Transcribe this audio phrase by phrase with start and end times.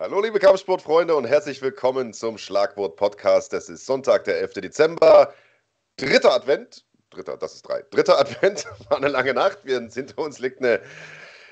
[0.00, 3.52] Hallo liebe Kampfsportfreunde und herzlich willkommen zum Schlagwort Podcast.
[3.52, 4.52] Es ist Sonntag, der 11.
[4.52, 5.34] Dezember.
[5.96, 6.84] Dritter Advent.
[7.10, 7.82] Dritter, das ist drei.
[7.90, 9.58] Dritter Advent war eine lange Nacht.
[9.64, 10.80] Wir, hinter uns liegt eine,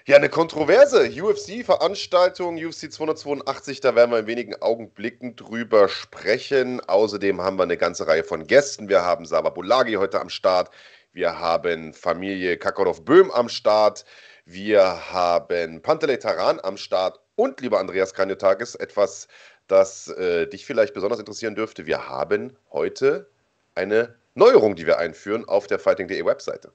[0.07, 3.81] ja, eine kontroverse UFC-Veranstaltung, UFC 282.
[3.81, 6.81] Da werden wir in wenigen Augenblicken drüber sprechen.
[6.87, 8.89] Außerdem haben wir eine ganze Reihe von Gästen.
[8.89, 10.71] Wir haben Sava Bulagi heute am Start.
[11.13, 14.05] Wir haben Familie Kakarov-Böhm am Start.
[14.45, 19.29] Wir haben Pantelei Taran am Start und lieber Andreas Kaniotakis, etwas,
[19.69, 21.87] das äh, dich vielleicht besonders interessieren dürfte.
[21.87, 23.29] Wir haben heute
[23.75, 26.73] eine Neuerung, die wir einführen auf der Fighting.de Webseite.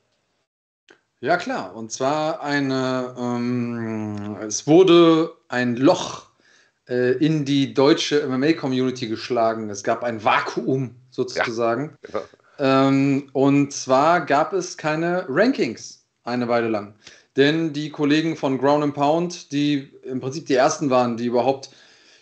[1.19, 1.75] Ja, klar.
[1.75, 6.31] Und zwar eine, ähm, es wurde ein Loch
[6.89, 9.69] äh, in die deutsche MMA-Community geschlagen.
[9.69, 11.97] Es gab ein Vakuum sozusagen.
[12.11, 12.21] Ja,
[12.57, 12.87] genau.
[12.87, 16.95] ähm, und zwar gab es keine Rankings eine Weile lang.
[17.37, 21.69] Denn die Kollegen von Ground and Pound, die im Prinzip die ersten waren, die überhaupt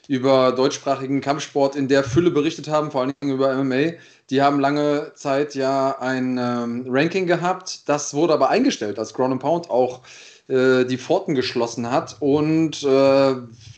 [0.08, 3.94] über deutschsprachigen Kampfsport in der Fülle berichtet haben, vor allen Dingen über MMA,
[4.30, 7.88] die haben lange Zeit ja ein ähm, Ranking gehabt.
[7.88, 10.02] Das wurde aber eingestellt, als Ground and Pound auch
[10.48, 12.18] äh, die Pforten geschlossen hat.
[12.20, 12.88] Und äh,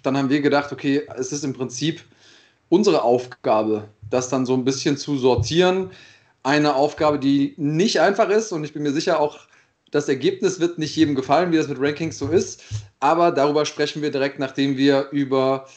[0.03, 2.01] dann haben wir gedacht, okay, es ist im Prinzip
[2.69, 5.91] unsere Aufgabe, das dann so ein bisschen zu sortieren.
[6.43, 9.39] Eine Aufgabe, die nicht einfach ist und ich bin mir sicher auch
[9.92, 12.64] das Ergebnis wird nicht jedem gefallen, wie das mit Rankings so ist.
[13.00, 15.67] Aber darüber sprechen wir direkt, nachdem wir über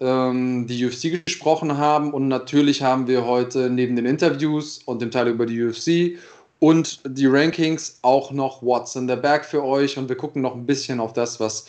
[0.00, 2.12] ähm, die UFC gesprochen haben.
[2.12, 6.18] Und natürlich haben wir heute neben den Interviews und dem Teil über die UFC
[6.60, 9.98] und die Rankings auch noch What's in the Bag für euch.
[9.98, 11.66] Und wir gucken noch ein bisschen auf das, was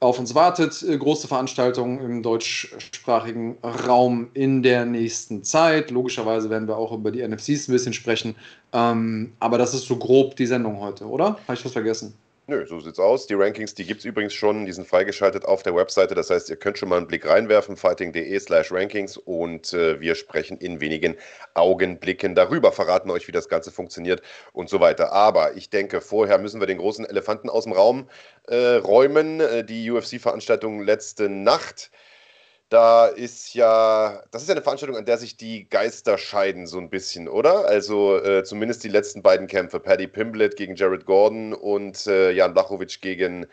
[0.00, 0.82] auf uns wartet.
[0.82, 5.90] Äh, große Veranstaltungen im deutschsprachigen Raum in der nächsten Zeit.
[5.90, 8.34] Logischerweise werden wir auch über die NFCs ein bisschen sprechen.
[8.72, 11.38] Ähm, aber das ist so grob die Sendung heute, oder?
[11.46, 12.14] Habe ich was vergessen?
[12.50, 13.28] Nö, so sieht's aus.
[13.28, 16.16] Die Rankings, die gibt es übrigens schon, die sind freigeschaltet auf der Webseite.
[16.16, 20.16] Das heißt, ihr könnt schon mal einen Blick reinwerfen, fighting.de slash rankings und äh, wir
[20.16, 21.14] sprechen in wenigen
[21.54, 24.22] Augenblicken darüber, verraten euch, wie das Ganze funktioniert
[24.52, 25.12] und so weiter.
[25.12, 28.10] Aber ich denke, vorher müssen wir den großen Elefanten aus dem Raum
[28.48, 29.38] äh, räumen.
[29.38, 31.92] Äh, die UFC-Veranstaltung letzte Nacht
[32.70, 36.78] da ist ja, das ist ja eine Veranstaltung, an der sich die Geister scheiden, so
[36.78, 37.66] ein bisschen, oder?
[37.66, 42.54] Also äh, zumindest die letzten beiden Kämpfe, Paddy Pimblett gegen Jared Gordon und äh, Jan
[42.54, 43.46] Blachowicz gegen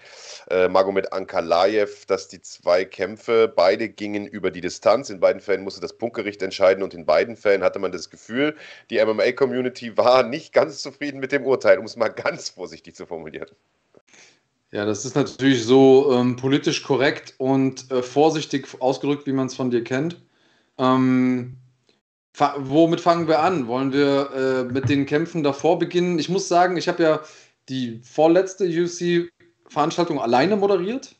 [0.52, 5.10] äh, Magomed Ankalaev, dass die zwei Kämpfe, beide gingen über die Distanz.
[5.10, 8.56] In beiden Fällen musste das Punktgericht entscheiden und in beiden Fällen hatte man das Gefühl,
[8.92, 13.08] die MMA-Community war nicht ganz zufrieden mit dem Urteil, um es mal ganz vorsichtig zu
[13.08, 13.50] formulieren.
[14.72, 19.56] Ja, das ist natürlich so ähm, politisch korrekt und äh, vorsichtig ausgedrückt, wie man es
[19.56, 20.22] von dir kennt.
[20.78, 21.58] Ähm,
[22.34, 23.68] fa womit fangen wir an?
[23.68, 26.20] Wollen wir äh, mit den Kämpfen davor beginnen?
[26.20, 27.22] Ich muss sagen, ich habe ja
[27.70, 31.16] die vorletzte UC-Veranstaltung alleine moderiert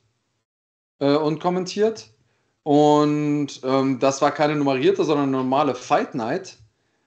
[1.00, 2.10] äh, und kommentiert.
[2.64, 6.58] Und ähm, das war keine nummerierte, sondern eine normale Fight Night.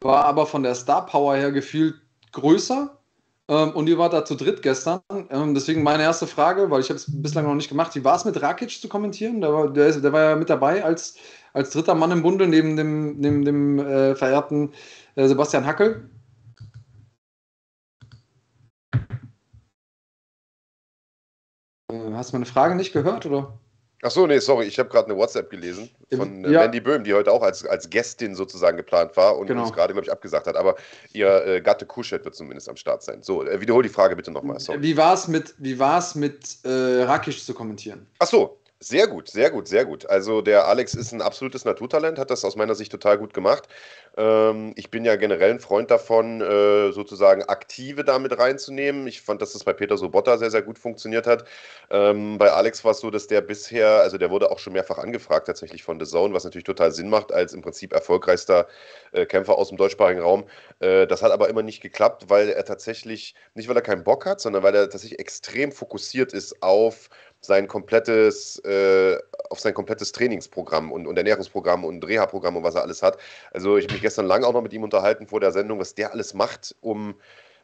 [0.00, 2.00] War aber von der Star Power her gefühlt
[2.32, 2.99] größer
[3.50, 5.00] ähm, und ihr wart da zu dritt gestern.
[5.30, 7.94] Ähm, deswegen meine erste Frage, weil ich habe es bislang noch nicht gemacht.
[7.96, 9.40] Wie war es mit Rakic zu kommentieren?
[9.40, 11.16] Der war, der, der war ja mit dabei als,
[11.52, 14.72] als dritter Mann im Bunde neben dem, neben dem äh, verehrten
[15.16, 16.08] äh, Sebastian Hackel.
[21.90, 23.58] Äh, hast du meine Frage nicht gehört, oder?
[24.02, 26.60] Ach so, nee, sorry, ich habe gerade eine WhatsApp gelesen von äh, ja.
[26.60, 29.62] Mandy Böhm, die heute auch als, als Gästin sozusagen geplant war und genau.
[29.62, 30.56] uns gerade, glaube ich, abgesagt hat.
[30.56, 30.76] Aber
[31.12, 33.22] ihr äh, Gatte Kuschet wird zumindest am Start sein.
[33.22, 34.58] So, äh, wiederhol die Frage bitte nochmal.
[34.78, 38.06] Wie war es mit, wie war's mit äh, Rakic zu kommentieren?
[38.20, 40.06] Ach so, sehr gut, sehr gut, sehr gut.
[40.08, 43.68] Also der Alex ist ein absolutes Naturtalent, hat das aus meiner Sicht total gut gemacht.
[44.16, 49.06] Ähm, ich bin ja generell ein Freund davon, äh, sozusagen Aktive damit reinzunehmen.
[49.06, 51.44] Ich fand, dass das bei Peter Sobotta sehr, sehr gut funktioniert hat.
[51.90, 54.96] Ähm, bei Alex war es so, dass der bisher, also der wurde auch schon mehrfach
[54.98, 58.66] angefragt tatsächlich von The Zone, was natürlich total Sinn macht als im Prinzip erfolgreichster
[59.12, 60.44] äh, Kämpfer aus dem deutschsprachigen Raum.
[60.78, 64.24] Äh, das hat aber immer nicht geklappt, weil er tatsächlich, nicht weil er keinen Bock
[64.26, 67.10] hat, sondern weil er tatsächlich extrem fokussiert ist auf
[67.40, 72.82] sein komplettes, äh, auf sein komplettes Trainingsprogramm und, und Ernährungsprogramm und Reha-Programm und was er
[72.82, 73.18] alles hat.
[73.52, 75.94] Also ich habe mich gestern lang auch noch mit ihm unterhalten vor der Sendung, was
[75.94, 77.14] der alles macht, um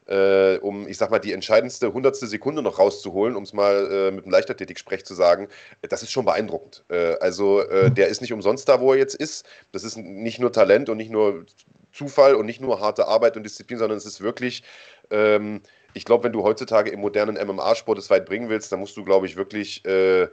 [0.07, 4.11] äh, um, ich sag mal, die entscheidendste hundertste Sekunde noch rauszuholen, um es mal äh,
[4.13, 5.49] mit einem Leichtathletik-Sprech zu sagen,
[5.83, 6.85] das ist schon beeindruckend.
[6.89, 9.47] Äh, also äh, der ist nicht umsonst da, wo er jetzt ist.
[9.73, 11.45] Das ist nicht nur Talent und nicht nur
[11.93, 14.63] Zufall und nicht nur harte Arbeit und Disziplin, sondern es ist wirklich
[15.11, 15.61] ähm,
[15.97, 19.05] ich glaube, wenn du heutzutage im modernen MMA-Sport es weit bringen willst, dann musst du,
[19.05, 20.29] glaube ich, wirklich äh,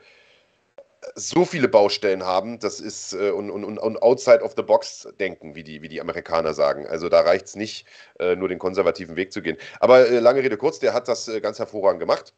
[1.16, 5.56] so viele Baustellen haben, das ist äh, und, und, und outside of the box denken,
[5.56, 6.88] wie die, wie die Amerikaner sagen.
[6.88, 7.88] Also da reicht es nicht,
[8.20, 9.58] äh, nur den konservativen Weg zu gehen.
[9.80, 12.34] Aber äh, lange Rede kurz, der hat das äh, ganz hervorragend gemacht.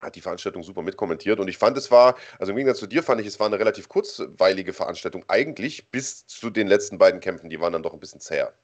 [0.00, 3.02] hat die Veranstaltung super mitkommentiert und ich fand, es war, also im Gegensatz zu dir
[3.02, 7.50] fand ich, es war eine relativ kurzweilige Veranstaltung eigentlich bis zu den letzten beiden Kämpfen,
[7.50, 8.54] die waren dann doch ein bisschen zäher.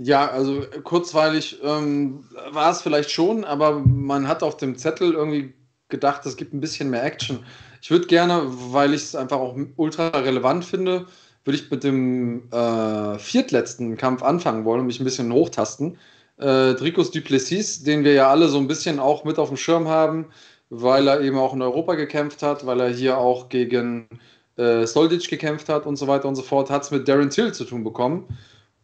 [0.00, 5.54] Ja, also kurzweilig ähm, war es vielleicht schon, aber man hat auf dem Zettel irgendwie
[5.88, 7.40] gedacht, es gibt ein bisschen mehr Action.
[7.82, 11.06] Ich würde gerne, weil ich es einfach auch ultra relevant finde,
[11.44, 15.98] würde ich mit dem äh, viertletzten Kampf anfangen wollen und mich ein bisschen hochtasten.
[16.38, 19.88] Äh, Dricus Duplessis, den wir ja alle so ein bisschen auch mit auf dem Schirm
[19.88, 20.26] haben,
[20.70, 24.08] weil er eben auch in Europa gekämpft hat, weil er hier auch gegen
[24.56, 27.52] äh, Soldic gekämpft hat und so weiter und so fort, hat es mit Darren Till
[27.52, 28.26] zu tun bekommen.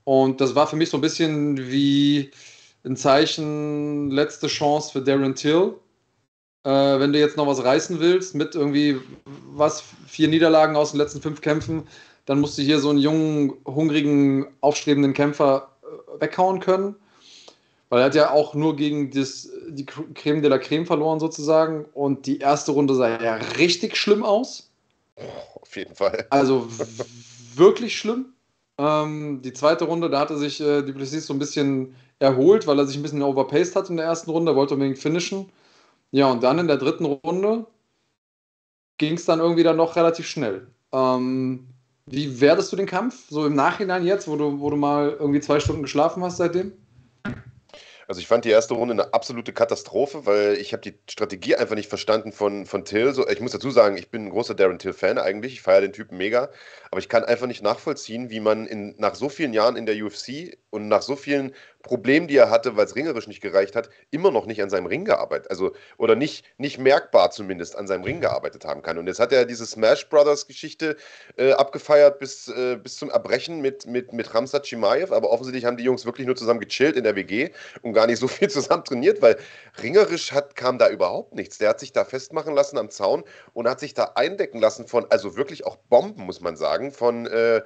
[0.05, 2.31] Und das war für mich so ein bisschen wie
[2.85, 5.75] ein Zeichen, letzte Chance für Darren Till.
[6.65, 9.01] Äh, wenn du jetzt noch was reißen willst, mit irgendwie
[9.53, 11.87] was, vier Niederlagen aus den letzten fünf Kämpfen,
[12.27, 16.97] dann musst du hier so einen jungen, hungrigen, aufstrebenden Kämpfer äh, weghauen können.
[17.91, 21.85] Weil er hat ja auch nur gegen das, die Creme de la Creme verloren sozusagen.
[21.93, 24.71] Und die erste Runde sah ja richtig schlimm aus.
[25.61, 26.27] Auf jeden Fall.
[26.31, 26.67] Also
[27.55, 28.34] wirklich schlimm.
[28.79, 32.87] Ähm, die zweite Runde, da hatte sich äh, Duplessis so ein bisschen erholt, weil er
[32.87, 35.51] sich ein bisschen overpaced hat in der ersten Runde, wollte unbedingt finishen.
[36.13, 37.67] Ja, und dann in der dritten Runde
[38.99, 40.69] ging es dann irgendwie dann noch relativ schnell.
[40.93, 41.69] Ähm,
[42.07, 43.29] wie werdest du den Kampf?
[43.31, 46.73] So im Nachhinein jetzt, wo du, wo du mal irgendwie zwei Stunden geschlafen hast seitdem?
[48.07, 51.75] Also ich fand die erste Runde eine absolute Katastrophe, weil ich habe die Strategie einfach
[51.75, 53.13] nicht verstanden von, von Till.
[53.15, 55.55] So, ich muss dazu sagen, ich bin ein großer Darren Till-Fan eigentlich.
[55.55, 56.51] Ich feiere den Typen mega.
[56.91, 59.97] Aber ich kann einfach nicht nachvollziehen, wie man in, nach so vielen Jahren in der
[59.97, 61.55] UFC und nach so vielen
[61.85, 64.87] Problemen, die er hatte, weil es ringerisch nicht gereicht hat, immer noch nicht an seinem
[64.87, 68.99] Ring gearbeitet, also oder nicht, nicht merkbar zumindest an seinem Ring gearbeitet haben kann.
[68.99, 70.97] Und jetzt hat er diese Smash Brothers Geschichte
[71.37, 75.77] äh, abgefeiert bis, äh, bis zum Erbrechen mit, mit, mit Ramsat Chimaev, aber offensichtlich haben
[75.77, 77.51] die Jungs wirklich nur zusammen gechillt in der WG
[77.83, 79.37] und gar nicht so viel zusammen trainiert, weil
[79.83, 81.59] ringerisch hat, kam da überhaupt nichts.
[81.59, 85.07] Der hat sich da festmachen lassen am Zaun und hat sich da eindecken lassen von,
[85.11, 87.61] also wirklich auch Bomben, muss man sagen, von, äh,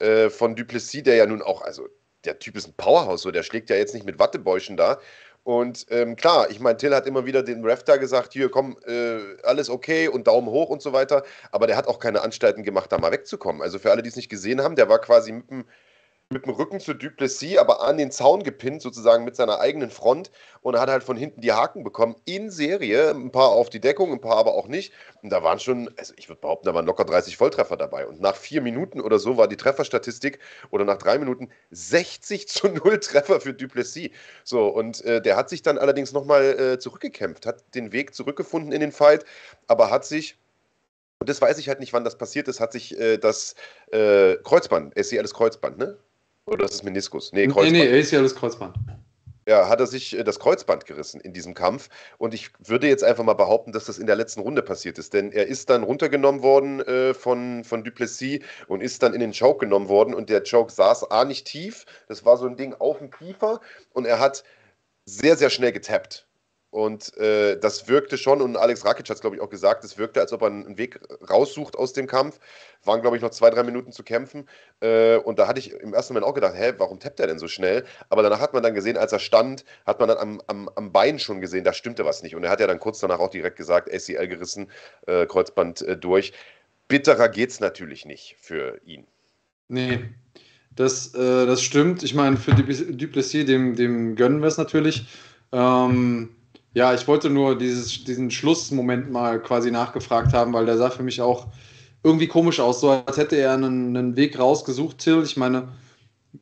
[0.00, 1.88] äh von Duplessis, der ja nun auch, also
[2.24, 4.98] der Typ ist ein Powerhouse, so der schlägt ja jetzt nicht mit Wattebäuschen da.
[5.44, 8.76] Und ähm, klar, ich meine, Till hat immer wieder den Ref da gesagt, hier komm,
[8.86, 11.24] äh, alles okay und Daumen hoch und so weiter.
[11.50, 13.60] Aber der hat auch keine Anstalten gemacht, da mal wegzukommen.
[13.60, 15.64] Also für alle, die es nicht gesehen haben, der war quasi mit dem
[16.30, 20.30] mit dem Rücken zu Duplessis, aber an den Zaun gepinnt, sozusagen mit seiner eigenen Front
[20.62, 23.10] und hat halt von hinten die Haken bekommen in Serie.
[23.10, 24.92] Ein paar auf die Deckung, ein paar aber auch nicht.
[25.22, 28.06] Und da waren schon, also ich würde behaupten, da waren locker 30 Volltreffer dabei.
[28.06, 30.38] Und nach vier Minuten oder so war die Trefferstatistik
[30.70, 34.10] oder nach drei Minuten 60 zu 0 Treffer für Duplessis.
[34.44, 38.72] So, und äh, der hat sich dann allerdings nochmal äh, zurückgekämpft, hat den Weg zurückgefunden
[38.72, 39.24] in den Fight,
[39.66, 40.38] aber hat sich
[41.20, 43.54] und das weiß ich halt nicht, wann das passiert ist, hat sich äh, das
[43.92, 45.96] äh, Kreuzband, SCLs Kreuzband, ne?
[46.46, 47.32] Oder ist es Meniskus?
[47.32, 47.72] Nee, Kreuzband.
[47.72, 48.76] Nee, nee, ACL ist Kreuzband.
[49.46, 51.88] Ja, hat er sich äh, das Kreuzband gerissen in diesem Kampf.
[52.18, 55.14] Und ich würde jetzt einfach mal behaupten, dass das in der letzten Runde passiert ist.
[55.14, 59.32] Denn er ist dann runtergenommen worden äh, von, von Duplessis und ist dann in den
[59.32, 60.14] Choke genommen worden.
[60.14, 61.86] Und der Choke saß A nicht tief.
[62.06, 63.60] Das war so ein Ding auf dem Kiefer.
[63.92, 64.44] Und er hat
[65.06, 66.26] sehr, sehr schnell getappt.
[66.72, 69.98] Und äh, das wirkte schon, und Alex Rakic hat es, glaube ich, auch gesagt, es
[69.98, 70.98] wirkte, als ob er einen Weg
[71.28, 72.40] raussucht aus dem Kampf.
[72.82, 74.48] Waren, glaube ich, noch zwei, drei Minuten zu kämpfen.
[74.80, 77.38] Äh, und da hatte ich im ersten Moment auch gedacht, hä, warum tappt er denn
[77.38, 77.84] so schnell?
[78.08, 80.92] Aber danach hat man dann gesehen, als er stand, hat man dann am, am, am
[80.92, 82.34] Bein schon gesehen, da stimmte was nicht.
[82.34, 84.70] Und er hat ja dann kurz danach auch direkt gesagt, ACL gerissen,
[85.06, 86.32] äh, Kreuzband äh, durch.
[86.88, 89.06] Bitterer geht es natürlich nicht für ihn.
[89.68, 90.04] Nee,
[90.74, 92.02] das, äh, das stimmt.
[92.02, 95.06] Ich meine, für Duplessis, dem, dem gönnen wir es natürlich.
[95.52, 96.30] Ähm,
[96.74, 101.02] ja, ich wollte nur dieses, diesen Schlussmoment mal quasi nachgefragt haben, weil der sah für
[101.02, 101.46] mich auch
[102.02, 105.22] irgendwie komisch aus, so als hätte er einen, einen Weg rausgesucht, Till.
[105.22, 105.68] Ich meine,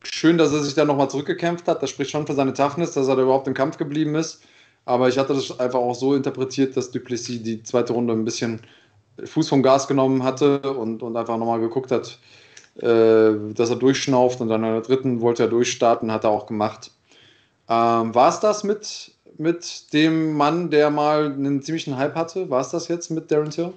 [0.03, 1.83] schön, dass er sich da nochmal zurückgekämpft hat.
[1.83, 4.43] Das spricht schon für seine Toughness, dass er da überhaupt im Kampf geblieben ist.
[4.85, 8.61] Aber ich hatte das einfach auch so interpretiert, dass Duplessis die zweite Runde ein bisschen
[9.23, 12.19] Fuß vom Gas genommen hatte und, und einfach nochmal geguckt hat,
[12.79, 16.47] äh, dass er durchschnauft und dann in der dritten wollte er durchstarten, hat er auch
[16.47, 16.93] gemacht.
[17.69, 22.51] Ähm, War es das mit mit dem Mann, der mal einen ziemlichen Hype hatte?
[22.51, 23.73] War es das jetzt mit Darren Till?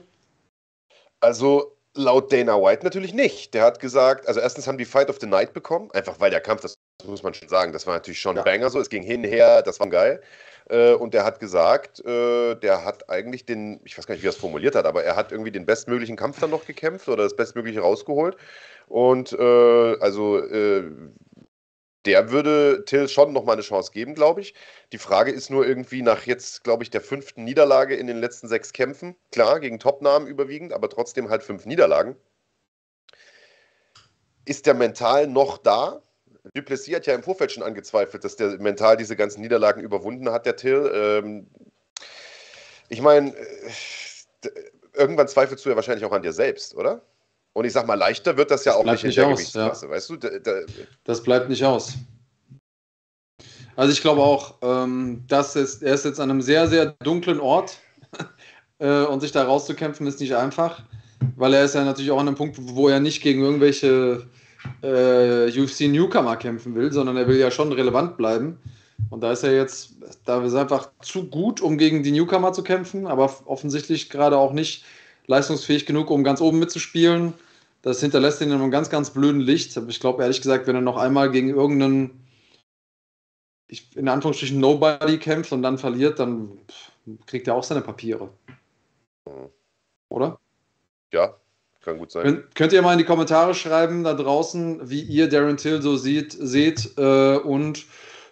[1.22, 3.54] Also laut Dana White natürlich nicht.
[3.54, 6.42] Der hat gesagt, also erstens haben die Fight of the Night bekommen, einfach weil der
[6.42, 9.04] Kampf, das muss man schon sagen, das war natürlich schon ein Banger so, es ging
[9.04, 10.22] hin, her, das war geil.
[10.70, 14.28] Äh, und der hat gesagt, äh, der hat eigentlich den, ich weiß gar nicht, wie
[14.28, 17.24] er es formuliert hat, aber er hat irgendwie den bestmöglichen Kampf dann noch gekämpft oder
[17.24, 18.36] das Bestmögliche rausgeholt.
[18.88, 20.42] Und äh, also
[22.06, 24.54] der würde Till schon nochmal eine Chance geben, glaube ich.
[24.92, 28.48] Die Frage ist nur irgendwie nach jetzt, glaube ich, der fünften Niederlage in den letzten
[28.48, 29.16] sechs Kämpfen.
[29.32, 32.16] Klar, gegen Topnamen überwiegend, aber trotzdem halt fünf Niederlagen.
[34.46, 36.02] Ist der mental noch da?
[36.54, 40.46] Duplessis hat ja im Vorfeld schon angezweifelt, dass der mental diese ganzen Niederlagen überwunden hat,
[40.46, 40.92] der Till.
[40.94, 41.48] Ähm,
[42.90, 44.50] ich meine, äh,
[44.94, 47.02] irgendwann zweifelst du ja wahrscheinlich auch an dir selbst, oder?
[47.54, 50.10] Und ich sag mal, leichter wird das ja auch nicht in der aus, Gewichtsklasse, weißt
[50.10, 50.16] du?
[50.18, 50.52] Da, da,
[51.04, 51.94] Das bleibt nicht aus.
[53.76, 57.40] Also ich glaube auch, ähm, dass es, er ist jetzt an einem sehr, sehr dunklen
[57.40, 57.78] Ort
[58.80, 60.84] äh, und sich da rauszukämpfen ist nicht einfach,
[61.36, 64.28] weil er ist ja natürlich auch an einem Punkt, wo er nicht gegen irgendwelche
[64.82, 68.60] äh, UFC-Newcomer kämpfen will, sondern er will ja schon relevant bleiben.
[69.10, 69.96] Und da ist er jetzt,
[70.26, 74.38] da ist er einfach zu gut, um gegen die Newcomer zu kämpfen, aber offensichtlich gerade
[74.38, 74.86] auch nicht
[75.28, 77.34] leistungsfähig genug, um ganz oben mitzuspielen.
[77.82, 79.78] Das hinterlässt ihn in einem ganz, ganz blöden Licht.
[79.78, 82.26] Aber ich glaube, ehrlich gesagt, wenn er noch einmal gegen irgendeinen,
[83.68, 86.60] ich, in Anführungsstrichen, Nobody kämpft und dann verliert, dann
[87.26, 88.30] kriegt er auch seine Papiere.
[90.10, 90.40] Oder?
[91.14, 91.36] ja,
[91.82, 92.24] kann gut sein.
[92.24, 95.96] Könnt, könnt ihr mal in die Kommentare schreiben da draußen, wie ihr Darren Till so
[95.96, 96.98] sieht, seht.
[96.98, 97.86] Äh, und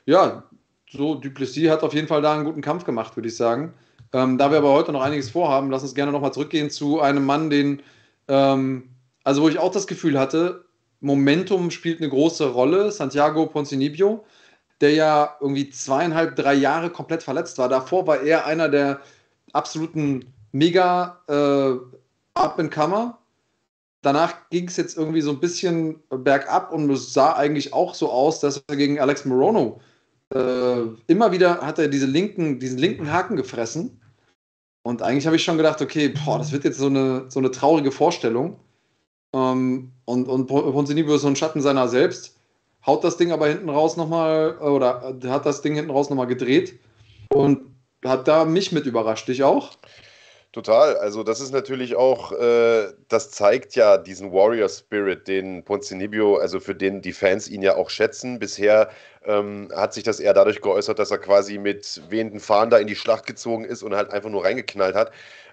[0.06, 0.44] ja,
[0.90, 3.74] so Duplessis hat auf jeden Fall da einen guten Kampf gemacht, würde ich sagen.
[4.14, 7.26] Ähm, da wir aber heute noch einiges vorhaben, lass uns gerne nochmal zurückgehen zu einem
[7.26, 7.82] Mann, den,
[8.28, 8.90] ähm,
[9.24, 10.66] also wo ich auch das Gefühl hatte,
[11.00, 12.92] Momentum spielt eine große Rolle.
[12.92, 14.24] Santiago Ponzinibbio,
[14.82, 17.70] der ja irgendwie zweieinhalb, drei Jahre komplett verletzt war.
[17.70, 19.02] Davor war er einer der
[19.54, 21.76] absoluten mega äh,
[22.34, 23.18] Up-and-Comer.
[24.04, 28.10] Danach ging es jetzt irgendwie so ein bisschen bergab und es sah eigentlich auch so
[28.12, 29.80] aus, dass er gegen Alex Morono
[30.34, 34.02] äh, immer wieder hat er diese linken, diesen linken Haken gefressen.
[34.84, 37.52] Und eigentlich habe ich schon gedacht, okay, boah, das wird jetzt so eine, so eine
[37.52, 38.60] traurige Vorstellung.
[39.34, 42.38] Ähm, und und Ponzinibbio ist so ein Schatten seiner selbst.
[42.86, 46.28] Haut das Ding aber hinten raus nochmal, oder äh, hat das Ding hinten raus nochmal
[46.28, 46.80] gedreht.
[47.34, 47.60] Und
[48.04, 49.28] hat da mich mit überrascht.
[49.28, 49.72] Dich auch?
[50.54, 50.98] Total.
[50.98, 56.60] Also das ist natürlich auch, äh, das zeigt ja diesen Warrior Spirit, den Ponzinibbio, also
[56.60, 58.38] für den die Fans ihn ja auch schätzen.
[58.38, 58.90] Bisher
[59.24, 62.88] ähm, hat sich das eher dadurch geäußert, dass er quasi mit wehenden Fahnen da in
[62.88, 65.12] die Schlacht gezogen ist und halt einfach nur reingeknallt hat.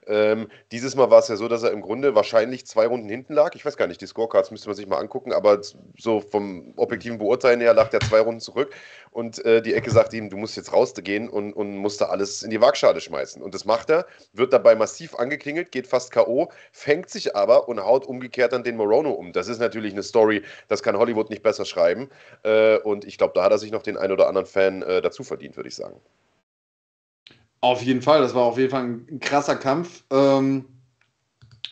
[0.08, 3.34] Ähm, dieses Mal war es ja so, dass er im Grunde wahrscheinlich zwei Runden hinten
[3.34, 3.54] lag.
[3.54, 5.60] Ich weiß gar nicht, die Scorecards müsste man sich mal angucken, aber
[5.98, 8.74] so vom objektiven Beurteilen her lag der zwei Runden zurück
[9.10, 12.50] und äh, die Ecke sagte ihm, du musst jetzt rausgehen und, und musste alles in
[12.50, 13.42] die Waagschale schmeißen.
[13.42, 17.80] Und das macht er, wird dabei massiv angeklingelt, geht fast K.O., fängt sich aber und
[17.80, 19.32] haut umgekehrt dann den Morono um.
[19.32, 22.08] Das ist natürlich eine Story, das kann Hollywood nicht besser schreiben.
[22.44, 25.02] Äh, und ich glaube, da hat er sich noch den ein oder anderen Fan äh,
[25.02, 26.00] dazu verdient, würde ich sagen.
[27.60, 30.04] Auf jeden Fall, das war auf jeden Fall ein krasser Kampf.
[30.10, 30.64] Ähm,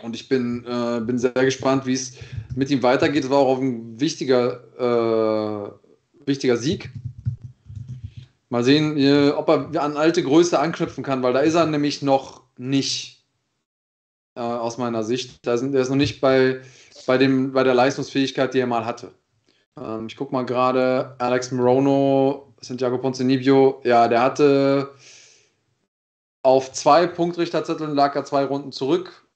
[0.03, 2.15] und ich bin, äh, bin sehr gespannt, wie es
[2.55, 3.25] mit ihm weitergeht.
[3.25, 6.91] Es war auch ein wichtiger, äh, wichtiger Sieg.
[8.49, 12.03] Mal sehen, äh, ob er an alte Größe anknüpfen kann, weil da ist er nämlich
[12.03, 13.25] noch nicht,
[14.35, 15.47] äh, aus meiner Sicht.
[15.47, 16.61] Da sind, der ist noch nicht bei,
[17.07, 19.13] bei, dem, bei der Leistungsfähigkeit, die er mal hatte.
[19.81, 24.91] Ähm, ich gucke mal gerade, Alex Morono, Santiago Ponzinibbio, ja, der hatte
[26.47, 29.27] auf zwei Punktrichterzetteln lag er zwei Runden zurück.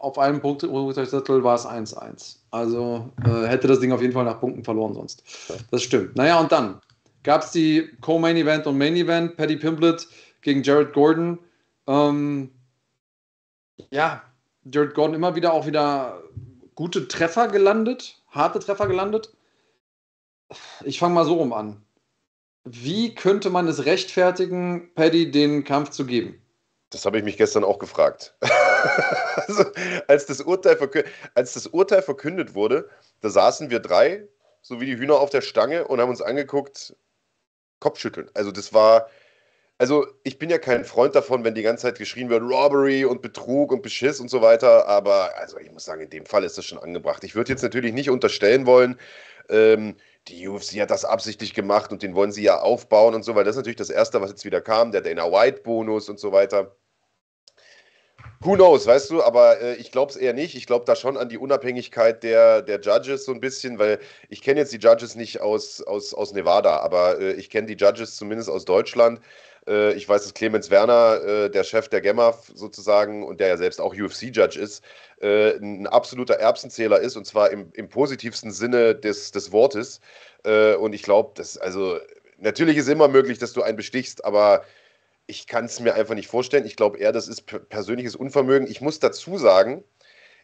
[0.00, 2.38] Auf einem Punktrichterzettel war es 1-1.
[2.50, 5.22] Also äh, hätte das Ding auf jeden Fall nach Punkten verloren sonst.
[5.70, 6.16] Das stimmt.
[6.16, 6.80] Naja, und dann
[7.22, 9.36] gab es die Co-Main Event und Main Event.
[9.36, 10.08] Paddy Pimblett
[10.40, 11.38] gegen Jared Gordon.
[11.86, 12.50] Ähm,
[13.90, 14.24] ja,
[14.64, 16.20] Jared Gordon immer wieder auch wieder
[16.74, 19.32] gute Treffer gelandet, harte Treffer gelandet.
[20.84, 21.80] Ich fange mal so rum an.
[22.64, 26.42] Wie könnte man es rechtfertigen, Paddy den Kampf zu geben?
[26.96, 28.34] Das habe ich mich gestern auch gefragt.
[28.40, 29.64] also,
[30.08, 30.78] als, das Urteil
[31.34, 32.88] als das Urteil verkündet wurde,
[33.20, 34.26] da saßen wir drei,
[34.62, 36.96] so wie die Hühner auf der Stange, und haben uns angeguckt,
[37.80, 38.30] Kopfschütteln.
[38.32, 39.10] Also das war,
[39.76, 43.20] also ich bin ja kein Freund davon, wenn die ganze Zeit geschrien wird, Robbery und
[43.20, 46.56] Betrug und Beschiss und so weiter, aber also ich muss sagen, in dem Fall ist
[46.56, 47.24] das schon angebracht.
[47.24, 48.98] Ich würde jetzt natürlich nicht unterstellen wollen,
[49.50, 49.96] ähm,
[50.28, 53.44] die UFC hat das absichtlich gemacht und den wollen sie ja aufbauen und so, weil
[53.44, 56.74] das ist natürlich das Erste, was jetzt wieder kam, der Dana White-Bonus und so weiter.
[58.40, 60.54] Who knows, weißt du, aber äh, ich glaube es eher nicht.
[60.56, 64.42] Ich glaube da schon an die Unabhängigkeit der, der Judges so ein bisschen, weil ich
[64.42, 68.16] kenne jetzt die Judges nicht aus, aus, aus Nevada, aber äh, ich kenne die Judges
[68.16, 69.20] zumindest aus Deutschland.
[69.66, 73.56] Äh, ich weiß, dass Clemens Werner, äh, der Chef der GEMAF sozusagen und der ja
[73.56, 74.84] selbst auch UFC-Judge ist,
[75.20, 80.00] äh, ein absoluter Erbsenzähler ist und zwar im, im positivsten Sinne des, des Wortes.
[80.44, 81.98] Äh, und ich glaube, dass, also,
[82.38, 84.62] natürlich ist immer möglich, dass du einen bestichst, aber
[85.26, 86.66] ich kann es mir einfach nicht vorstellen.
[86.66, 88.68] Ich glaube eher, das ist persönliches Unvermögen.
[88.68, 89.84] Ich muss dazu sagen,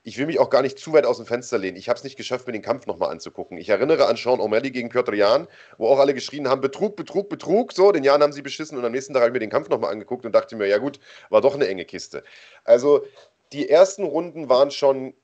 [0.04, 1.76] ich will mich auch gar nicht zu weit aus dem Fenster lehnen.
[1.76, 3.56] Ich habe es nicht geschafft, mir den Kampf nochmal anzugucken.
[3.56, 5.46] Ich erinnere an Sean O'Malley gegen Piotr Jan,
[5.78, 7.72] wo auch alle geschrien haben, Betrug, Betrug, Betrug.
[7.72, 9.68] So, den Jan haben sie beschissen und am nächsten Tag habe ich mir den Kampf
[9.68, 10.98] nochmal angeguckt und dachte mir, ja gut,
[11.30, 12.24] war doch eine enge Kiste.
[12.64, 13.06] Also
[13.52, 15.14] die ersten Runden waren schon,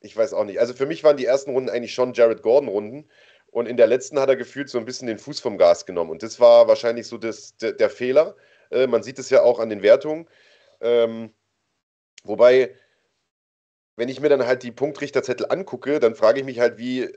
[0.00, 3.08] ich weiß auch nicht, also für mich waren die ersten Runden eigentlich schon Jared Gordon-Runden.
[3.50, 6.10] Und in der letzten hat er gefühlt so ein bisschen den Fuß vom Gas genommen.
[6.10, 8.36] Und das war wahrscheinlich so das, der, der Fehler.
[8.70, 10.28] Äh, man sieht es ja auch an den Wertungen.
[10.80, 11.34] Ähm,
[12.22, 12.74] wobei,
[13.96, 17.12] wenn ich mir dann halt die Punktrichterzettel angucke, dann frage ich mich halt, wie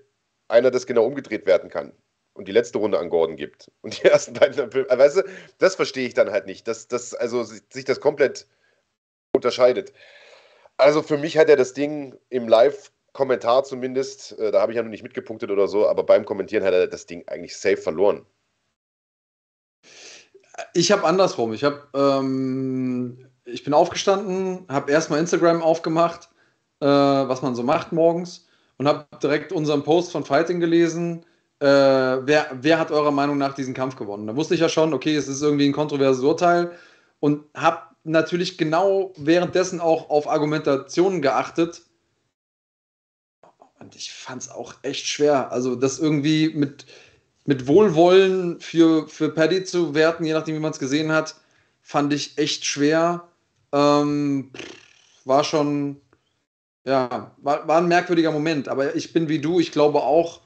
[0.48, 1.94] einer das genau umgedreht werden kann
[2.34, 3.72] und die letzte Runde an Gordon gibt.
[3.82, 5.24] Und die ersten beiden, äh, weißt du,
[5.60, 8.48] das verstehe ich dann halt nicht, dass das, also sich das komplett
[9.34, 9.94] unterscheidet.
[10.78, 12.48] Also für mich hat er das Ding im
[13.14, 16.64] Live-Kommentar zumindest, äh, da habe ich ja noch nicht mitgepunktet oder so, aber beim Kommentieren
[16.64, 18.26] hat er das Ding eigentlich safe verloren.
[20.74, 21.54] Ich habe andersrum.
[21.54, 26.30] Ich habe, ähm, ich bin aufgestanden, habe erstmal Instagram aufgemacht,
[26.80, 31.26] äh, was man so macht morgens, und habe direkt unseren Post von Fighting gelesen.
[31.60, 34.28] Äh, wer, wer hat eurer Meinung nach diesen Kampf gewonnen?
[34.28, 36.72] Da wusste ich ja schon, okay, es ist irgendwie ein kontroverses Urteil
[37.20, 41.84] und habe natürlich genau währenddessen auch auf Argumentationen geachtet.
[43.84, 45.52] Und ich fand es auch echt schwer.
[45.52, 46.86] Also, das irgendwie mit,
[47.46, 51.36] mit Wohlwollen für, für Paddy zu werten, je nachdem, wie man es gesehen hat,
[51.82, 53.28] fand ich echt schwer.
[53.74, 54.52] Ähm,
[55.26, 55.98] war schon,
[56.86, 58.68] ja, war, war ein merkwürdiger Moment.
[58.68, 60.42] Aber ich bin wie du, ich glaube auch,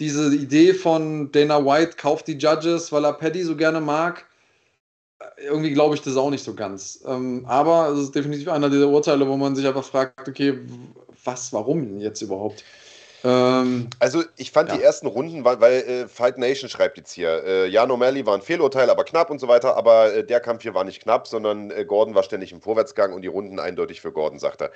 [0.00, 4.24] diese Idee von Dana White kauft die Judges, weil er Paddy so gerne mag,
[5.36, 7.04] irgendwie glaube ich das auch nicht so ganz.
[7.06, 10.58] Ähm, aber es ist definitiv einer dieser Urteile, wo man sich einfach fragt, okay,
[11.24, 12.64] was, warum jetzt überhaupt?
[13.22, 14.76] Ähm, also ich fand ja.
[14.76, 18.34] die ersten Runden, weil, weil äh, Fight Nation schreibt jetzt hier, äh, Jan O'Malley war
[18.34, 21.26] ein Fehlurteil, aber knapp und so weiter, aber äh, der Kampf hier war nicht knapp,
[21.26, 24.72] sondern äh, Gordon war ständig im Vorwärtsgang und die Runden eindeutig für Gordon, sagt er.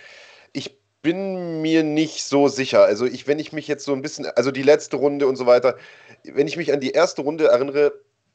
[0.52, 2.82] Ich bin mir nicht so sicher.
[2.84, 5.46] Also ich, wenn ich mich jetzt so ein bisschen, also die letzte Runde und so
[5.46, 5.76] weiter,
[6.24, 7.92] wenn ich mich an die erste Runde erinnere,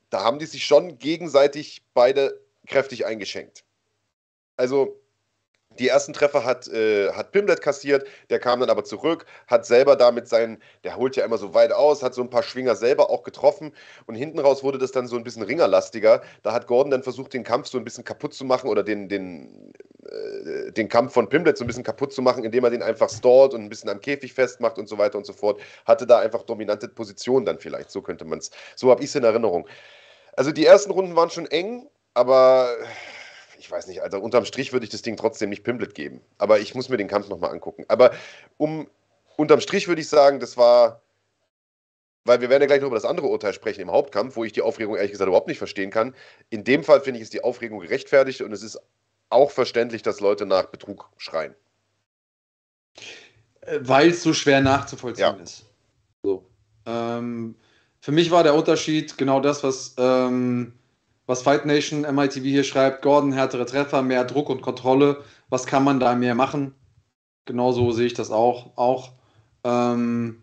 [0.10, 3.64] da haben die sich schon gegenseitig beide kräftig eingeschenkt.
[4.58, 5.00] Also
[5.80, 9.96] die ersten Treffer hat, äh, hat Pimlet kassiert, der kam dann aber zurück, hat selber
[9.96, 13.10] damit seinen, der holt ja immer so weit aus, hat so ein paar Schwinger selber
[13.10, 13.74] auch getroffen
[14.06, 16.22] und hinten raus wurde das dann so ein bisschen ringerlastiger.
[16.44, 19.08] Da hat Gordon dann versucht, den Kampf so ein bisschen kaputt zu machen oder den,
[19.08, 19.74] den,
[20.06, 23.10] äh, den Kampf von Pimlet so ein bisschen kaputt zu machen, indem er den einfach
[23.10, 25.62] stallt und ein bisschen am Käfig festmacht und so weiter und so fort.
[25.86, 29.16] Hatte da einfach dominante Positionen dann vielleicht, so könnte man es, so habe ich es
[29.16, 29.68] in Erinnerung.
[30.36, 32.70] Also die ersten Runden waren schon eng, aber
[33.70, 36.22] ich weiß nicht, also unterm Strich würde ich das Ding trotzdem nicht Pimblet geben.
[36.40, 37.86] Aber ich muss mir den Kampf nochmal angucken.
[37.88, 38.12] Aber
[38.58, 38.90] um
[39.38, 41.04] unterm Strich würde ich sagen, das war,
[42.26, 44.54] weil wir werden ja gleich noch über das andere Urteil sprechen im Hauptkampf, wo ich
[44.54, 46.16] die Aufregung ehrlich gesagt überhaupt nicht verstehen kann.
[46.50, 48.80] In dem Fall finde ich, ist die Aufregung gerechtfertigt und es ist
[49.30, 51.54] auch verständlich, dass Leute nach Betrug schreien.
[53.62, 55.44] Äh, weil es so schwer nachzuvollziehen ja.
[55.44, 55.66] ist.
[56.24, 56.44] So.
[56.88, 57.54] Ähm,
[58.02, 60.74] für mich war der Unterschied genau das, was, ähm,
[61.30, 63.04] was Fight Nation MITV hier schreibt.
[63.04, 65.24] Gordon, härtere Treffer, mehr Druck und Kontrolle.
[65.50, 66.74] Was kann man da mehr machen?
[67.46, 68.76] Genauso sehe ich das auch.
[68.78, 69.12] auch.
[69.64, 70.42] Ähm,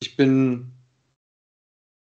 [0.00, 0.72] ich bin,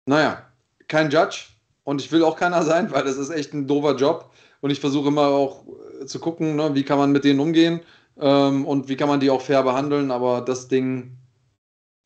[0.09, 0.47] naja,
[0.87, 1.47] kein Judge
[1.83, 4.31] und ich will auch keiner sein, weil das ist echt ein doofer Job.
[4.61, 5.65] Und ich versuche immer auch
[6.01, 7.81] äh, zu gucken, ne, wie kann man mit denen umgehen
[8.21, 10.13] ähm, und wie kann man die auch fair behandeln.
[10.13, 11.17] Aber das Ding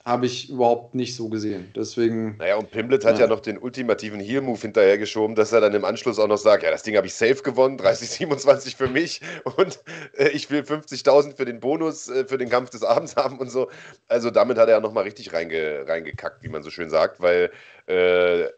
[0.05, 1.73] habe ich überhaupt nicht so gesehen.
[1.77, 2.37] Deswegen.
[2.39, 5.85] Naja, und Pimlet hat ja, ja noch den ultimativen Heel-Move hinterhergeschoben, dass er dann im
[5.85, 9.21] Anschluss auch noch sagt: Ja, das Ding habe ich safe gewonnen, 30-27 für mich
[9.57, 9.81] und
[10.17, 13.51] äh, ich will 50.000 für den Bonus, äh, für den Kampf des Abends haben und
[13.51, 13.71] so.
[14.09, 17.51] Also damit hat er ja nochmal richtig reinge reingekackt, wie man so schön sagt, weil,
[17.87, 18.49] äh,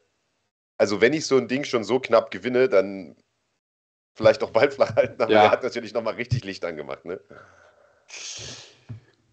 [0.79, 3.17] also wenn ich so ein Ding schon so knapp gewinne, dann
[4.15, 5.45] vielleicht auch bald flach halten, aber ja.
[5.45, 7.21] er hat natürlich nochmal richtig Licht angemacht, ne?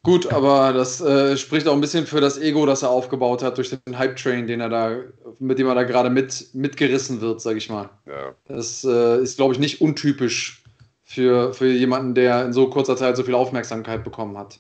[0.10, 3.60] Gut, aber das äh, spricht auch ein bisschen für das Ego, das er aufgebaut hat
[3.60, 4.96] durch den Hype-Train, den er da,
[5.38, 7.92] mit dem er da gerade mit, mitgerissen wird, sag ich mal.
[8.08, 8.34] Ja.
[8.46, 10.64] Das äh, ist, glaube ich, nicht untypisch
[11.04, 14.60] für, für jemanden, der in so kurzer Zeit so viel Aufmerksamkeit bekommen hat.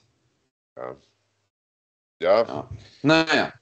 [0.77, 0.95] Ja.
[2.21, 2.43] Ja.
[2.43, 2.69] ja.
[3.01, 3.53] Naja.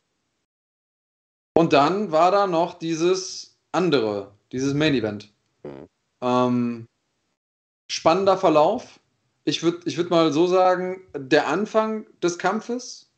[1.53, 5.31] Und dann war da noch dieses andere, dieses Main-Event.
[5.63, 5.87] Mhm.
[6.19, 6.87] Ähm,
[7.89, 8.99] spannender Verlauf
[9.47, 13.09] ich würde ich würd mal so sagen, der Anfang des Kampfes,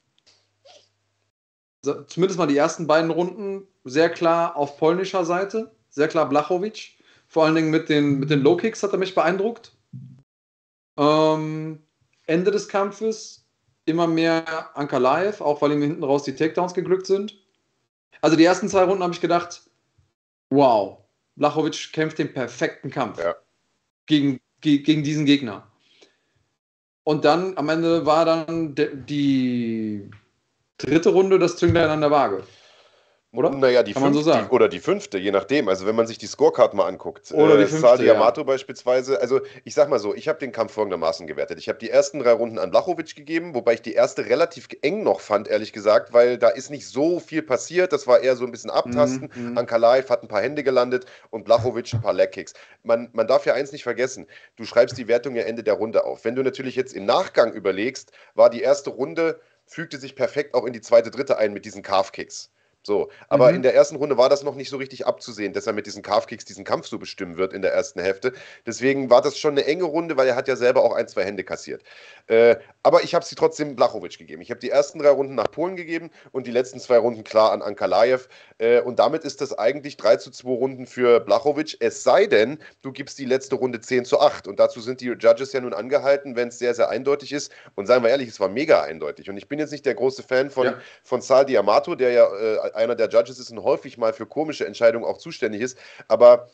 [1.82, 6.89] zumindest mal die ersten beiden Runden, sehr klar auf polnischer Seite, sehr klar Blachowicz.
[7.28, 9.72] Vor allen Dingen mit den, mit den Low Kicks hat er mich beeindruckt.
[10.98, 11.82] Ähm,
[12.28, 13.48] Ende des Kampfes
[13.86, 17.34] immer mehr Ankalaev, auch weil ihm hinten raus die Takedowns geglückt sind.
[18.22, 19.63] Also die ersten zwei Runden habe ich gedacht,
[20.52, 21.00] wow,
[21.38, 23.34] Blachowicz kämpft den perfekten Kampf ja.
[24.06, 25.68] gegen, gegen diesen Gegner.
[27.10, 30.12] Und dann am Ende war dann die
[30.78, 32.43] dritte Runde das Zünglein an der Waage.
[33.32, 33.52] Oder?
[33.52, 35.70] Naja, die Kann fünfte, so die, oder die fünfte, je nachdem.
[35.70, 37.32] Also wenn man sich die Scorecard mal anguckt.
[37.32, 38.46] Oder die äh, fünfte, Sadi Amato ja.
[38.46, 39.22] beispielsweise.
[39.22, 41.60] Also ich sag mal so, ich habe den Kampf folgendermaßen gewertet.
[41.60, 45.04] Ich habe die ersten drei Runden an Blachowicz gegeben, wobei ich die erste relativ eng
[45.04, 47.94] noch fand, ehrlich gesagt, weil da ist nicht so viel passiert.
[47.94, 49.30] Das war eher so ein bisschen abtasten.
[49.36, 49.52] Mhm.
[49.52, 49.58] mhm.
[49.60, 52.54] Ankalaev hat ein paar Hände gelandet und Blachowicz ein paar Leckkicks.
[52.82, 54.26] Man, man darf ja eins nicht vergessen.
[54.56, 56.26] Du schreibst die Wertung ja Ende der Runde auf.
[56.26, 60.65] Wenn du natürlich jetzt im Nachgang überlegst, war die erste Runde, fügte sich perfekt auch
[60.65, 62.50] in die zweite, dritte ein mit diesen Calf-Kicks.
[62.84, 63.58] So, aber mhm.
[63.58, 66.02] in der ersten Runde war das noch nicht so richtig abzusehen, dass er mit diesen
[66.02, 68.32] Calf-Kicks diesen Kampf so bestimmen wird in der ersten Hälfte.
[68.65, 71.26] Deswegen war das schon eine enge Runde, weil er hat ja selber auch ein, zwei
[71.26, 71.84] Hände kassiert.
[72.28, 74.42] Äh, aber ich habe sie trotzdem Blachowicz gegeben.
[74.42, 77.52] Ich habe die ersten drei Runden nach Polen gegeben und die letzten zwei Runden klar
[77.52, 78.30] an Ankalaev.
[78.60, 81.76] Äh, und damit ist das eigentlich 3 zu 2 Runden für Blachowicz.
[81.80, 84.48] Es sei denn, du gibst die letzte Runde 10 zu 8.
[84.48, 87.52] Und dazu sind die Judges ja nun angehalten, wenn es sehr, sehr eindeutig ist.
[87.76, 89.30] Und seien wir ehrlich, es war mega eindeutig.
[89.30, 90.80] Und ich bin jetzt nicht der große Fan von, ja.
[91.04, 94.65] von Sal Diamato, der ja äh, einer der Judges ist und häufig mal für komische
[94.65, 95.77] Entscheidungen auch zuständig ist.
[96.08, 96.49] Aber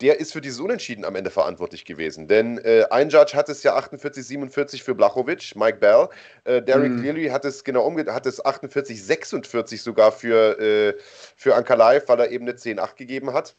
[0.00, 2.28] der ist für dieses Unentschieden am Ende verantwortlich gewesen.
[2.28, 6.08] Denn äh, ein Judge hat es ja 48, 47 für Blachowicz, Mike Bell.
[6.44, 7.00] Äh, Derek mm.
[7.00, 10.94] Cleary hat es genau umgedreht, hat es 48, 46 sogar für, äh,
[11.36, 13.56] für Ankalaev, weil er eben eine 10-8 gegeben hat.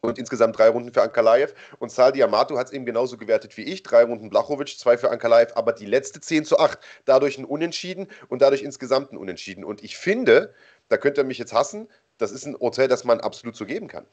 [0.00, 1.52] Und insgesamt drei Runden für Ankalaev.
[1.80, 3.82] Und Sal Diamato hat es eben genauso gewertet wie ich.
[3.82, 6.78] Drei Runden Blachowicz, zwei für Ankalaev, aber die letzte 10 zu 8.
[7.04, 9.64] Dadurch ein Unentschieden und dadurch insgesamt ein Unentschieden.
[9.64, 10.54] Und ich finde,
[10.88, 13.88] da könnt ihr mich jetzt hassen, das ist ein Urteil, das man absolut so geben
[13.88, 14.06] kann.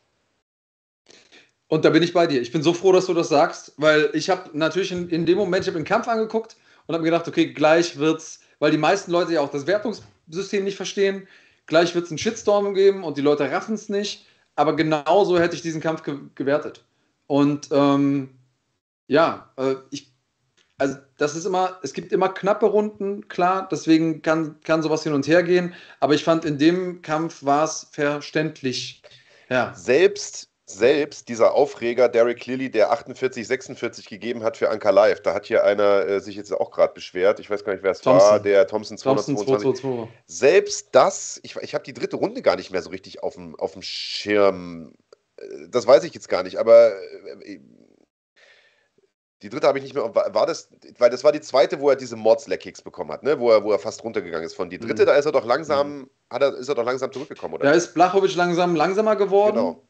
[1.67, 2.41] Und da bin ich bei dir.
[2.41, 5.38] Ich bin so froh, dass du das sagst, weil ich habe natürlich in, in, dem
[5.38, 8.77] Moment, ich habe den Kampf angeguckt und habe mir gedacht, okay, gleich wird's, weil die
[8.77, 11.27] meisten Leute ja auch das Wertungssystem nicht verstehen,
[11.65, 14.25] gleich wird es einen Shitstorm geben und die Leute raffen es nicht.
[14.55, 16.85] Aber genauso hätte ich diesen Kampf ge gewertet.
[17.27, 18.29] Und ähm,
[19.07, 20.14] ja, äh, ich,
[20.77, 25.13] also das ist immer, es gibt immer knappe Runden, klar, deswegen kann, kann sowas hin
[25.13, 25.73] und her gehen.
[25.99, 29.01] Aber ich fand, in dem Kampf war es verständlich.
[29.49, 29.73] Ja.
[29.75, 35.35] Selbst selbst dieser Aufreger Derek Clearly, der 48, 46 gegeben hat für Anker Live, da
[35.35, 38.03] hat hier einer äh, sich jetzt auch gerade beschwert, ich weiß gar nicht, wer es
[38.05, 39.81] war, der Thompson 222.
[39.81, 43.35] Thompson Selbst das, ich, ich habe die dritte Runde gar nicht mehr so richtig auf
[43.35, 44.93] dem, auf dem Schirm.
[45.38, 46.93] Äh, das weiß ich jetzt gar nicht, aber
[47.43, 47.59] äh,
[49.45, 50.15] die dritte habe ich nicht mehr.
[50.15, 53.39] War, das, weil das war die zweite, wo er diese Mords-Leg-Kicks bekommen hat, ne?
[53.39, 54.71] wo, er, wo er fast runtergegangen ist von.
[54.71, 55.05] Die dritte, mhm.
[55.05, 56.10] da ist er doch langsam, mhm.
[56.31, 57.65] hat er, ist er doch langsam zurückgekommen, oder?
[57.65, 59.58] Da ist Blachowicz langsam langsamer geworden.
[59.58, 59.88] Genau.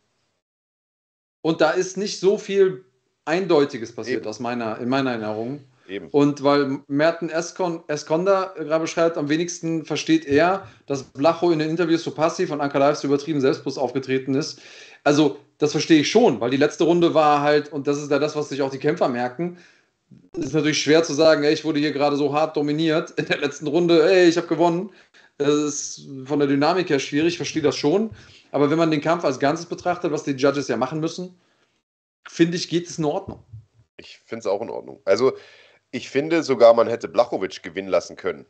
[1.42, 2.84] Und da ist nicht so viel
[3.24, 4.28] Eindeutiges passiert Eben.
[4.28, 5.64] aus meiner, in meiner Erinnerung.
[5.88, 6.10] Eben.
[6.10, 11.70] Und weil Merten Eskon, Eskonda gerade beschreibt, am wenigsten versteht er, dass Blacho in den
[11.70, 14.60] Interviews so passiv und Anker Live so übertrieben selbstbewusst aufgetreten ist.
[15.06, 18.20] Also, das verstehe ich schon, weil die letzte Runde war halt, und das ist ja
[18.20, 19.58] das, was sich auch die Kämpfer merken,
[20.34, 23.38] ist natürlich schwer zu sagen, ey, ich wurde hier gerade so hart dominiert in der
[23.38, 24.92] letzten Runde, ey, ich habe gewonnen.
[25.38, 28.12] Das ist von der Dynamik her schwierig, ich verstehe das schon.
[28.52, 31.38] Aber wenn man den Kampf als Ganzes betrachtet, was die Judges ja machen müssen,
[32.28, 33.44] finde ich, geht es in Ordnung.
[33.98, 35.02] Ich finde es auch in Ordnung.
[35.06, 35.34] Also,
[35.92, 38.46] ich finde sogar, man hätte Blachowicz gewinnen lassen können.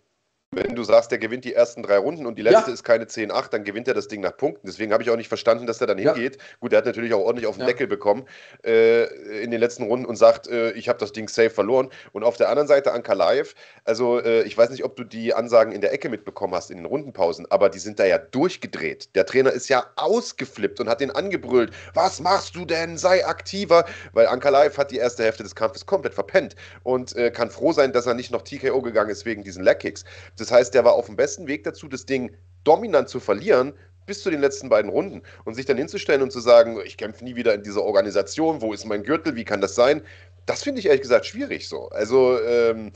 [0.56, 2.74] Wenn du sagst, der gewinnt die ersten drei Runden und die letzte ja.
[2.74, 4.68] ist keine 10-8, dann gewinnt er das Ding nach Punkten.
[4.68, 6.38] Deswegen habe ich auch nicht verstanden, dass er dann hingeht.
[6.38, 6.42] Ja.
[6.62, 7.68] Gut, er hat natürlich auch ordentlich auf den ja.
[7.68, 8.26] Deckel bekommen
[8.66, 9.04] äh,
[9.44, 11.90] in den letzten Runden und sagt, äh, ich habe das Ding safe verloren.
[12.14, 15.74] Und auf der anderen Seite Ankalaev, also äh, ich weiß nicht, ob du die Ansagen
[15.74, 19.16] in der Ecke mitbekommen hast in den Rundenpausen, aber die sind da ja durchgedreht.
[19.16, 21.72] Der Trainer ist ja ausgeflippt und hat den angebrüllt.
[21.94, 22.98] Was machst du denn?
[22.98, 23.86] Sei aktiver.
[24.14, 27.92] Weil Ankalaev hat die erste Hälfte des Kampfes komplett verpennt und äh, kann froh sein,
[27.92, 30.06] dass er nicht noch TKO gegangen ist wegen diesen Leg-Kicks.
[30.38, 32.32] Das heißt, der war auf dem besten Weg dazu, das Ding
[32.64, 33.74] dominant zu verlieren,
[34.06, 35.22] bis zu den letzten beiden Runden.
[35.46, 38.74] Und sich dann hinzustellen und zu sagen, ich kämpfe nie wieder in dieser Organisation, wo
[38.74, 40.02] ist mein Gürtel, wie kann das sein?
[40.46, 41.90] Das finde ich ehrlich gesagt schwierig so.
[41.90, 42.92] Also, ähm,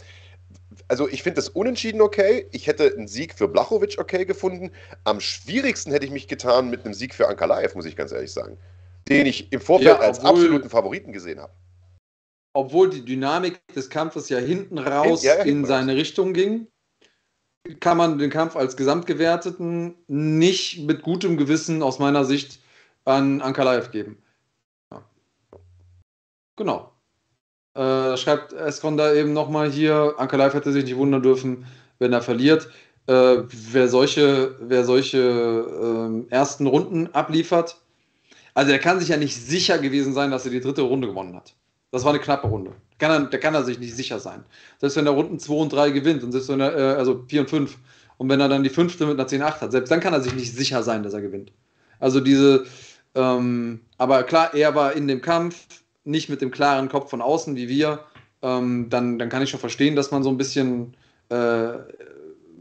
[0.88, 2.48] also ich finde das Unentschieden okay.
[2.52, 4.72] Ich hätte einen Sieg für Blachowicz okay gefunden.
[5.04, 8.32] Am schwierigsten hätte ich mich getan mit einem Sieg für Ankalaev, muss ich ganz ehrlich
[8.32, 8.58] sagen.
[9.08, 11.52] Den ich im Vorfeld ja, als absoluten Favoriten gesehen habe.
[12.54, 16.68] Obwohl die Dynamik des Kampfes ja hinten raus ja, ja, in seine Richtung ging
[17.80, 22.60] kann man den Kampf als Gesamtgewerteten nicht mit gutem Gewissen aus meiner Sicht
[23.06, 24.18] an Ankalaev geben.
[24.92, 25.04] Ja.
[26.56, 26.92] Genau.
[27.76, 31.66] Äh, schreibt Eskon da eben nochmal hier, Ankalaev hätte sich nicht wundern dürfen,
[32.00, 32.70] wenn er verliert.
[33.08, 37.78] Äh, wer solche, wer solche äh, ersten Runden abliefert,
[38.54, 41.36] also er kann sich ja nicht sicher gewesen sein, dass er die dritte Runde gewonnen
[41.36, 41.56] hat.
[41.92, 42.72] Das war eine knappe Runde.
[42.98, 44.44] Kann er, da kann er sich nicht sicher sein.
[44.78, 47.42] Selbst wenn er Runden 2 und 3 gewinnt und selbst wenn er, äh, also 4
[47.42, 47.78] und 5,
[48.18, 50.36] und wenn er dann die fünfte mit einer 10-8 hat, selbst dann kann er sich
[50.36, 51.54] nicht sicher sein, dass er gewinnt.
[52.00, 52.66] Also diese,
[53.16, 55.68] ähm, aber klar, er war in dem Kampf
[56.04, 58.02] nicht mit dem klaren Kopf von außen wie wir.
[58.42, 60.96] Ähm, dann, dann kann ich schon verstehen, dass man so ein bisschen,
[61.30, 61.72] äh,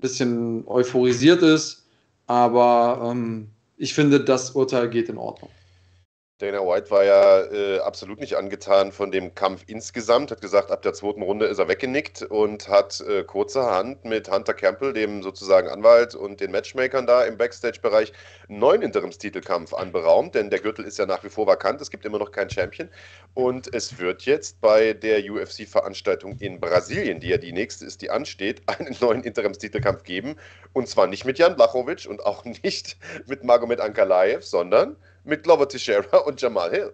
[0.00, 1.86] bisschen euphorisiert ist.
[2.26, 5.50] Aber ähm, ich finde, das Urteil geht in Ordnung.
[6.38, 10.83] Dana White war ja äh, absolut nicht angetan von dem Kampf insgesamt, hat gesagt, ab
[10.83, 15.68] der zweiten Runde ist er weggenickt und hat äh, kurzerhand mit Hunter Campbell, dem sozusagen
[15.68, 18.12] Anwalt und den Matchmakern da im Backstage-Bereich,
[18.48, 22.05] einen neuen Interimstitelkampf anberaumt, denn der Gürtel ist ja nach wie vor vakant, es gibt
[22.05, 22.88] immer noch keinen Champion.
[23.35, 28.11] Und es wird jetzt bei der UFC-Veranstaltung in Brasilien, die ja die nächste ist, die
[28.11, 30.37] ansteht, einen neuen Interimstitelkampf geben.
[30.72, 32.96] Und zwar nicht mit Jan Blachowicz und auch nicht
[33.27, 34.96] mit Magomed Ankalaev, sondern
[35.28, 36.92] mit Glover Teixeira und Jamal Hill.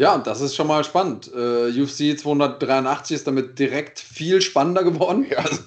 [0.00, 1.30] Ja, das ist schon mal spannend.
[1.34, 5.26] Uh, UFC 283 ist damit direkt viel spannender geworden.
[5.28, 5.38] Ja.
[5.38, 5.62] Also,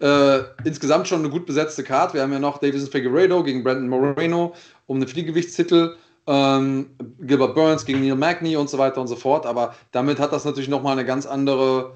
[0.00, 2.14] uh, insgesamt schon eine gut besetzte Card.
[2.14, 4.54] Wir haben ja noch Davison Figueredo gegen Brandon Moreno
[4.86, 5.96] um den Fliegewichtstitel.
[6.26, 9.44] Ähm, Gilbert Burns gegen Neil Magny und so weiter und so fort.
[9.44, 11.92] Aber damit hat das natürlich nochmal eine ganz andere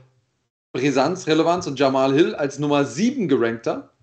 [0.72, 1.66] Brisanz, Relevanz.
[1.66, 3.94] Und Jamal Hill als Nummer 7 gerankter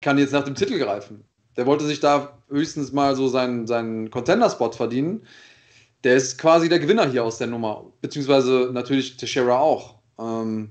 [0.00, 1.24] kann jetzt nach dem Titel greifen.
[1.56, 5.26] Der wollte sich da höchstens mal so seinen, seinen Contender-Spot verdienen.
[6.04, 7.92] Der ist quasi der Gewinner hier aus der Nummer.
[8.00, 9.96] Beziehungsweise natürlich Teixeira auch.
[10.18, 10.70] Ähm,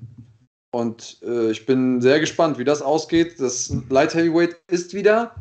[0.72, 3.40] und äh, ich bin sehr gespannt, wie das ausgeht.
[3.40, 5.36] Das Light Heavyweight ist wieder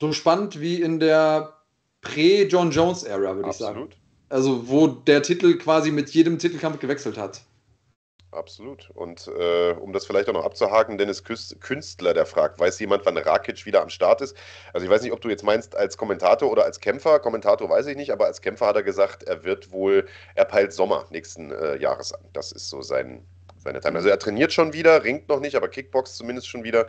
[0.00, 1.54] so spannend wie in der
[2.02, 3.88] Prä-John Jones-Ära, würde ich sagen.
[4.28, 7.42] Also, wo der Titel quasi mit jedem Titelkampf gewechselt hat.
[8.34, 8.90] Absolut.
[8.94, 13.16] Und äh, um das vielleicht auch noch abzuhaken, Dennis Künstler, der fragt, weiß jemand, wann
[13.16, 14.36] Rakic wieder am Start ist?
[14.72, 17.20] Also ich weiß nicht, ob du jetzt meinst als Kommentator oder als Kämpfer.
[17.20, 20.72] Kommentator weiß ich nicht, aber als Kämpfer hat er gesagt, er wird wohl, er peilt
[20.72, 22.20] Sommer nächsten äh, Jahres an.
[22.32, 23.24] Das ist so sein,
[23.56, 23.96] seine Time.
[23.96, 26.88] Also er trainiert schon wieder, ringt noch nicht, aber Kickbox zumindest schon wieder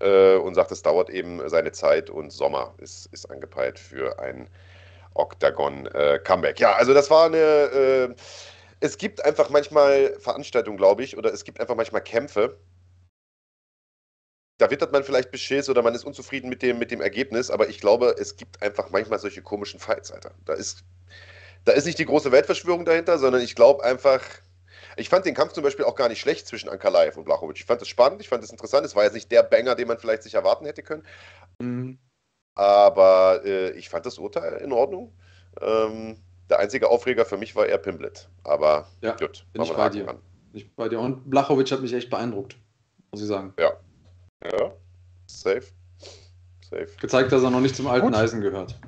[0.00, 4.48] äh, und sagt, es dauert eben seine Zeit und Sommer ist, ist angepeilt für ein
[5.14, 6.60] Octagon-Comeback.
[6.60, 8.14] Äh, ja, also das war eine äh,
[8.84, 12.60] es gibt einfach manchmal Veranstaltungen, glaube ich, oder es gibt einfach manchmal Kämpfe.
[14.58, 17.70] Da wittert man vielleicht beschiss oder man ist unzufrieden mit dem, mit dem Ergebnis, aber
[17.70, 20.34] ich glaube, es gibt einfach manchmal solche komischen Fights, Alter.
[20.44, 20.84] Da ist,
[21.64, 24.22] da ist nicht die große Weltverschwörung dahinter, sondern ich glaube einfach,
[24.98, 27.60] ich fand den Kampf zum Beispiel auch gar nicht schlecht zwischen Ankalaev und Blachowicz.
[27.60, 28.84] Ich fand es spannend, ich fand es interessant.
[28.84, 31.06] Es war jetzt nicht der Banger, den man vielleicht sich erwarten hätte können.
[31.58, 31.98] Mhm.
[32.54, 35.18] Aber äh, ich fand das Urteil in Ordnung.
[35.62, 38.28] Ähm, der einzige Aufreger für mich war eher Pimblet.
[38.44, 40.08] Aber ja, gut, bin ich bei dir.
[40.08, 40.18] Ran.
[40.52, 41.00] Ich bei dir.
[41.00, 42.56] Und Blachowitsch hat mich echt beeindruckt,
[43.10, 43.54] muss ich sagen.
[43.58, 43.72] Ja.
[44.44, 44.72] Ja,
[45.26, 45.64] safe.
[46.68, 46.88] Safe.
[47.00, 48.14] Gezeigt, dass er noch nicht zum alten gut.
[48.14, 48.78] Eisen gehört.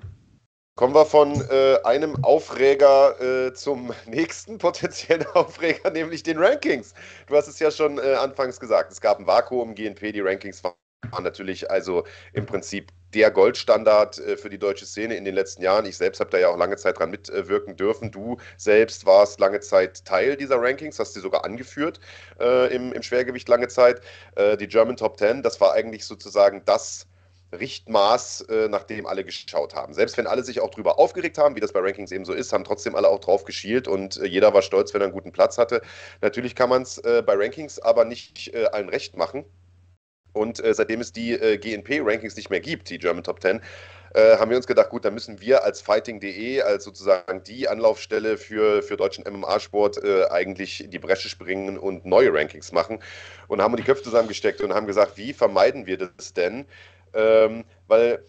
[0.77, 6.92] Kommen wir von äh, einem Aufreger äh, zum nächsten potenziellen Aufreger, nämlich den Rankings.
[7.27, 8.92] Du hast es ja schon äh, anfangs gesagt.
[8.92, 10.75] Es gab ein Vakuum, GNP, die Rankings waren
[11.22, 15.87] natürlich also im Prinzip der Goldstandard äh, für die deutsche Szene in den letzten Jahren.
[15.87, 18.11] Ich selbst habe da ja auch lange Zeit dran mitwirken dürfen.
[18.11, 22.00] Du selbst warst lange Zeit Teil dieser Rankings, hast sie sogar angeführt
[22.40, 24.00] äh, im, im, Schwergewicht lange Zeit.
[24.35, 27.06] Äh, die German Top 10, das war eigentlich sozusagen das
[27.52, 29.94] Richtmaß, äh, nach dem alle geschaut haben.
[29.94, 32.52] Selbst wenn alle sich auch darüber aufgeregt haben, wie das bei Rankings eben so ist,
[32.52, 35.32] haben trotzdem alle auch drauf geschielt und äh, jeder war stolz, wenn er einen guten
[35.32, 35.80] Platz hatte.
[36.20, 39.44] Natürlich kann man es äh, bei Rankings aber nicht allen recht machen.
[40.37, 43.61] Und äh, seitdem es die äh, GNP-Rankings nicht mehr gibt, die German Top 10,
[44.14, 48.37] äh, haben wir uns gedacht, gut, dann müssen wir als Fighting.de, als sozusagen die Anlaufstelle
[48.37, 53.01] für, für deutschen MMA-Sport, äh, eigentlich in die Bresche springen und neue Rankings machen.
[53.49, 56.66] Und haben die Köpfe zusammengesteckt und haben gesagt, wie vermeiden wir das denn?
[57.14, 58.22] Ähm, weil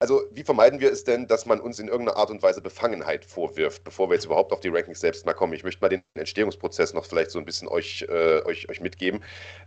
[0.00, 3.22] also wie vermeiden wir es denn, dass man uns in irgendeiner Art und Weise Befangenheit
[3.22, 5.52] vorwirft, bevor wir jetzt überhaupt auf die Rankings selbst mal kommen?
[5.52, 9.22] Ich möchte mal den Entstehungsprozess noch vielleicht so ein bisschen euch, äh, euch, euch mitgeben.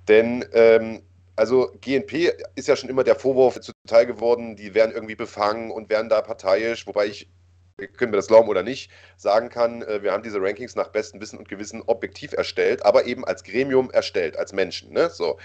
[0.07, 1.03] Denn ähm,
[1.35, 5.89] also GNP ist ja schon immer der Vorwurf zuteil geworden, die wären irgendwie befangen und
[5.89, 7.27] wären da parteiisch, wobei ich,
[7.97, 11.19] können wir das glauben oder nicht, sagen kann, äh, wir haben diese Rankings nach bestem
[11.21, 14.93] Wissen und Gewissen objektiv erstellt, aber eben als Gremium erstellt, als Menschen.
[14.93, 15.09] Ne?
[15.09, 15.39] So.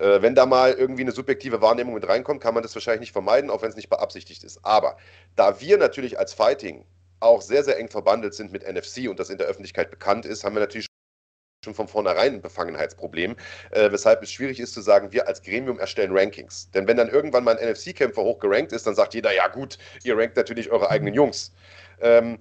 [0.00, 3.12] Äh, wenn da mal irgendwie eine subjektive Wahrnehmung mit reinkommt, kann man das wahrscheinlich nicht
[3.12, 4.58] vermeiden, auch wenn es nicht beabsichtigt ist.
[4.64, 4.96] Aber
[5.36, 6.84] da wir natürlich als Fighting
[7.20, 10.44] auch sehr, sehr eng verbandelt sind mit NFC und das in der Öffentlichkeit bekannt ist,
[10.44, 10.87] haben wir natürlich
[11.64, 13.36] schon von vornherein ein Befangenheitsproblem,
[13.70, 16.70] äh, weshalb es schwierig ist zu sagen, wir als Gremium erstellen Rankings.
[16.70, 20.16] Denn wenn dann irgendwann mal ein NFC-Kämpfer hochgerankt ist, dann sagt jeder, ja gut, ihr
[20.16, 21.52] rankt natürlich eure eigenen Jungs.
[22.00, 22.38] Ähm,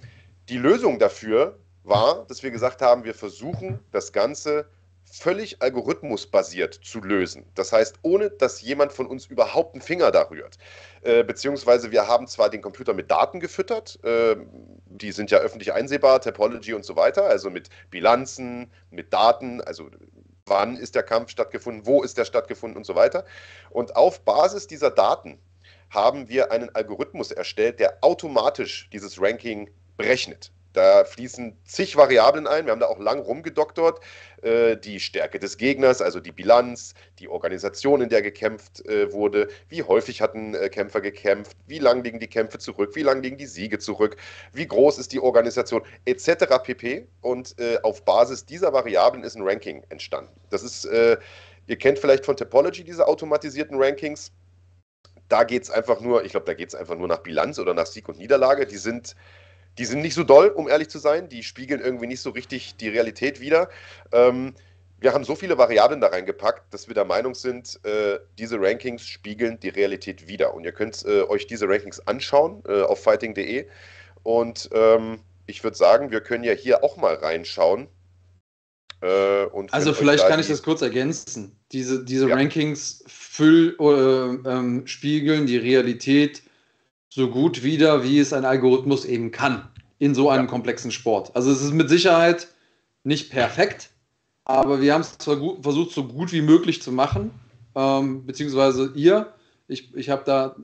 [0.49, 4.69] die Lösung dafür war, dass wir gesagt haben, wir versuchen das Ganze
[5.17, 7.45] völlig algorithmusbasiert zu lösen.
[7.55, 10.57] Das heißt, ohne dass jemand von uns überhaupt einen Finger da rührt.
[11.01, 14.35] Äh, beziehungsweise wir haben zwar den Computer mit Daten gefüttert, äh,
[14.85, 19.89] die sind ja öffentlich einsehbar, Topology und so weiter, also mit Bilanzen, mit Daten, also
[20.45, 23.25] wann ist der Kampf stattgefunden, wo ist der stattgefunden und so weiter.
[23.69, 25.39] Und auf Basis dieser Daten
[25.89, 30.51] haben wir einen Algorithmus erstellt, der automatisch dieses Ranking berechnet.
[30.77, 32.65] Da fließen zig Variablen ein.
[32.65, 33.99] Wir haben da auch lang rumgedoktort.
[34.43, 39.47] Äh, die Stärke des Gegners, also die Bilanz, die Organisation, in der gekämpft äh, wurde,
[39.69, 43.37] wie häufig hatten äh, Kämpfer gekämpft, wie lang liegen die Kämpfe zurück, wie lang liegen
[43.37, 44.17] die Siege zurück,
[44.53, 46.45] wie groß ist die Organisation, etc.
[46.61, 47.07] pp.
[47.21, 50.39] Und äh, auf Basis dieser Variablen ist ein Ranking entstanden.
[50.51, 51.17] Das ist, äh,
[51.65, 54.31] ihr kennt vielleicht von Topology diese automatisierten Rankings
[55.29, 57.73] da geht es einfach nur, ich glaube, da geht es einfach nur nach Bilanz oder
[57.73, 58.65] nach Sieg und Niederlage.
[58.65, 59.15] Die sind,
[59.77, 61.29] die sind nicht so doll, um ehrlich zu sein.
[61.29, 63.69] Die spiegeln irgendwie nicht so richtig die Realität wider.
[64.11, 64.53] Ähm,
[64.99, 69.07] wir haben so viele Variablen da reingepackt, dass wir der Meinung sind, äh, diese Rankings
[69.07, 70.53] spiegeln die Realität wider.
[70.53, 73.67] Und ihr könnt äh, euch diese Rankings anschauen äh, auf fighting.de.
[74.23, 77.87] Und ähm, ich würde sagen, wir können ja hier auch mal reinschauen.
[79.01, 81.55] Äh, also vielleicht kann ich das kurz ergänzen.
[81.71, 82.35] Diese, diese ja.
[82.35, 86.41] Rankings füll, äh, ähm, spiegeln die Realität
[87.17, 90.49] so gut wider, wie es ein Algorithmus eben kann in so einem ja.
[90.51, 91.35] komplexen Sport.
[91.35, 92.47] Also es ist mit Sicherheit
[93.03, 93.89] nicht perfekt,
[94.45, 97.31] aber wir haben es versucht, so gut wie möglich zu machen,
[97.75, 99.33] ähm, beziehungsweise ihr.
[99.67, 100.55] Ich, ich habe da,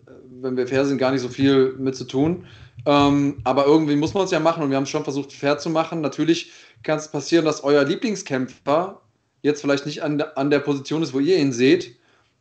[0.41, 2.45] wenn wir fair sind, gar nicht so viel mit zu tun.
[2.85, 5.57] Ähm, aber irgendwie muss man es ja machen und wir haben es schon versucht, fair
[5.57, 6.01] zu machen.
[6.01, 6.51] Natürlich
[6.83, 9.01] kann es passieren, dass euer Lieblingskämpfer
[9.41, 11.97] jetzt vielleicht nicht an, an der Position ist, wo ihr ihn seht.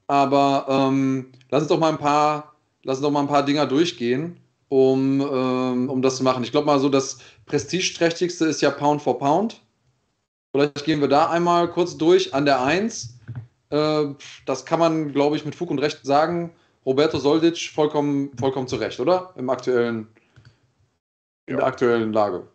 [0.06, 2.51] Aber ähm, lass uns doch mal ein paar,
[2.84, 4.36] lass uns doch mal ein paar Dinger durchgehen,
[4.68, 6.44] um, ähm, um das zu machen.
[6.44, 9.60] Ich glaube mal so, das prestigeträchtigste ist ja Pound for Pound.
[10.52, 13.18] Vielleicht gehen wir da einmal kurz durch an der 1.
[13.70, 14.04] Äh,
[14.46, 16.52] das kann man, glaube ich, mit Fug und Recht sagen.
[16.84, 19.32] Roberto Soldic vollkommen, vollkommen zu Recht, oder?
[19.36, 20.08] Im aktuellen,
[21.46, 21.56] in ja.
[21.58, 22.46] der aktuellen Lage.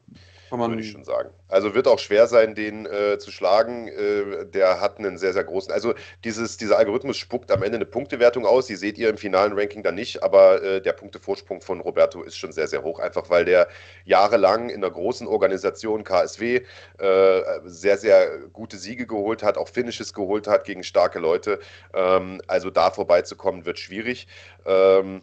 [0.50, 1.30] Kann man, würde ich schon sagen.
[1.50, 3.88] Also wird auch schwer sein, den äh, zu schlagen.
[3.88, 5.72] Äh, der hat einen sehr, sehr großen.
[5.74, 8.68] Also dieses, dieser Algorithmus spuckt am Ende eine Punktewertung aus.
[8.68, 12.38] Die seht ihr im finalen Ranking dann nicht, aber äh, der Punktevorsprung von Roberto ist
[12.38, 13.00] schon sehr, sehr hoch.
[13.00, 13.68] Einfach weil der
[14.06, 16.62] jahrelang in einer großen Organisation KSW
[17.00, 21.60] äh, sehr, sehr gute Siege geholt hat, auch Finishes geholt hat gegen starke Leute.
[21.94, 24.28] Ähm, also da vorbeizukommen wird schwierig.
[24.66, 25.22] Ähm,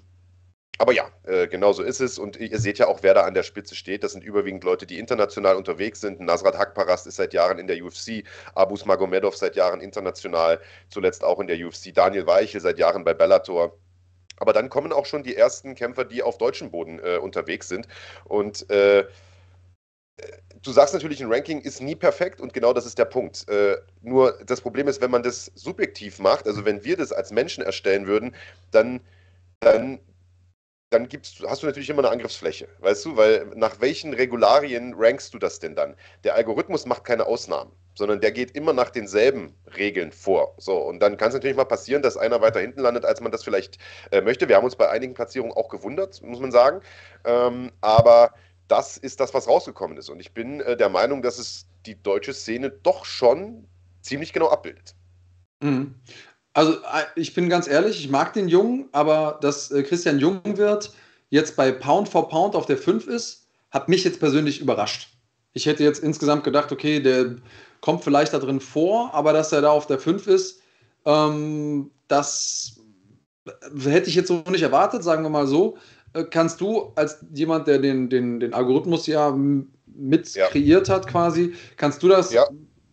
[0.78, 2.18] aber ja, äh, genau so ist es.
[2.18, 4.02] Und ihr seht ja auch, wer da an der Spitze steht.
[4.02, 6.20] Das sind überwiegend Leute, die international unterwegs sind.
[6.20, 11.38] Nasrat Hakparast ist seit Jahren in der UFC, Abus Magomedov seit Jahren international, zuletzt auch
[11.38, 13.76] in der UFC, Daniel Weichel seit Jahren bei Bellator.
[14.38, 17.86] Aber dann kommen auch schon die ersten Kämpfer, die auf deutschem Boden äh, unterwegs sind.
[18.24, 19.06] Und äh,
[20.62, 23.48] du sagst natürlich, ein Ranking ist nie perfekt und genau das ist der Punkt.
[23.48, 27.30] Äh, nur das Problem ist, wenn man das subjektiv macht, also wenn wir das als
[27.30, 28.34] Menschen erstellen würden,
[28.72, 29.00] dann,
[29.60, 30.00] dann
[30.90, 33.16] dann gibt's, hast du natürlich immer eine Angriffsfläche, weißt du?
[33.16, 35.96] Weil nach welchen Regularien rankst du das denn dann?
[36.22, 40.54] Der Algorithmus macht keine Ausnahmen, sondern der geht immer nach denselben Regeln vor.
[40.58, 43.32] So, und dann kann es natürlich mal passieren, dass einer weiter hinten landet, als man
[43.32, 43.78] das vielleicht
[44.12, 44.48] äh, möchte.
[44.48, 46.80] Wir haben uns bei einigen Platzierungen auch gewundert, muss man sagen.
[47.24, 48.34] Ähm, aber
[48.68, 50.08] das ist das, was rausgekommen ist.
[50.08, 53.66] Und ich bin äh, der Meinung, dass es die deutsche Szene doch schon
[54.00, 54.94] ziemlich genau abbildet.
[55.60, 55.94] Mhm.
[56.54, 60.40] Also äh, ich bin ganz ehrlich, ich mag den Jungen, aber dass äh, Christian Jung
[60.56, 60.92] wird,
[61.28, 65.08] jetzt bei Pound for Pound auf der 5 ist, hat mich jetzt persönlich überrascht.
[65.52, 67.36] Ich hätte jetzt insgesamt gedacht, okay, der
[67.80, 70.60] kommt vielleicht da drin vor, aber dass er da auf der 5 ist,
[71.04, 72.80] ähm, das
[73.84, 75.76] hätte ich jetzt so nicht erwartet, sagen wir mal so.
[76.12, 79.36] Äh, kannst du als jemand, der den, den, den Algorithmus ja
[79.86, 80.46] mit ja.
[80.48, 82.46] kreiert hat quasi, kannst du das ja.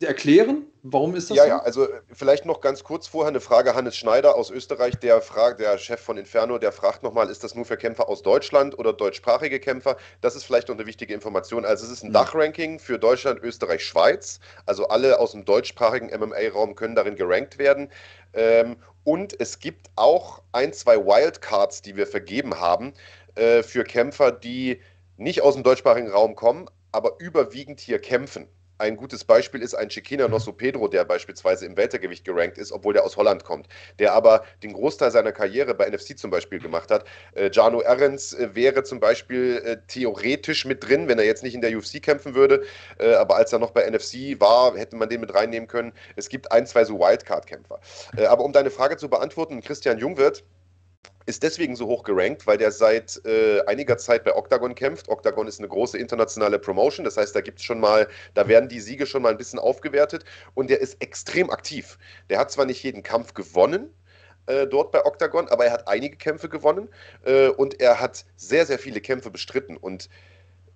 [0.08, 0.66] Erklären?
[0.84, 1.50] Warum ist das ja, so?
[1.50, 3.76] Ja, also äh, vielleicht noch ganz kurz vorher eine Frage.
[3.76, 7.56] Hannes Schneider aus Österreich, der, fragt, der Chef von Inferno, der fragt nochmal, ist das
[7.56, 9.98] nur für Kämpfer aus Deutschland oder deutschsprachige Kämpfer?
[10.22, 11.66] Das ist vielleicht noch eine wichtige Information.
[11.66, 12.14] Also es ist ein mhm.
[12.14, 14.40] Dachranking für Deutschland, Österreich, Schweiz.
[14.66, 17.90] Also alle aus dem deutschsprachigen MMA-Raum können darin gerankt werden.
[18.34, 22.94] Ähm, und es gibt auch ein, zwei Wildcards, die wir vergeben haben
[23.36, 24.82] äh, für Kämpfer, die
[25.18, 28.48] nicht aus dem deutschsprachigen Raum kommen, aber überwiegend hier kämpfen.
[28.82, 30.32] Ein gutes Beispiel ist ein Chiquina mhm.
[30.32, 33.68] Nosso Pedro, der beispielsweise im Weltergewicht gerankt ist, obwohl der aus Holland kommt,
[34.00, 37.06] der aber den Großteil seiner Karriere bei NFC zum Beispiel gemacht hat.
[37.36, 41.54] Äh, Jano Ahrens äh, wäre zum Beispiel äh, theoretisch mit drin, wenn er jetzt nicht
[41.54, 42.64] in der UFC kämpfen würde,
[42.98, 45.94] äh, aber als er noch bei NFC war, hätte man den mit reinnehmen können.
[46.16, 47.80] Es gibt ein, zwei so Wildcard-Kämpfer.
[48.18, 50.44] Äh, aber um deine Frage zu beantworten, Christian Jungwirth,
[51.26, 55.10] ist deswegen so hoch gerankt, weil der seit äh, einiger Zeit bei Octagon kämpft.
[55.10, 58.70] Octagon ist eine große internationale Promotion, das heißt, da gibt es schon mal, da werden
[58.70, 61.98] die Siege schon mal ein bisschen aufgewertet und der ist extrem aktiv.
[62.30, 63.94] Der hat zwar nicht jeden Kampf gewonnen,
[64.48, 66.90] äh, dort bei Octagon, aber er hat einige Kämpfe gewonnen
[67.26, 69.78] äh, und er hat sehr, sehr viele Kämpfe bestritten.
[69.78, 70.10] Und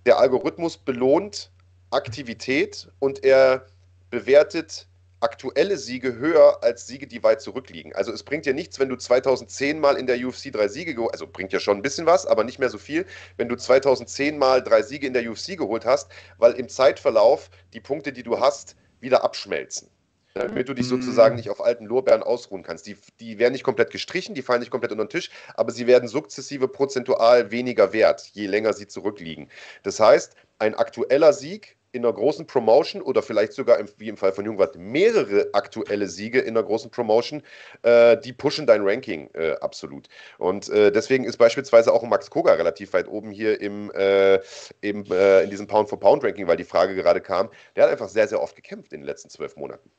[0.05, 1.51] der Algorithmus belohnt
[1.89, 3.65] Aktivität und er
[4.09, 4.87] bewertet
[5.19, 7.93] aktuelle Siege höher als Siege, die weit zurückliegen.
[7.95, 11.13] Also es bringt ja nichts, wenn du 2010 mal in der UFC drei Siege geholt
[11.13, 13.05] also bringt ja schon ein bisschen was, aber nicht mehr so viel,
[13.37, 17.79] wenn du 2010 mal drei Siege in der UFC geholt hast, weil im Zeitverlauf die
[17.79, 19.89] Punkte, die du hast, wieder abschmelzen
[20.35, 21.37] damit du dich sozusagen mhm.
[21.37, 22.85] nicht auf alten Lorbeeren ausruhen kannst.
[22.87, 25.87] Die, die werden nicht komplett gestrichen, die fallen nicht komplett unter den Tisch, aber sie
[25.87, 29.49] werden sukzessive prozentual weniger wert, je länger sie zurückliegen.
[29.83, 34.17] Das heißt, ein aktueller Sieg in einer großen Promotion oder vielleicht sogar, im, wie im
[34.17, 37.41] Fall von Jungwart, mehrere aktuelle Siege in einer großen Promotion,
[37.83, 40.09] äh, die pushen dein Ranking äh, absolut.
[40.37, 44.35] Und äh, deswegen ist beispielsweise auch Max Koga relativ weit oben hier im, äh,
[44.81, 47.49] im äh, in diesem Pound-for-Pound-Ranking, weil die Frage gerade kam.
[47.75, 49.89] Der hat einfach sehr, sehr oft gekämpft in den letzten zwölf Monaten.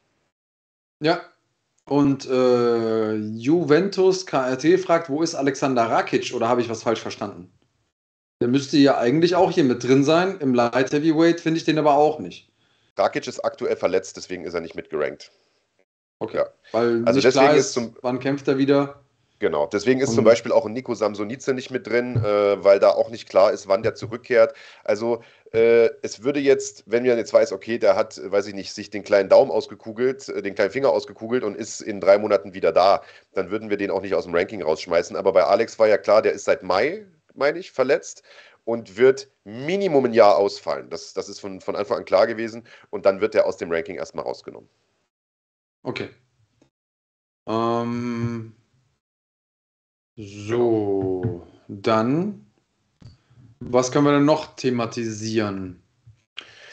[1.01, 1.23] Ja.
[1.89, 7.56] Und äh, Juventus KRT fragt, wo ist Alexander Rakic oder habe ich was falsch verstanden?
[8.41, 10.39] Der müsste ja eigentlich auch hier mit drin sein.
[10.41, 12.51] Im Light Heavyweight finde ich den aber auch nicht.
[12.99, 15.31] Rakic ist aktuell verletzt, deswegen ist er nicht mitgerankt.
[16.19, 16.39] Okay.
[16.39, 16.47] Ja.
[16.73, 19.03] Weil also klar ist, ist wann kämpft er wieder?
[19.39, 22.89] Genau, deswegen ist zum Beispiel auch ein Nico Samsonice nicht mit drin, äh, weil da
[22.91, 24.55] auch nicht klar ist, wann der zurückkehrt.
[24.83, 25.23] Also
[25.53, 28.89] äh, es würde jetzt, wenn man jetzt weiß, okay, der hat, weiß ich nicht, sich
[28.89, 32.73] den kleinen Daumen ausgekugelt, äh, den kleinen Finger ausgekugelt und ist in drei Monaten wieder
[32.73, 33.03] da,
[33.35, 35.17] dann würden wir den auch nicht aus dem Ranking rausschmeißen.
[35.17, 37.05] Aber bei Alex war ja klar, der ist seit Mai,
[37.37, 38.23] meine ich, verletzt
[38.65, 40.91] und wird Minimum ein Jahr ausfallen.
[40.91, 43.71] Das, das ist von, von Anfang an klar gewesen und dann wird er aus dem
[43.71, 44.69] Ranking erstmal rausgenommen.
[45.83, 46.11] Okay.
[47.47, 48.57] Ähm,
[50.17, 52.47] so, dann,
[53.61, 55.83] was können wir denn noch thematisieren?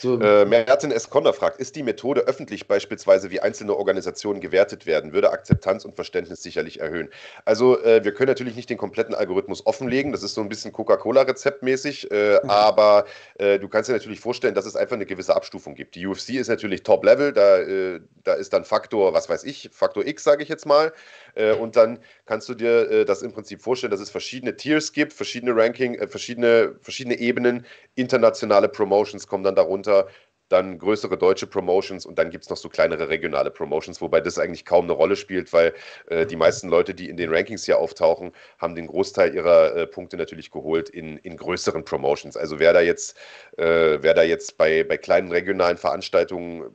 [0.04, 0.20] So.
[0.20, 1.08] Äh, Merten S.
[1.08, 6.44] Fragt, ist die Methode öffentlich beispielsweise, wie einzelne Organisationen gewertet werden, würde Akzeptanz und Verständnis
[6.44, 7.08] sicherlich erhöhen.
[7.46, 10.74] Also äh, wir können natürlich nicht den kompletten Algorithmus offenlegen, das ist so ein bisschen
[10.74, 12.50] Coca-Cola-Rezeptmäßig, äh, mhm.
[12.50, 13.06] aber
[13.40, 15.96] äh, du kannst dir natürlich vorstellen, dass es einfach eine gewisse Abstufung gibt.
[15.96, 20.06] Die UFC ist natürlich Top-Level, da, äh, da ist dann Faktor, was weiß ich, Faktor
[20.06, 20.92] X, sage ich jetzt mal,
[21.36, 25.14] äh, und dann kannst du dir das im Prinzip vorstellen, dass es verschiedene Tiers gibt,
[25.14, 30.12] verschiedene Ranking, verschiedene, verschiedene Ebenen, internationale Promotions kommen dann darunter runter,
[30.50, 34.38] dann größere deutsche Promotions und dann gibt es noch so kleinere regionale Promotions, wobei das
[34.38, 35.74] eigentlich kaum eine Rolle spielt, weil
[36.08, 39.88] äh, die meisten Leute, die in den Rankings hier auftauchen, haben den Großteil ihrer äh,
[39.88, 42.38] Punkte natürlich geholt in, in größeren Promotions.
[42.38, 43.18] Also wer da jetzt,
[43.58, 46.70] äh, wer da jetzt bei, bei kleinen regionalen Veranstaltungen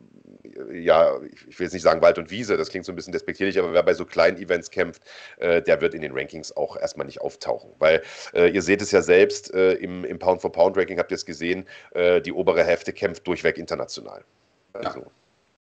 [0.73, 3.59] ja, ich will jetzt nicht sagen Wald und Wiese, das klingt so ein bisschen despektierlich,
[3.59, 5.03] aber wer bei so kleinen Events kämpft,
[5.39, 7.71] äh, der wird in den Rankings auch erstmal nicht auftauchen.
[7.79, 8.03] Weil
[8.35, 12.21] äh, ihr seht es ja selbst, äh, im, im Pound-for-Pound-Ranking habt ihr es gesehen, äh,
[12.21, 14.25] die obere Hälfte kämpft durchweg international.
[14.73, 15.07] Also,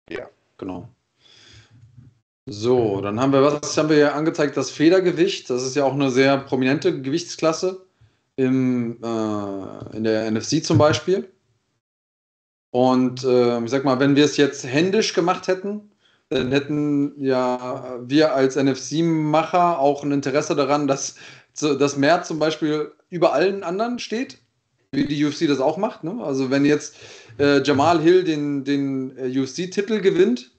[0.08, 0.18] ja.
[0.18, 0.30] ja.
[0.58, 0.88] Genau.
[2.46, 4.56] So, dann haben wir, was haben wir hier angezeigt?
[4.56, 7.86] Das Federgewicht, das ist ja auch eine sehr prominente Gewichtsklasse
[8.36, 11.28] im, äh, in der NFC zum Beispiel.
[12.74, 15.92] Und äh, ich sag mal, wenn wir es jetzt händisch gemacht hätten,
[16.28, 21.14] dann hätten ja wir als NFC-Macher auch ein Interesse daran, dass,
[21.60, 24.38] dass Mert zum Beispiel über allen anderen steht,
[24.90, 26.02] wie die UFC das auch macht.
[26.02, 26.20] Ne?
[26.20, 26.96] Also wenn jetzt
[27.38, 30.50] äh, Jamal Hill den, den äh, UFC-Titel gewinnt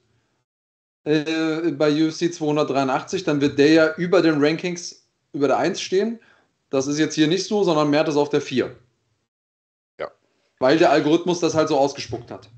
[1.04, 6.18] äh, bei UFC 283, dann wird der ja über den Rankings über der 1 stehen.
[6.70, 8.74] Das ist jetzt hier nicht so, sondern Mert ist auf der 4.
[10.58, 12.48] Weil der Algorithmus das halt so ausgespuckt hat.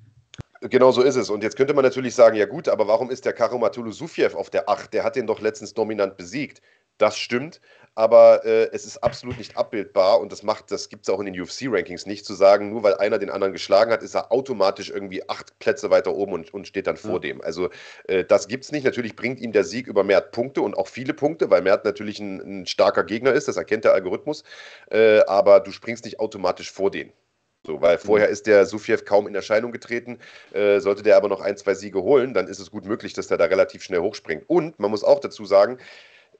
[0.60, 1.30] Genau so ist es.
[1.30, 4.50] Und jetzt könnte man natürlich sagen, ja gut, aber warum ist der Karomatulu Sufiev auf
[4.50, 4.92] der 8?
[4.92, 6.60] Der hat den doch letztens dominant besiegt.
[6.98, 7.60] Das stimmt,
[7.94, 11.26] aber äh, es ist absolut nicht abbildbar und das macht, das gibt es auch in
[11.26, 14.90] den UFC-Rankings nicht, zu sagen, nur weil einer den anderen geschlagen hat, ist er automatisch
[14.90, 17.18] irgendwie acht Plätze weiter oben und, und steht dann vor ja.
[17.20, 17.40] dem.
[17.40, 17.70] Also
[18.08, 18.84] äh, das gibt es nicht.
[18.84, 22.18] Natürlich bringt ihm der Sieg über Mert Punkte und auch viele Punkte, weil Mert natürlich
[22.18, 24.42] ein, ein starker Gegner ist, das erkennt der Algorithmus,
[24.90, 27.12] äh, aber du springst nicht automatisch vor den.
[27.66, 30.18] So, weil vorher ist der Sufiev kaum in Erscheinung getreten.
[30.52, 33.26] Äh, sollte der aber noch ein, zwei Siege holen, dann ist es gut möglich, dass
[33.26, 34.44] der da relativ schnell hochspringt.
[34.46, 35.78] Und man muss auch dazu sagen,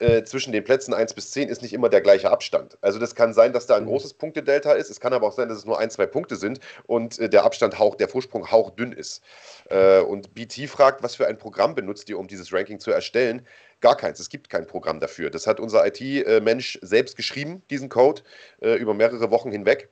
[0.01, 2.79] äh, zwischen den Plätzen 1 bis 10 ist nicht immer der gleiche Abstand.
[2.83, 3.89] Also das kann sein, dass da ein mhm.
[3.89, 4.91] großes Punktedelta ist.
[4.91, 7.45] Es kann aber auch sein, dass es nur ein, zwei Punkte sind und äh, der
[7.45, 9.25] Abstand hauch, der Vorsprung hauchdünn ist.
[9.71, 13.45] Äh, und BT fragt, was für ein Programm benutzt ihr, um dieses Ranking zu erstellen?
[13.81, 14.21] Gar keins.
[14.21, 15.31] Es gibt kein Programm dafür.
[15.31, 18.23] Das hat unser IT-Mensch selbst geschrieben, diesen Code,
[18.61, 19.89] über mehrere Wochen hinweg.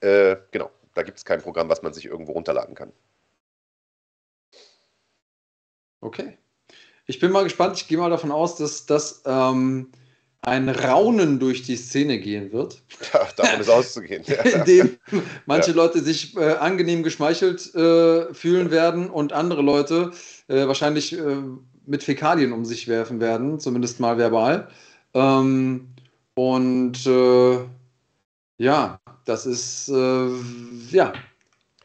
[0.00, 2.92] Äh, genau, da gibt es kein Programm, was man sich irgendwo runterladen kann.
[6.00, 6.38] Okay.
[7.06, 7.76] Ich bin mal gespannt.
[7.76, 9.90] Ich gehe mal davon aus, dass das ähm,
[10.42, 12.82] ein Raunen durch die Szene gehen wird.
[13.12, 14.24] Ja, davon ist auszugehen.
[14.44, 14.96] Indem
[15.46, 15.76] manche ja.
[15.76, 20.12] Leute sich äh, angenehm geschmeichelt äh, fühlen werden und andere Leute
[20.48, 21.36] äh, wahrscheinlich äh,
[21.84, 24.68] mit Fäkalien um sich werfen werden, zumindest mal verbal.
[25.12, 25.88] Ähm,
[26.34, 27.58] und äh,
[28.60, 30.28] ja, das ist, äh,
[30.90, 31.12] ja.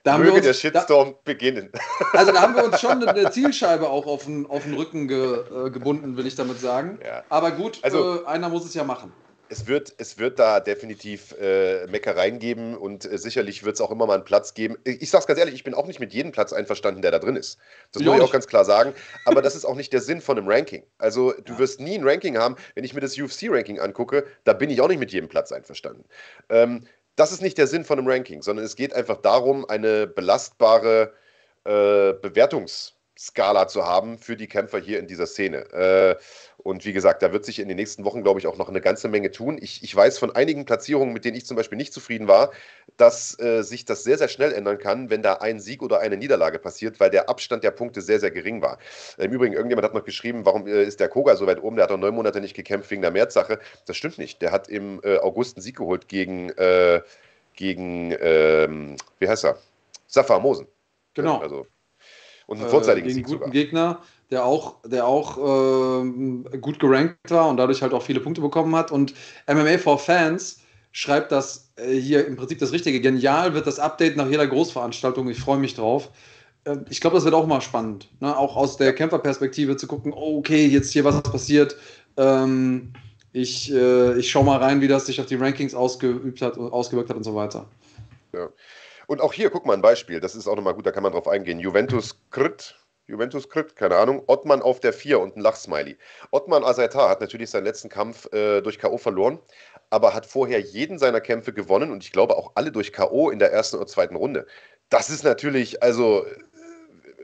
[0.04, 1.72] Da Möge uns, der Shitstorm da, beginnen.
[2.14, 5.40] Also da haben wir uns schon eine Zielscheibe auch auf den, auf den Rücken ge,
[5.40, 7.00] äh, gebunden, will ich damit sagen.
[7.04, 7.24] Ja.
[7.30, 9.12] Aber gut, also, äh, einer muss es ja machen
[9.50, 13.92] es wird, es wird da definitiv äh, Meckereien geben und äh, sicherlich wird es auch
[13.92, 14.78] immer mal einen Platz geben.
[14.84, 17.20] Ich sage es ganz ehrlich, ich bin auch nicht mit jedem Platz einverstanden, der da
[17.20, 17.58] drin ist.
[17.92, 18.94] Das muss ich auch ganz klar sagen.
[19.26, 20.84] Aber das ist auch nicht der Sinn von einem Ranking.
[20.98, 21.60] Also du ja.
[21.60, 24.88] wirst nie ein Ranking haben, wenn ich mir das UFC-Ranking angucke, da bin ich auch
[24.88, 26.06] nicht mit jedem Platz einverstanden.
[26.50, 30.08] Ähm, das ist nicht der Sinn von einem Ranking, sondern es geht einfach darum, eine
[30.08, 31.14] belastbare
[31.66, 32.14] äh,
[33.16, 35.72] Bewertungsskala zu haben für die Kämpfer hier in dieser Szene.
[35.72, 36.16] Äh,
[36.58, 38.82] und wie gesagt, da wird sich in den nächsten Wochen, glaube ich, auch noch eine
[38.82, 39.58] ganze Menge tun.
[39.62, 42.52] Ich, ich weiß von einigen Platzierungen, mit denen ich zum Beispiel nicht zufrieden war,
[42.98, 46.18] dass äh, sich das sehr, sehr schnell ändern kann, wenn da ein Sieg oder eine
[46.18, 48.80] Niederlage passiert, weil der Abstand der Punkte sehr, sehr gering war.
[49.18, 51.76] Im Übrigen, irgendjemand hat noch geschrieben, warum äh, ist der Koga so weit oben?
[51.76, 53.60] Der hat doch neun Monate nicht gekämpft wegen der Märzsache.
[53.86, 54.42] Das stimmt nicht.
[54.42, 56.52] Der hat im August einen Sieg geholt gegen,
[57.56, 59.58] gegen ähm, wie heißt er?
[60.08, 60.68] Safar Mosen.
[61.14, 61.40] Genau.
[61.40, 61.68] Also,
[62.48, 63.52] und einen vorzeitigen äh, Sieg guten sogar.
[63.52, 68.42] Gegner der auch, der auch äh, gut gerankt war und dadurch halt auch viele Punkte
[68.42, 68.92] bekommen hat.
[68.92, 69.14] Und
[69.48, 70.60] MMA for Fans
[70.92, 73.00] schreibt das äh, hier im Prinzip das Richtige.
[73.02, 75.30] Genial wird das Update nach jeder Großveranstaltung.
[75.30, 76.10] Ich freue mich drauf.
[76.64, 78.10] Äh, ich glaube, das wird auch mal spannend.
[78.20, 78.36] Ne?
[78.36, 81.78] Auch aus der Kämpferperspektive zu gucken, oh, okay, jetzt hier was passiert.
[82.18, 82.94] Ähm,
[83.32, 87.10] ich, äh, ich schaue mal rein, wie das sich auf die Rankings ausgeübt hat, ausgewirkt
[87.10, 87.68] hat und so weiter.
[88.34, 88.50] Ja.
[89.08, 91.12] Und auch hier, guck mal ein Beispiel, das ist auch nochmal gut, da kann man
[91.12, 91.60] drauf eingehen.
[91.60, 92.76] Juventus Krit
[93.08, 94.24] Juventus Crypt, keine Ahnung.
[94.28, 95.98] Ottmann auf der 4 und ein Lachsmiley.
[96.32, 98.98] Ottmann Azaitar hat natürlich seinen letzten Kampf äh, durch K.O.
[98.98, 99.40] verloren,
[99.92, 103.30] aber hat vorher jeden seiner Kämpfe gewonnen und ich glaube auch alle durch K.O.
[103.30, 104.48] in der ersten oder zweiten Runde.
[104.90, 106.36] Das ist natürlich, also äh,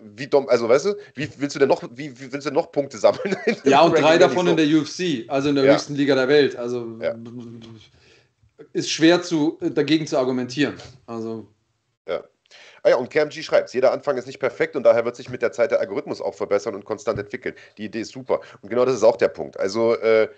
[0.04, 2.72] wie dumm, also weißt du, wie willst du denn noch, wie, wie willst du noch
[2.72, 3.36] Punkte sammeln?
[3.64, 4.52] Ja, und drei davon so.
[4.52, 5.74] in der UFC, also in der ja.
[5.74, 6.56] höchsten Liga der Welt.
[6.56, 7.16] Also ja.
[8.74, 10.76] ist schwer zu, dagegen zu argumentieren.
[11.08, 11.48] Also.
[12.08, 12.24] Ja.
[12.84, 15.42] Ah ja, und KMG schreibt jeder Anfang ist nicht perfekt und daher wird sich mit
[15.42, 17.56] der Zeit der Algorithmus auch verbessern und konstant entwickeln.
[17.78, 18.42] Die Idee ist super.
[18.62, 19.60] Und genau das ist auch der Punkt.
[19.60, 20.30] Also, äh,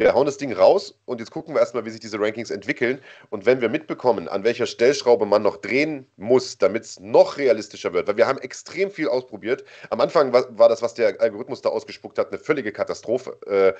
[0.00, 3.00] wir hauen das Ding raus und jetzt gucken wir erstmal, wie sich diese Rankings entwickeln.
[3.30, 7.92] Und wenn wir mitbekommen, an welcher Stellschraube man noch drehen muss, damit es noch realistischer
[7.92, 9.64] wird, weil wir haben extrem viel ausprobiert.
[9.90, 13.36] Am Anfang war, war das, was der Algorithmus da ausgespuckt hat, eine völlige Katastrophe.
[13.46, 13.74] Äh,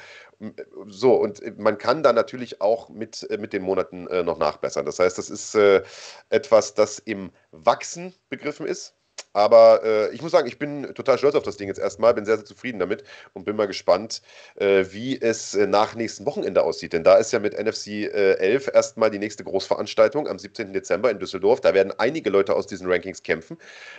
[0.86, 4.86] so, und man kann da natürlich auch mit, äh, mit den Monaten äh, noch nachbessern.
[4.86, 5.82] Das heißt, das ist äh,
[6.30, 8.97] etwas, das im Wachsen begriffen ist.
[9.32, 12.24] Aber äh, ich muss sagen, ich bin total stolz auf das Ding jetzt erstmal, bin
[12.24, 13.04] sehr, sehr zufrieden damit
[13.34, 14.22] und bin mal gespannt,
[14.56, 16.92] äh, wie es äh, nach nächsten Wochenende aussieht.
[16.92, 20.72] Denn da ist ja mit NFC 11 äh, erstmal die nächste Großveranstaltung am 17.
[20.72, 21.60] Dezember in Düsseldorf.
[21.60, 23.58] Da werden einige Leute aus diesen Rankings kämpfen.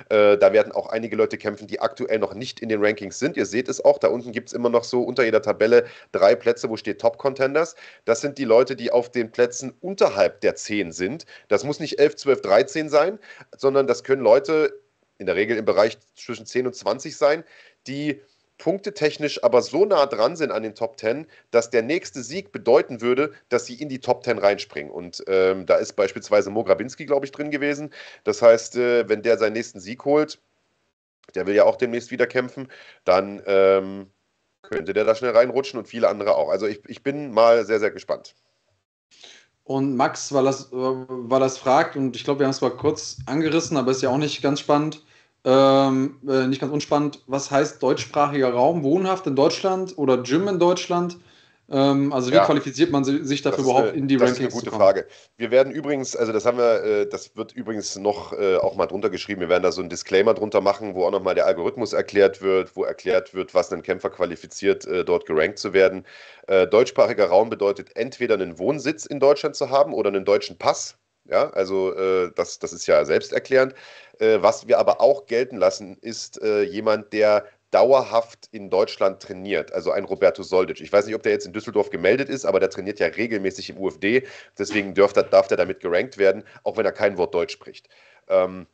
[0.09, 3.37] Äh, da werden auch einige Leute kämpfen, die aktuell noch nicht in den Rankings sind.
[3.37, 6.35] Ihr seht es auch, da unten gibt es immer noch so unter jeder Tabelle drei
[6.35, 7.75] Plätze, wo steht Top Contenders.
[8.05, 11.25] Das sind die Leute, die auf den Plätzen unterhalb der 10 sind.
[11.47, 13.19] Das muss nicht 11, 12, 13 sein,
[13.55, 14.73] sondern das können Leute
[15.19, 17.43] in der Regel im Bereich zwischen 10 und 20 sein,
[17.85, 18.19] die
[18.57, 23.01] punktetechnisch aber so nah dran sind an den Top 10, dass der nächste Sieg bedeuten
[23.01, 24.91] würde, dass sie in die Top 10 reinspringen.
[24.91, 27.91] Und ähm, da ist beispielsweise Mo Grabinski, glaube ich, drin gewesen.
[28.23, 30.39] Das heißt, äh, wenn der seinen nächsten Sieg holt,
[31.35, 32.67] der will ja auch demnächst wieder kämpfen,
[33.05, 34.07] dann ähm,
[34.61, 36.49] könnte der da schnell reinrutschen und viele andere auch.
[36.49, 38.35] Also ich, ich bin mal sehr, sehr gespannt.
[39.63, 43.17] Und Max, weil das, weil das fragt, und ich glaube, wir haben es zwar kurz
[43.27, 45.03] angerissen, aber ist ja auch nicht ganz spannend,
[45.45, 50.59] ähm, äh, nicht ganz unspannend, was heißt deutschsprachiger Raum, wohnhaft in Deutschland oder Gym in
[50.59, 51.17] Deutschland?
[51.71, 54.53] Ähm, also wie ja, qualifiziert man sich dafür überhaupt in die das Rankings?
[54.53, 55.07] Das ist eine gute Frage.
[55.37, 58.87] Wir werden übrigens, also das haben wir, äh, das wird übrigens noch äh, auch mal
[58.87, 59.41] drunter geschrieben.
[59.41, 62.75] Wir werden da so einen Disclaimer drunter machen, wo auch nochmal der Algorithmus erklärt wird,
[62.75, 66.05] wo erklärt wird, was einen Kämpfer qualifiziert, äh, dort gerankt zu werden.
[66.47, 70.98] Äh, deutschsprachiger Raum bedeutet entweder einen Wohnsitz in Deutschland zu haben oder einen deutschen Pass.
[71.29, 73.75] Ja, also äh, das, das ist ja selbsterklärend.
[74.19, 79.71] Äh, was wir aber auch gelten lassen, ist äh, jemand, der dauerhaft in Deutschland trainiert,
[79.73, 80.81] also ein Roberto Soldic.
[80.81, 83.69] Ich weiß nicht, ob der jetzt in Düsseldorf gemeldet ist, aber der trainiert ja regelmäßig
[83.69, 84.23] im UFD,
[84.57, 87.87] deswegen darf, darf der damit gerankt werden, auch wenn er kein Wort Deutsch spricht.
[88.27, 88.65] Ähm,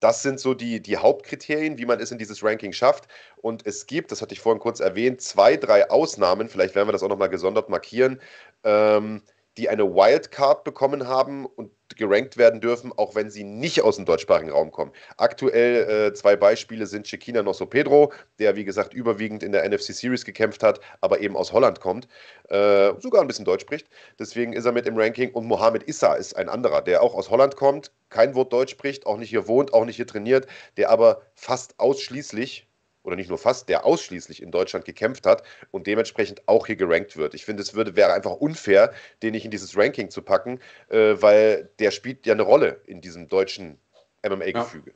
[0.00, 3.08] das sind so die, die Hauptkriterien, wie man es in dieses Ranking schafft.
[3.38, 6.92] Und es gibt, das hatte ich vorhin kurz erwähnt, zwei, drei Ausnahmen, vielleicht werden wir
[6.92, 8.20] das auch nochmal gesondert markieren,
[8.64, 9.22] ähm,
[9.58, 14.04] die eine Wildcard bekommen haben und gerankt werden dürfen, auch wenn sie nicht aus dem
[14.04, 14.92] deutschsprachigen Raum kommen.
[15.16, 19.92] Aktuell äh, zwei Beispiele sind Shekina Nosso Pedro, der wie gesagt überwiegend in der NFC
[19.92, 22.06] Series gekämpft hat, aber eben aus Holland kommt,
[22.50, 23.88] äh, sogar ein bisschen Deutsch spricht.
[24.18, 25.32] Deswegen ist er mit im Ranking.
[25.32, 29.06] Und Mohamed Issa ist ein anderer, der auch aus Holland kommt, kein Wort Deutsch spricht,
[29.06, 30.46] auch nicht hier wohnt, auch nicht hier trainiert,
[30.76, 32.67] der aber fast ausschließlich
[33.08, 37.16] oder nicht nur fast, der ausschließlich in Deutschland gekämpft hat und dementsprechend auch hier gerankt
[37.16, 37.34] wird.
[37.34, 38.92] Ich finde, es würde, wäre einfach unfair,
[39.22, 43.00] den nicht in dieses Ranking zu packen, äh, weil der spielt ja eine Rolle in
[43.00, 43.78] diesem deutschen
[44.22, 44.92] MMA-Gefüge.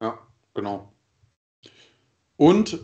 [0.00, 0.08] Ja.
[0.08, 0.18] ja,
[0.54, 0.90] genau.
[2.38, 2.78] Und,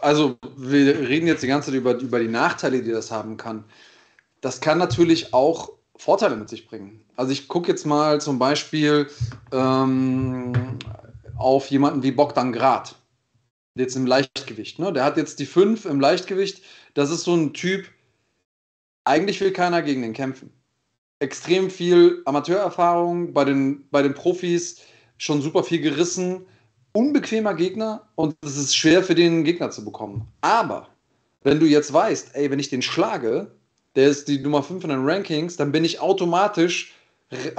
[0.00, 3.64] also, wir reden jetzt die ganze Zeit über, über die Nachteile, die das haben kann.
[4.40, 7.04] Das kann natürlich auch Vorteile mit sich bringen.
[7.14, 9.06] Also, ich gucke jetzt mal zum Beispiel
[9.52, 10.78] ähm,
[11.36, 12.96] auf jemanden wie Bogdan Grad.
[13.76, 14.78] Jetzt im Leichtgewicht.
[14.78, 14.92] Ne?
[14.92, 16.62] Der hat jetzt die 5 im Leichtgewicht.
[16.94, 17.88] Das ist so ein Typ,
[19.04, 20.50] eigentlich will keiner gegen den kämpfen.
[21.18, 24.80] Extrem viel Amateurerfahrung bei den, bei den Profis,
[25.18, 26.46] schon super viel gerissen.
[26.92, 30.28] Unbequemer Gegner und es ist schwer für den Gegner zu bekommen.
[30.40, 30.88] Aber
[31.42, 33.50] wenn du jetzt weißt, ey, wenn ich den schlage,
[33.96, 36.94] der ist die Nummer 5 in den Rankings, dann bin ich automatisch,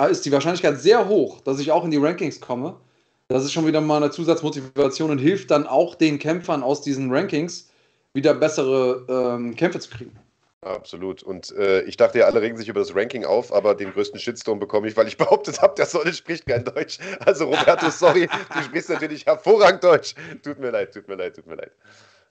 [0.09, 2.79] ist die Wahrscheinlichkeit sehr hoch, dass ich auch in die Rankings komme.
[3.27, 7.11] Das ist schon wieder mal eine Zusatzmotivation und hilft dann auch den Kämpfern aus diesen
[7.11, 7.69] Rankings,
[8.13, 10.15] wieder bessere ähm, Kämpfe zu kriegen.
[10.61, 11.21] Absolut.
[11.21, 14.19] Und äh, ich dachte ja, alle regen sich über das Ranking auf, aber den größten
[14.19, 16.97] Shitstorm bekomme ich, weil ich behauptet habe, der Sonne spricht kein Deutsch.
[17.19, 20.15] Also Roberto, sorry, du sprichst natürlich hervorragend Deutsch.
[20.43, 21.71] Tut mir leid, tut mir leid, tut mir leid.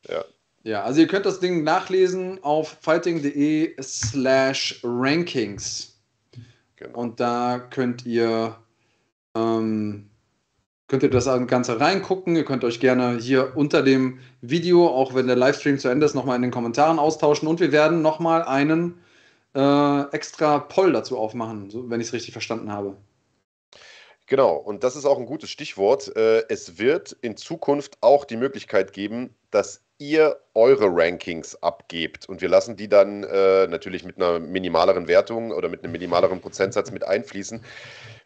[0.08, 0.24] Ja.
[0.64, 6.00] Ja, also ihr könnt das Ding nachlesen auf fighting.de slash rankings.
[6.76, 6.98] Genau.
[6.98, 8.56] Und da könnt ihr
[9.36, 10.08] ähm,
[10.88, 12.36] könnt ihr das Ganze reingucken.
[12.36, 16.14] Ihr könnt euch gerne hier unter dem Video, auch wenn der Livestream zu Ende ist,
[16.14, 17.48] nochmal in den Kommentaren austauschen.
[17.48, 18.98] Und wir werden nochmal einen
[19.54, 22.96] äh, extra Poll dazu aufmachen, wenn ich es richtig verstanden habe.
[24.26, 26.14] Genau, und das ist auch ein gutes Stichwort.
[26.16, 32.40] Äh, es wird in Zukunft auch die Möglichkeit geben, dass ihr eure Rankings abgebt und
[32.40, 36.90] wir lassen die dann äh, natürlich mit einer minimaleren Wertung oder mit einem minimaleren Prozentsatz
[36.90, 37.62] mit einfließen.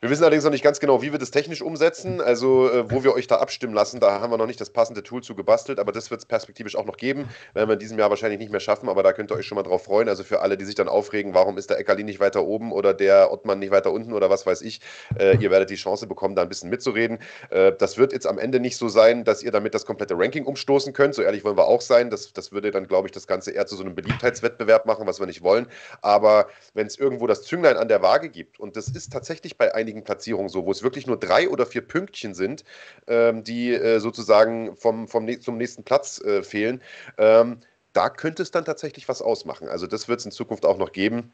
[0.01, 3.03] Wir wissen allerdings noch nicht ganz genau, wie wir das technisch umsetzen, also äh, wo
[3.03, 3.99] wir euch da abstimmen lassen.
[3.99, 6.77] Da haben wir noch nicht das passende Tool zu gebastelt, aber das wird es perspektivisch
[6.77, 7.29] auch noch geben.
[7.53, 9.57] Werden wir in diesem Jahr wahrscheinlich nicht mehr schaffen, aber da könnt ihr euch schon
[9.57, 10.09] mal drauf freuen.
[10.09, 12.95] Also für alle, die sich dann aufregen, warum ist der Eckerli nicht weiter oben oder
[12.95, 14.81] der Ottmann nicht weiter unten oder was weiß ich,
[15.19, 17.19] äh, ihr werdet die Chance bekommen, da ein bisschen mitzureden.
[17.51, 20.45] Äh, das wird jetzt am Ende nicht so sein, dass ihr damit das komplette Ranking
[20.45, 21.17] umstoßen könnt.
[21.17, 22.09] So ehrlich wollen wir auch sein.
[22.09, 25.19] Das, das würde dann, glaube ich, das Ganze eher zu so einem Beliebtheitswettbewerb machen, was
[25.19, 25.67] wir nicht wollen.
[26.03, 29.75] Aber wenn es irgendwo das Zünglein an der Waage gibt, und das ist tatsächlich bei
[29.75, 32.65] einigen Platzierungen so, wo es wirklich nur drei oder vier Pünktchen sind,
[33.07, 36.83] ähm, die äh, sozusagen vom, vom zum nächsten Platz äh, fehlen.
[37.17, 37.61] Ähm,
[37.93, 39.69] da könnte es dann tatsächlich was ausmachen.
[39.69, 41.33] Also das wird es in Zukunft auch noch geben.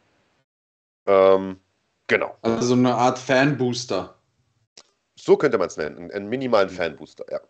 [1.06, 1.60] Ähm,
[2.06, 2.36] genau.
[2.42, 4.14] Also so eine Art Fanbooster.
[5.16, 7.40] So könnte man es nennen, einen minimalen Fanbooster, ja.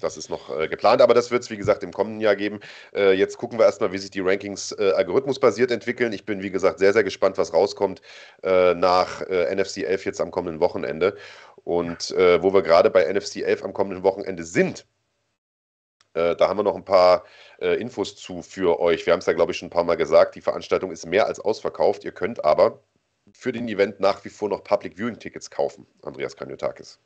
[0.00, 2.60] Das ist noch äh, geplant, aber das wird es, wie gesagt, im kommenden Jahr geben.
[2.94, 6.12] Äh, jetzt gucken wir erstmal, wie sich die Rankings äh, algorithmusbasiert entwickeln.
[6.12, 8.02] Ich bin, wie gesagt, sehr, sehr gespannt, was rauskommt
[8.42, 11.16] äh, nach äh, NFC 11 jetzt am kommenden Wochenende.
[11.64, 14.86] Und äh, wo wir gerade bei NFC 11 am kommenden Wochenende sind,
[16.16, 17.24] da haben wir noch ein paar
[17.58, 19.04] Infos zu für euch.
[19.04, 20.36] Wir haben es ja, glaube ich, schon ein paar Mal gesagt.
[20.36, 22.04] Die Veranstaltung ist mehr als ausverkauft.
[22.04, 22.84] Ihr könnt aber
[23.32, 27.00] für den Event nach wie vor noch Public Viewing Tickets kaufen, Andreas Kanyotakis.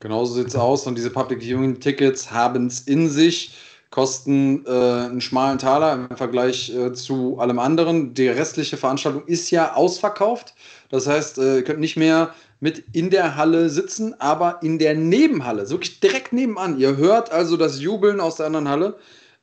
[0.00, 3.54] Genauso sieht es aus und diese Public Viewing Tickets haben es in sich,
[3.90, 8.14] kosten äh, einen schmalen Taler im Vergleich äh, zu allem anderen.
[8.14, 10.54] Die restliche Veranstaltung ist ja ausverkauft.
[10.88, 14.94] Das heißt, äh, ihr könnt nicht mehr mit in der Halle sitzen, aber in der
[14.94, 16.78] Nebenhalle, wirklich direkt nebenan.
[16.78, 18.96] Ihr hört also das Jubeln aus der anderen Halle.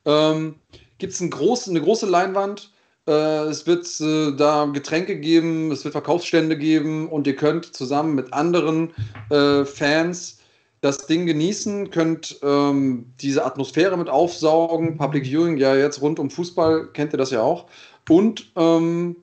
[0.06, 0.56] Ähm,
[0.98, 2.72] Gibt es ein groß, eine große Leinwand?
[3.06, 8.14] Äh, es wird äh, da Getränke geben, es wird Verkaufsstände geben und ihr könnt zusammen
[8.14, 8.92] mit anderen
[9.30, 10.37] äh, Fans
[10.80, 14.96] das Ding genießen, könnt ähm, diese Atmosphäre mit aufsaugen.
[14.96, 17.66] Public Viewing, ja, jetzt rund um Fußball kennt ihr das ja auch.
[18.08, 19.16] Und ähm,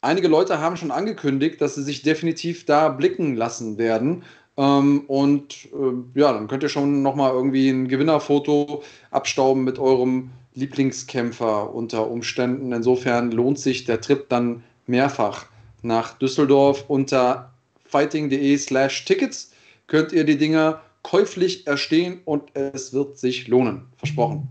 [0.00, 4.24] einige Leute haben schon angekündigt, dass sie sich definitiv da blicken lassen werden.
[4.56, 10.30] Ähm, und äh, ja, dann könnt ihr schon nochmal irgendwie ein Gewinnerfoto abstauben mit eurem
[10.54, 12.72] Lieblingskämpfer unter Umständen.
[12.72, 15.46] Insofern lohnt sich der Trip dann mehrfach
[15.82, 17.52] nach Düsseldorf unter
[17.86, 19.51] fighting.de slash Tickets
[19.92, 23.88] könnt ihr die Dinger käuflich erstehen und es wird sich lohnen.
[23.98, 24.48] Versprochen.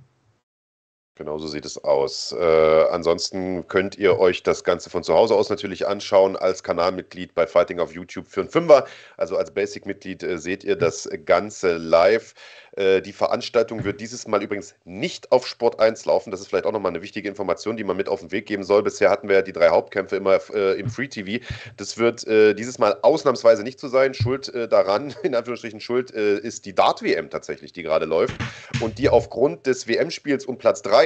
[1.15, 2.31] Genau so sieht es aus.
[2.31, 7.35] Äh, ansonsten könnt ihr euch das Ganze von zu Hause aus natürlich anschauen als Kanalmitglied
[7.35, 8.85] bei Fighting auf YouTube für einen Fünfer.
[9.17, 12.33] Also als Basic-Mitglied äh, seht ihr das Ganze live.
[12.77, 16.31] Äh, die Veranstaltung wird dieses Mal übrigens nicht auf Sport 1 laufen.
[16.31, 18.63] Das ist vielleicht auch nochmal eine wichtige Information, die man mit auf den Weg geben
[18.63, 18.81] soll.
[18.81, 21.43] Bisher hatten wir ja die drei Hauptkämpfe immer äh, im Free TV.
[21.75, 24.13] Das wird äh, dieses Mal ausnahmsweise nicht so sein.
[24.13, 28.35] Schuld äh, daran, in Anführungsstrichen Schuld, ist die Dart-WM tatsächlich, die gerade läuft
[28.79, 31.00] und die aufgrund des WM-Spiels um Platz 3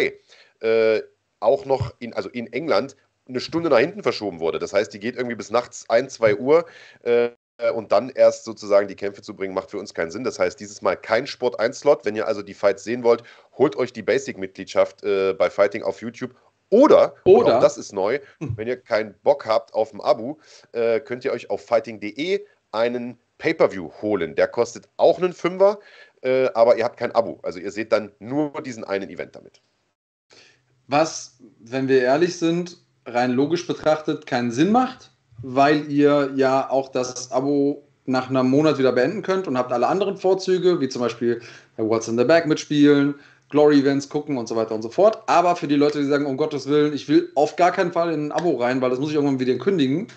[0.61, 1.01] äh,
[1.39, 2.95] auch noch in, also in England
[3.27, 4.59] eine Stunde nach hinten verschoben wurde.
[4.59, 6.65] Das heißt, die geht irgendwie bis nachts 1, 2 Uhr.
[7.03, 7.29] Äh,
[7.73, 10.25] und dann erst sozusagen die Kämpfe zu bringen, macht für uns keinen Sinn.
[10.25, 12.03] Das heißt, dieses Mal kein Sport 1-Slot.
[12.03, 13.23] Wenn ihr also die Fights sehen wollt,
[13.57, 16.35] holt euch die Basic-Mitgliedschaft äh, bei Fighting auf YouTube.
[16.69, 17.59] Oder, Oder.
[17.59, 18.57] das ist neu, hm.
[18.57, 20.39] wenn ihr keinen Bock habt auf ein Abo,
[20.71, 24.35] äh, könnt ihr euch auf fighting.de einen Pay-Per-View holen.
[24.35, 25.79] Der kostet auch einen Fünfer,
[26.23, 27.39] äh, aber ihr habt kein Abo.
[27.43, 29.61] Also ihr seht dann nur diesen einen Event damit.
[30.88, 35.11] Was, wenn wir ehrlich sind, rein logisch betrachtet keinen Sinn macht,
[35.41, 39.88] weil ihr ja auch das Abo nach einem Monat wieder beenden könnt und habt alle
[39.88, 41.41] anderen Vorzüge, wie zum Beispiel
[41.75, 43.15] bei What's in the Bag mitspielen,
[43.49, 45.23] Glory-Events gucken und so weiter und so fort.
[45.27, 48.13] Aber für die Leute, die sagen, um Gottes Willen, ich will auf gar keinen Fall
[48.13, 50.07] in ein Abo rein, weil das muss ich irgendwann wieder kündigen,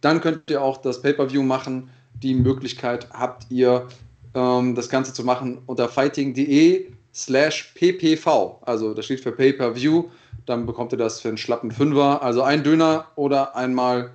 [0.00, 1.90] dann könnt ihr auch das Pay-Per-View machen.
[2.22, 3.86] Die Möglichkeit habt ihr,
[4.34, 6.86] ähm, das Ganze zu machen unter fighting.de
[7.16, 8.58] slash ppv.
[8.60, 10.04] Also das steht für Pay-Per-View.
[10.44, 12.22] Dann bekommt ihr das für einen schlappen Fünfer.
[12.22, 14.10] Also ein Döner oder einmal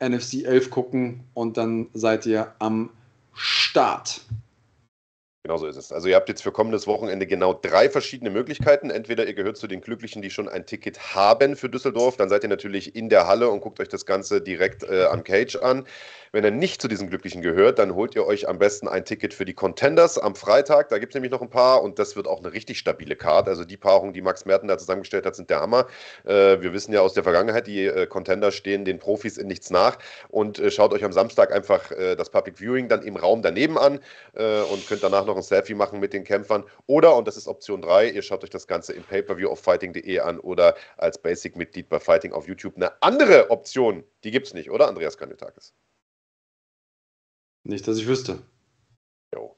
[0.00, 2.90] NFC 11 gucken und dann seid ihr am
[3.34, 4.20] Start.
[5.48, 5.92] Genau so ist es.
[5.92, 8.90] Also ihr habt jetzt für kommendes Wochenende genau drei verschiedene Möglichkeiten.
[8.90, 12.42] Entweder ihr gehört zu den Glücklichen, die schon ein Ticket haben für Düsseldorf, dann seid
[12.42, 15.86] ihr natürlich in der Halle und guckt euch das Ganze direkt äh, am Cage an.
[16.32, 19.32] Wenn ihr nicht zu diesen Glücklichen gehört, dann holt ihr euch am besten ein Ticket
[19.32, 20.90] für die Contenders am Freitag.
[20.90, 23.48] Da gibt es nämlich noch ein paar und das wird auch eine richtig stabile Card.
[23.48, 25.86] Also die Paarung, die Max Merten da zusammengestellt hat, sind der Hammer.
[26.26, 29.70] Äh, wir wissen ja aus der Vergangenheit, die äh, Contenders stehen den Profis in nichts
[29.70, 29.96] nach.
[30.28, 33.78] Und äh, schaut euch am Samstag einfach äh, das Public Viewing dann im Raum daneben
[33.78, 33.98] an
[34.34, 36.64] äh, und könnt danach noch ein Selfie machen mit den Kämpfern.
[36.86, 40.18] Oder, und das ist Option 3, ihr schaut euch das Ganze im Pay-Per-View auf fighting.de
[40.20, 42.76] an oder als Basic-Mitglied bei Fighting auf YouTube.
[42.76, 45.74] Eine andere Option, die gibt es nicht, oder Andreas Kanyotakis?
[47.64, 48.40] Nicht, dass ich wüsste.
[49.34, 49.56] Jo.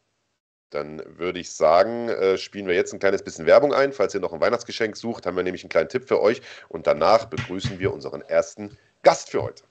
[0.70, 3.92] Dann würde ich sagen, äh, spielen wir jetzt ein kleines bisschen Werbung ein.
[3.92, 6.42] Falls ihr noch ein Weihnachtsgeschenk sucht, haben wir nämlich einen kleinen Tipp für euch.
[6.68, 9.64] Und danach begrüßen wir unseren ersten Gast für heute.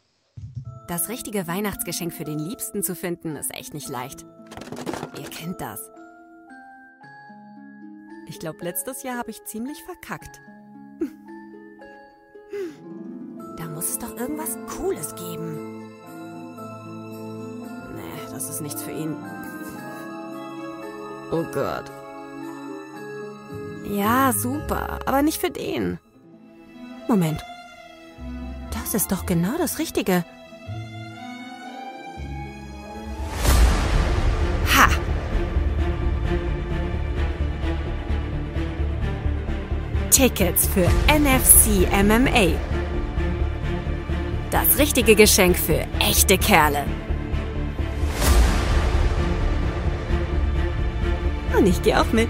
[0.87, 4.25] Das richtige Weihnachtsgeschenk für den Liebsten zu finden, ist echt nicht leicht.
[5.17, 5.98] Ihr kennt das.
[8.29, 10.39] Ich glaube, letztes Jahr habe ich ziemlich verkackt.
[13.57, 15.79] Da muss es doch irgendwas Cooles geben
[18.39, 19.17] das ist nichts für ihn.
[21.29, 21.91] Oh Gott.
[23.83, 25.99] Ja, super, aber nicht für den.
[27.09, 27.43] Moment.
[28.71, 30.23] Das ist doch genau das Richtige.
[40.19, 42.53] Tickets für NFC MMA.
[44.51, 46.83] Das richtige Geschenk für echte Kerle.
[51.57, 52.27] Und ich gehe auch mit.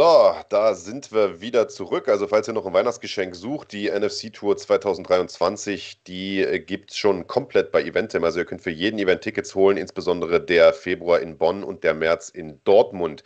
[0.00, 2.08] So, da sind wir wieder zurück.
[2.08, 6.96] Also falls ihr noch ein Weihnachtsgeschenk sucht, die NFC Tour 2023, die äh, gibt es
[6.96, 8.24] schon komplett bei Eventim.
[8.24, 11.92] Also ihr könnt für jeden Event Tickets holen, insbesondere der Februar in Bonn und der
[11.92, 13.24] März in Dortmund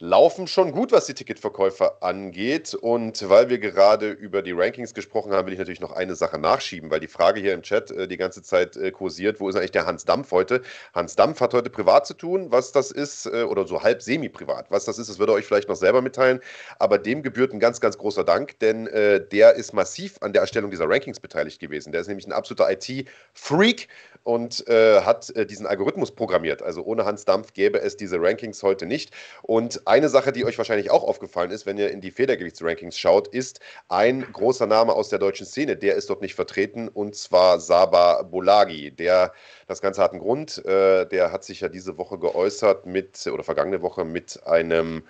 [0.00, 2.74] laufen schon gut, was die Ticketverkäufer angeht.
[2.74, 6.38] Und weil wir gerade über die Rankings gesprochen haben, will ich natürlich noch eine Sache
[6.38, 9.56] nachschieben, weil die Frage hier im Chat äh, die ganze Zeit äh, kursiert, wo ist
[9.56, 10.62] eigentlich der Hans Dampf heute?
[10.94, 14.70] Hans Dampf hat heute privat zu tun, was das ist, äh, oder so halb semi-privat.
[14.70, 16.40] Was das ist, das würde er euch vielleicht noch selber mitteilen.
[16.78, 20.40] Aber dem gebührt ein ganz, ganz großer Dank, denn äh, der ist massiv an der
[20.40, 21.92] Erstellung dieser Rankings beteiligt gewesen.
[21.92, 23.88] Der ist nämlich ein absoluter IT-Freak
[24.22, 26.62] und äh, hat äh, diesen Algorithmus programmiert.
[26.62, 29.12] Also ohne Hans Dampf gäbe es diese Rankings heute nicht.
[29.42, 33.28] Und eine Sache, die euch wahrscheinlich auch aufgefallen ist, wenn ihr in die Federgewichtsrankings schaut,
[33.28, 35.76] ist ein großer Name aus der deutschen Szene.
[35.76, 38.92] Der ist dort nicht vertreten und zwar Saba Bolagi.
[38.92, 39.32] Der,
[39.66, 40.64] das Ganze hat einen Grund.
[40.64, 45.02] Äh, der hat sich ja diese Woche geäußert mit, oder vergangene Woche mit einem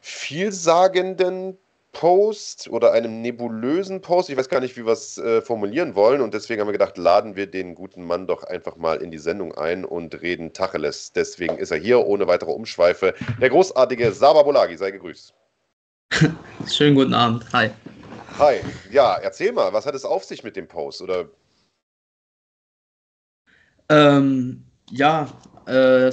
[0.00, 1.58] vielsagenden
[1.98, 4.28] Post oder einem nebulösen Post.
[4.28, 6.20] Ich weiß gar nicht, wie wir es äh, formulieren wollen.
[6.20, 9.16] Und deswegen haben wir gedacht, laden wir den guten Mann doch einfach mal in die
[9.16, 11.12] Sendung ein und reden Tacheles.
[11.12, 13.14] Deswegen ist er hier ohne weitere Umschweife.
[13.40, 15.32] Der großartige Saba Bolagi, sei gegrüßt.
[16.68, 17.50] Schönen guten Abend.
[17.54, 17.70] Hi.
[18.38, 18.60] Hi.
[18.90, 21.00] Ja, erzähl mal, was hat es auf sich mit dem Post?
[21.00, 21.30] Oder?
[23.88, 25.28] Ähm, ja,
[25.64, 26.12] äh,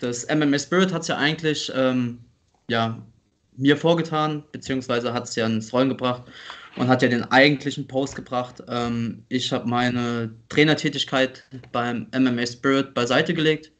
[0.00, 2.18] das MMA Spirit hat es ja eigentlich ähm,
[2.68, 3.00] ja,
[3.56, 6.22] mir vorgetan, beziehungsweise hat es ja ins Rollen gebracht
[6.76, 8.62] und hat ja den eigentlichen Post gebracht.
[8.68, 13.72] Ähm, ich habe meine Trainertätigkeit beim MMA Spirit beiseite gelegt.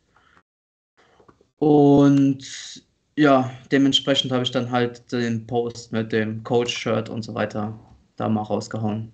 [1.59, 2.83] Und
[3.17, 7.79] ja, dementsprechend habe ich dann halt den Post mit dem Coach-Shirt und so weiter
[8.17, 9.13] da mal rausgehauen.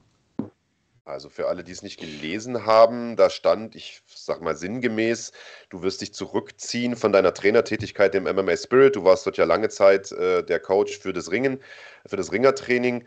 [1.05, 5.33] Also für alle, die es nicht gelesen haben, da stand, ich sag mal sinngemäß,
[5.70, 8.95] du wirst dich zurückziehen von deiner Trainertätigkeit im MMA Spirit.
[8.95, 11.61] Du warst dort ja lange Zeit äh, der Coach für das Ringen,
[12.07, 13.05] für das Ringertraining.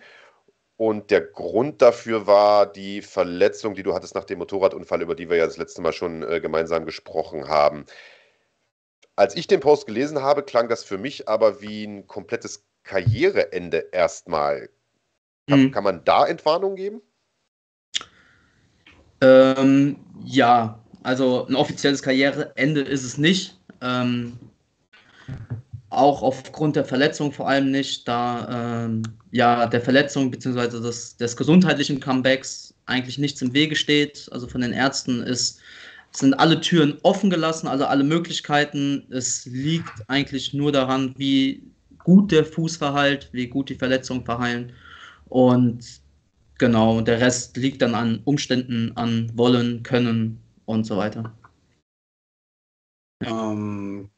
[0.76, 5.30] Und der Grund dafür war die Verletzung, die du hattest nach dem Motorradunfall, über die
[5.30, 7.86] wir ja das letzte Mal schon äh, gemeinsam gesprochen haben.
[9.16, 13.90] Als ich den Post gelesen habe, klang das für mich aber wie ein komplettes Karriereende
[13.92, 14.70] erstmal.
[15.48, 15.72] Kann, mhm.
[15.72, 17.02] kann man da Entwarnung geben?
[19.22, 23.58] Ähm, ja, also ein offizielles Karriereende ist es nicht.
[23.82, 24.38] Ähm,
[25.90, 30.80] auch aufgrund der Verletzung vor allem nicht, da ähm, ja der Verletzung bzw.
[30.80, 34.30] Des, des gesundheitlichen Comebacks eigentlich nichts im Wege steht.
[34.32, 35.60] Also von den Ärzten ist,
[36.12, 39.06] sind alle Türen offen gelassen, also alle Möglichkeiten.
[39.10, 41.64] Es liegt eigentlich nur daran, wie
[42.00, 44.72] gut der Fuß verheilt, wie gut die Verletzungen verheilen.
[45.30, 45.86] Und
[46.58, 50.41] genau, der Rest liegt dann an Umständen, an Wollen, Können
[50.72, 51.34] und so weiter.
[53.24, 54.10] Ähm,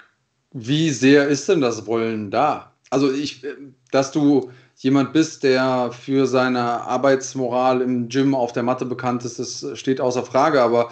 [0.52, 2.74] wie sehr ist denn das Wollen da?
[2.90, 3.46] Also ich,
[3.92, 9.40] dass du jemand bist, der für seine Arbeitsmoral im Gym auf der Matte bekannt ist,
[9.40, 10.92] das steht außer Frage, aber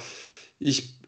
[0.59, 0.99] ich,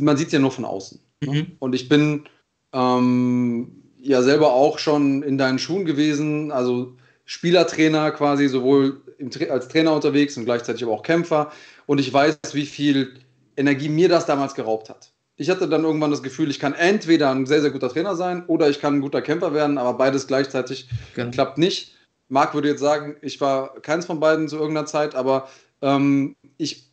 [0.00, 1.00] man sieht es ja nur von außen.
[1.24, 1.32] Ne?
[1.32, 1.46] Mhm.
[1.58, 2.28] Und ich bin
[2.72, 9.68] ähm, ja selber auch schon in deinen Schuhen gewesen, also Spielertrainer quasi, sowohl im, als
[9.68, 11.52] Trainer unterwegs und gleichzeitig aber auch Kämpfer.
[11.86, 13.20] Und ich weiß, wie viel
[13.60, 17.30] Energie mir das damals geraubt hat ich hatte dann irgendwann das Gefühl, ich kann entweder
[17.30, 20.26] ein sehr, sehr guter Trainer sein oder ich kann ein guter Kämpfer werden, aber beides
[20.26, 21.30] gleichzeitig genau.
[21.30, 21.94] klappt nicht.
[22.28, 25.48] Marc würde jetzt sagen, ich war keins von beiden zu irgendeiner Zeit, aber
[25.80, 26.90] ähm, ich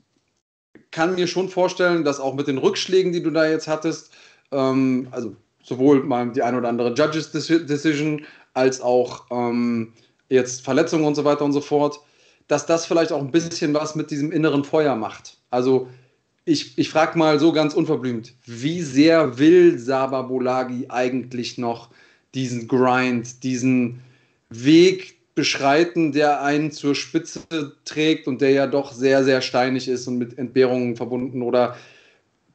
[0.91, 4.13] kann mir schon vorstellen, dass auch mit den Rückschlägen, die du da jetzt hattest,
[4.53, 9.91] ähm, also sowohl mal die ein oder andere Judges Decision als auch ähm,
[10.29, 11.99] jetzt Verletzungen und so weiter und so fort,
[12.47, 15.37] dass das vielleicht auch ein bisschen was mit diesem inneren Feuer macht.
[15.49, 15.89] Also
[16.47, 21.89] ich, ich frage mal so ganz unverblümt, wie sehr will Saba Bolagi eigentlich noch
[22.33, 23.99] diesen Grind, diesen
[24.49, 30.07] Weg beschreiten, der einen zur Spitze trägt und der ja doch sehr, sehr steinig ist
[30.07, 31.41] und mit Entbehrungen verbunden?
[31.41, 31.75] Oder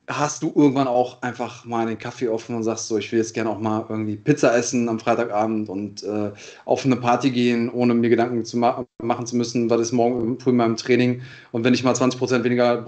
[0.09, 3.35] hast du irgendwann auch einfach mal den Kaffee offen und sagst so, ich will jetzt
[3.35, 6.33] gerne auch mal irgendwie Pizza essen am Freitagabend und äh,
[6.65, 10.39] auf eine Party gehen, ohne mir Gedanken zu ma machen zu müssen, was ist morgen
[10.41, 11.23] früh in meinem Training
[11.53, 12.79] und wenn ich mal 20% weniger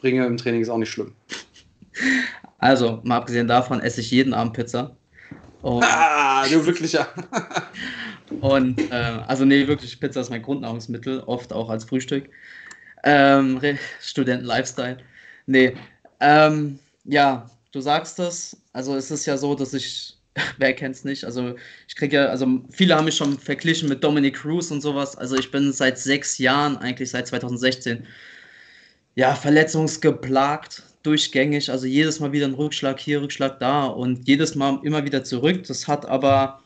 [0.00, 1.12] bringe im Training, ist auch nicht schlimm.
[2.58, 4.96] Also, mal abgesehen davon esse ich jeden Abend Pizza.
[5.62, 7.08] Und, ah, du wirklicher.
[8.40, 12.30] und äh, also nee, wirklich, Pizza ist mein Grundnahrungsmittel, oft auch als Frühstück.
[13.04, 13.60] Ähm,
[14.00, 14.98] Studenten-Lifestyle.
[15.46, 15.74] Nee,
[16.22, 18.56] ähm, ja, du sagst es.
[18.72, 20.16] Also es ist ja so, dass ich,
[20.58, 21.54] wer kennt es nicht, also
[21.88, 25.16] ich kriege ja, also viele haben mich schon verglichen mit Dominic Cruz und sowas.
[25.16, 28.06] Also ich bin seit sechs Jahren, eigentlich seit 2016,
[29.14, 31.70] ja, verletzungsgeplagt, durchgängig.
[31.70, 35.64] Also jedes Mal wieder ein Rückschlag hier, Rückschlag da und jedes Mal immer wieder zurück.
[35.66, 36.61] Das hat aber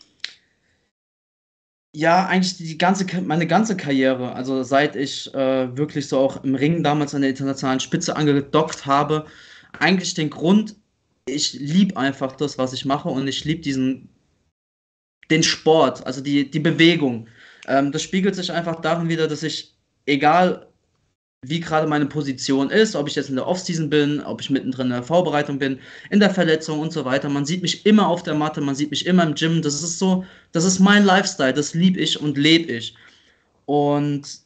[1.96, 6.54] ja, eigentlich die ganze, meine ganze Karriere, also seit ich äh, wirklich so auch im
[6.54, 9.24] Ring damals an der internationalen Spitze angedockt habe,
[9.78, 10.76] eigentlich den Grund,
[11.26, 14.10] ich liebe einfach das, was ich mache und ich liebe diesen,
[15.30, 17.28] den Sport, also die, die Bewegung.
[17.66, 19.74] Ähm, das spiegelt sich einfach darin wieder, dass ich,
[20.04, 20.66] egal
[21.48, 24.86] wie gerade meine Position ist, ob ich jetzt in der Offseason bin, ob ich mittendrin
[24.86, 25.78] in der Vorbereitung bin,
[26.10, 27.28] in der Verletzung und so weiter.
[27.28, 29.62] Man sieht mich immer auf der Matte, man sieht mich immer im Gym.
[29.62, 32.94] Das ist so, das ist mein Lifestyle, das liebe ich und lebe ich.
[33.66, 34.40] Und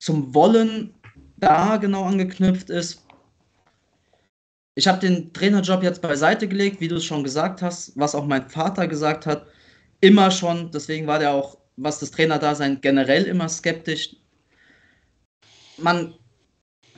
[0.00, 0.94] zum Wollen
[1.36, 3.02] da genau angeknüpft ist,
[4.74, 8.26] ich habe den Trainerjob jetzt beiseite gelegt, wie du es schon gesagt hast, was auch
[8.26, 9.46] mein Vater gesagt hat,
[10.00, 14.16] immer schon, deswegen war der auch, was das Trainerdasein generell immer skeptisch,
[15.82, 16.14] man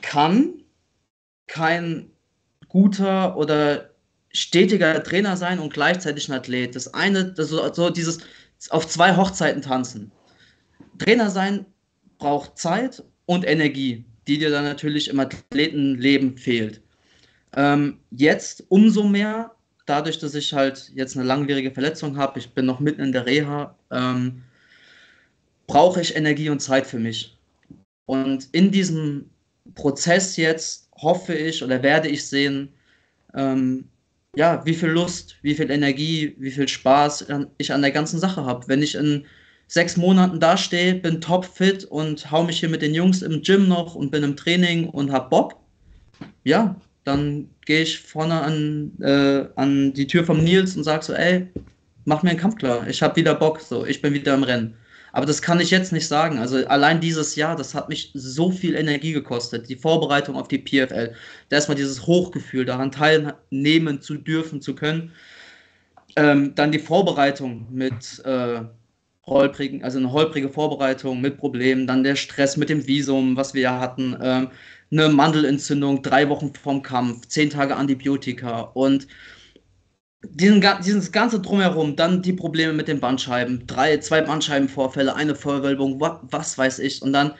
[0.01, 0.63] kann
[1.47, 2.11] kein
[2.67, 3.89] guter oder
[4.31, 6.75] stetiger Trainer sein und gleichzeitig ein Athlet.
[6.75, 8.19] Das eine, das so, so dieses
[8.69, 10.11] auf zwei Hochzeiten tanzen.
[10.97, 11.65] Trainer sein
[12.17, 16.81] braucht Zeit und Energie, die dir dann natürlich im Athletenleben fehlt.
[17.55, 19.51] Ähm, jetzt umso mehr,
[19.85, 23.25] dadurch, dass ich halt jetzt eine langwierige Verletzung habe, ich bin noch mitten in der
[23.25, 24.43] Reha, ähm,
[25.67, 27.37] brauche ich Energie und Zeit für mich.
[28.05, 29.29] Und in diesem
[29.75, 32.69] Prozess jetzt hoffe ich oder werde ich sehen,
[33.33, 33.85] ähm,
[34.35, 37.27] ja, wie viel Lust, wie viel Energie, wie viel Spaß
[37.57, 38.67] ich an der ganzen Sache habe.
[38.67, 39.25] Wenn ich in
[39.67, 43.95] sechs Monaten dastehe, bin topfit und hau mich hier mit den Jungs im Gym noch
[43.95, 45.55] und bin im Training und hab Bock,
[46.43, 51.13] ja, dann gehe ich vorne an, äh, an die Tür vom Nils und sage so,
[51.13, 51.47] ey,
[52.05, 54.75] mach mir einen Kampf klar, ich habe wieder Bock, so, ich bin wieder im Rennen.
[55.13, 56.39] Aber das kann ich jetzt nicht sagen.
[56.39, 59.69] Also allein dieses Jahr, das hat mich so viel Energie gekostet.
[59.69, 61.13] Die Vorbereitung auf die PFL.
[61.49, 65.11] Da erstmal dieses Hochgefühl, daran teilnehmen zu dürfen, zu können.
[66.15, 68.61] Ähm, dann die Vorbereitung mit äh,
[69.27, 71.85] holprigen, also eine holprige Vorbereitung mit Problemen.
[71.85, 74.17] Dann der Stress mit dem Visum, was wir ja hatten.
[74.19, 74.49] Ähm,
[74.91, 79.07] eine Mandelentzündung, drei Wochen vorm Kampf, zehn Tage Antibiotika und
[80.29, 85.99] diesen, dieses ganze Drumherum, dann die Probleme mit den Bandscheiben, drei, zwei Bandscheibenvorfälle, eine Vollwölbung,
[85.99, 87.01] was, was weiß ich.
[87.01, 87.33] Und dann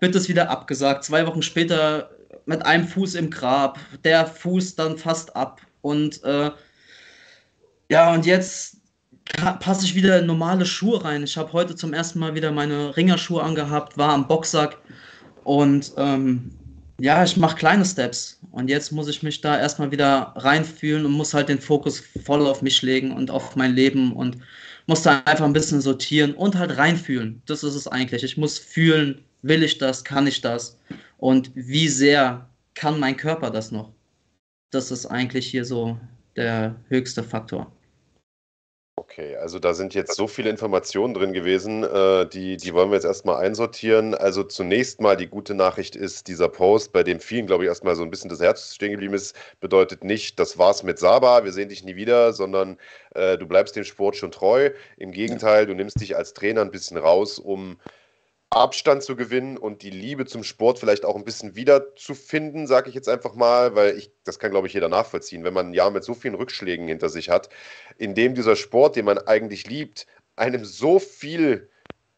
[0.00, 1.04] wird es wieder abgesagt.
[1.04, 2.10] Zwei Wochen später
[2.46, 5.60] mit einem Fuß im Grab, der Fuß dann fast ab.
[5.82, 6.50] Und äh,
[7.90, 8.78] ja, und jetzt
[9.60, 11.22] passe ich wieder in normale Schuhe rein.
[11.22, 14.78] Ich habe heute zum ersten Mal wieder meine Ringerschuhe angehabt, war am Boxsack
[15.44, 16.50] und ähm,
[17.00, 18.38] ja, ich mache kleine Steps.
[18.50, 22.46] Und jetzt muss ich mich da erstmal wieder reinfühlen und muss halt den Fokus voll
[22.46, 24.38] auf mich legen und auf mein Leben und
[24.86, 27.42] muss da einfach ein bisschen sortieren und halt reinfühlen.
[27.46, 28.24] Das ist es eigentlich.
[28.24, 30.78] Ich muss fühlen, will ich das, kann ich das
[31.18, 33.92] und wie sehr kann mein Körper das noch.
[34.70, 35.98] Das ist eigentlich hier so
[36.36, 37.72] der höchste Faktor.
[39.10, 42.94] Okay, also da sind jetzt so viele Informationen drin gewesen, äh, die, die wollen wir
[42.94, 44.14] jetzt erstmal einsortieren.
[44.14, 47.96] Also zunächst mal die gute Nachricht ist, dieser Post, bei dem vielen, glaube ich, erstmal
[47.96, 51.52] so ein bisschen das Herz stehen geblieben ist, bedeutet nicht, das war's mit Saba, wir
[51.52, 52.78] sehen dich nie wieder, sondern
[53.16, 54.70] äh, du bleibst dem Sport schon treu.
[54.96, 57.78] Im Gegenteil, du nimmst dich als Trainer ein bisschen raus, um
[58.52, 62.96] Abstand zu gewinnen und die Liebe zum Sport vielleicht auch ein bisschen wiederzufinden, sage ich
[62.96, 65.92] jetzt einfach mal, weil ich, das kann, glaube ich, jeder nachvollziehen, wenn man ein Jahr
[65.92, 67.48] mit so vielen Rückschlägen hinter sich hat,
[67.96, 71.70] in dem dieser Sport, den man eigentlich liebt, einem so viel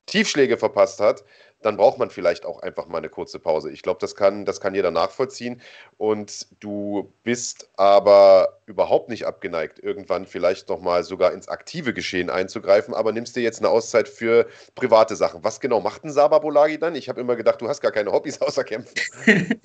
[0.06, 1.22] Tiefschläge verpasst hat,
[1.62, 3.70] dann braucht man vielleicht auch einfach mal eine kurze Pause.
[3.70, 5.60] Ich glaube, das kann, das kann jeder nachvollziehen.
[5.96, 12.94] Und du bist aber überhaupt nicht abgeneigt, irgendwann vielleicht nochmal sogar ins aktive Geschehen einzugreifen,
[12.94, 15.44] aber nimmst dir jetzt eine Auszeit für private Sachen.
[15.44, 16.94] Was genau macht ein Saba Bolagi dann?
[16.94, 18.94] Ich habe immer gedacht, du hast gar keine Hobbys außer Kämpfen.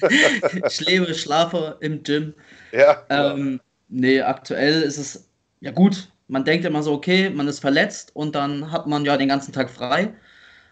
[0.66, 2.34] ich lebe, schlafe im Gym.
[2.72, 3.04] Ja.
[3.10, 5.28] Ähm, nee, aktuell ist es
[5.60, 6.12] ja gut.
[6.28, 9.54] Man denkt immer so, okay, man ist verletzt und dann hat man ja den ganzen
[9.54, 10.14] Tag frei.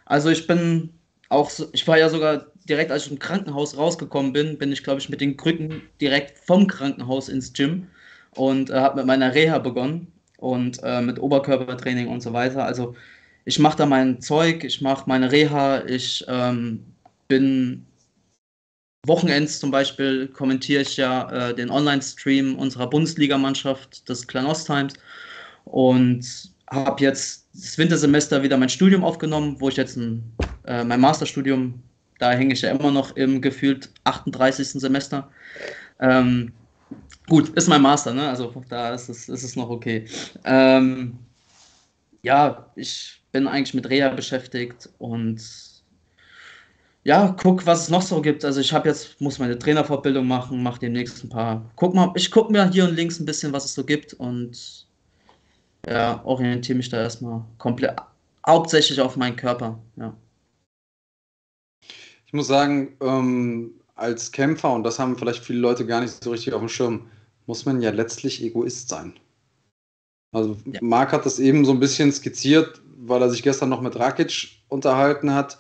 [0.06, 0.94] Also ich bin
[1.36, 5.00] auch, ich war ja sogar direkt, als ich im Krankenhaus rausgekommen bin, bin ich, glaube
[5.00, 7.88] ich, mit den Krücken direkt vom Krankenhaus ins Gym
[8.36, 12.66] und äh, habe mit meiner Reha begonnen und äh, mit Oberkörpertraining und so weiter.
[12.66, 12.96] Also
[13.46, 16.84] ich mache da mein Zeug, ich mache meine Reha, ich ähm,
[17.28, 17.86] bin
[19.08, 24.94] Wochenends zum Beispiel kommentiere ich ja äh, den Online-Stream unserer Bundesligamannschaft des Klanos Times
[25.66, 26.26] und
[26.72, 30.24] habe jetzt das Wintersemester wieder mein Studium aufgenommen, wo ich jetzt ein,
[30.66, 31.82] äh, mein Masterstudium,
[32.20, 34.68] da hänge ich ja immer noch im gefühlt 38.
[34.82, 35.30] Semester.
[36.00, 36.52] Ähm,
[37.28, 38.30] gut, ist mein Master, ne?
[38.30, 40.06] Also da ist es, ist es noch okay.
[40.44, 41.18] Ähm,
[42.22, 45.42] ja, ich bin eigentlich mit Reha beschäftigt und
[47.04, 48.44] ja, guck, was es noch so gibt.
[48.44, 51.70] Also ich habe jetzt, muss meine Trainerfortbildung machen, mache demnächst ein paar.
[51.76, 54.85] Guck mal, ich gucke mir hier und links ein bisschen, was es so gibt und
[55.88, 57.96] ja, orientiere mich da erstmal komplett,
[58.46, 60.16] hauptsächlich auf meinen Körper, ja.
[62.26, 66.32] Ich muss sagen, ähm, als Kämpfer, und das haben vielleicht viele Leute gar nicht so
[66.32, 67.08] richtig auf dem Schirm,
[67.46, 69.14] muss man ja letztlich Egoist sein.
[70.34, 70.80] Also ja.
[70.82, 74.50] Marc hat das eben so ein bisschen skizziert, weil er sich gestern noch mit Rakic
[74.68, 75.58] unterhalten hat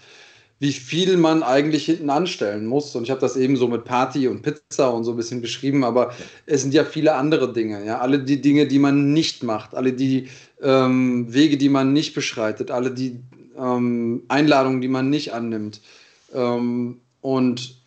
[0.60, 2.95] wie viel man eigentlich hinten anstellen muss.
[2.95, 5.84] Und ich habe das eben so mit Party und Pizza und so ein bisschen beschrieben,
[5.84, 6.14] aber
[6.45, 7.86] es sind ja viele andere Dinge.
[7.86, 7.99] Ja?
[7.99, 10.30] Alle die Dinge, die man nicht macht, alle die
[10.62, 13.20] ähm, Wege, die man nicht beschreitet, alle die
[13.58, 15.82] ähm, Einladungen, die man nicht annimmt.
[16.34, 17.82] Ähm, und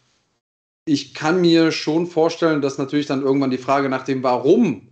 [0.84, 4.88] ich kann mir schon vorstellen, dass natürlich dann irgendwann die Frage nach dem Warum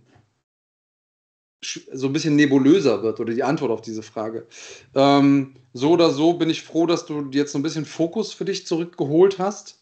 [1.91, 4.45] so ein bisschen nebulöser wird oder die Antwort auf diese Frage.
[4.93, 8.45] Ähm, so oder so bin ich froh, dass du jetzt so ein bisschen Fokus für
[8.45, 9.79] dich zurückgeholt hast.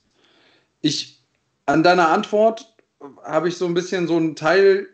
[0.81, 1.23] Ich
[1.65, 2.75] an deiner Antwort
[3.23, 4.87] habe ich so ein bisschen so einen Teil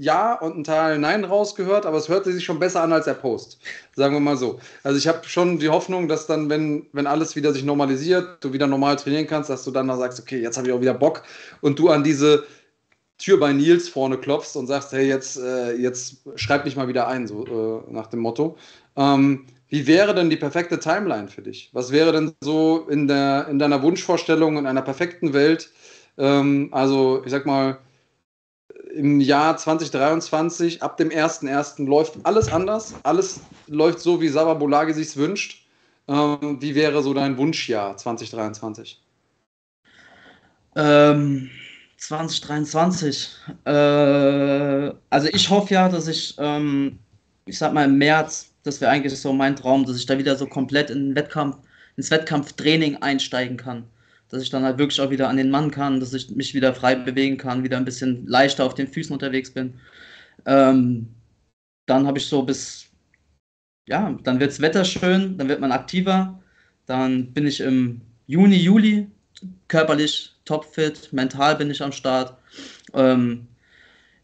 [0.00, 3.14] ja und einen Teil nein rausgehört, aber es hörte sich schon besser an als der
[3.14, 3.58] Post.
[3.94, 4.60] Sagen wir mal so.
[4.82, 8.52] Also ich habe schon die Hoffnung, dass dann, wenn, wenn alles wieder sich normalisiert, du
[8.52, 10.94] wieder normal trainieren kannst, dass du dann noch sagst, okay, jetzt habe ich auch wieder
[10.94, 11.22] Bock
[11.62, 12.44] und du an diese
[13.18, 17.08] Tür bei Nils vorne klopfst und sagst, hey, jetzt, äh, jetzt schreib mich mal wieder
[17.08, 18.58] ein, so äh, nach dem Motto.
[18.96, 21.70] Ähm, wie wäre denn die perfekte Timeline für dich?
[21.72, 25.70] Was wäre denn so in, der, in deiner Wunschvorstellung in einer perfekten Welt?
[26.18, 27.78] Ähm, also, ich sag mal,
[28.94, 31.84] im Jahr 2023, ab dem 1.1.
[31.84, 32.94] läuft alles anders.
[33.02, 35.66] Alles läuft so, wie Sabah Bolagi sich wünscht.
[36.08, 39.02] Ähm, wie wäre so dein Wunschjahr 2023?
[40.76, 41.50] Ähm
[41.98, 43.30] 2023.
[43.64, 43.70] Äh,
[45.10, 46.98] also ich hoffe ja, dass ich, ähm,
[47.46, 50.36] ich sag mal im März, das wäre eigentlich so mein Traum, dass ich da wieder
[50.36, 51.58] so komplett in den Wettkampf,
[51.96, 53.84] ins Wettkampftraining einsteigen kann.
[54.28, 56.74] Dass ich dann halt wirklich auch wieder an den Mann kann, dass ich mich wieder
[56.74, 59.74] frei bewegen kann, wieder ein bisschen leichter auf den Füßen unterwegs bin.
[60.46, 61.08] Ähm,
[61.86, 62.86] dann habe ich so bis,
[63.88, 66.42] ja, dann wird das Wetter schön, dann wird man aktiver.
[66.86, 69.08] Dann bin ich im Juni, Juli
[69.68, 72.36] körperlich topfit, mental bin ich am Start.
[72.94, 73.46] Ähm,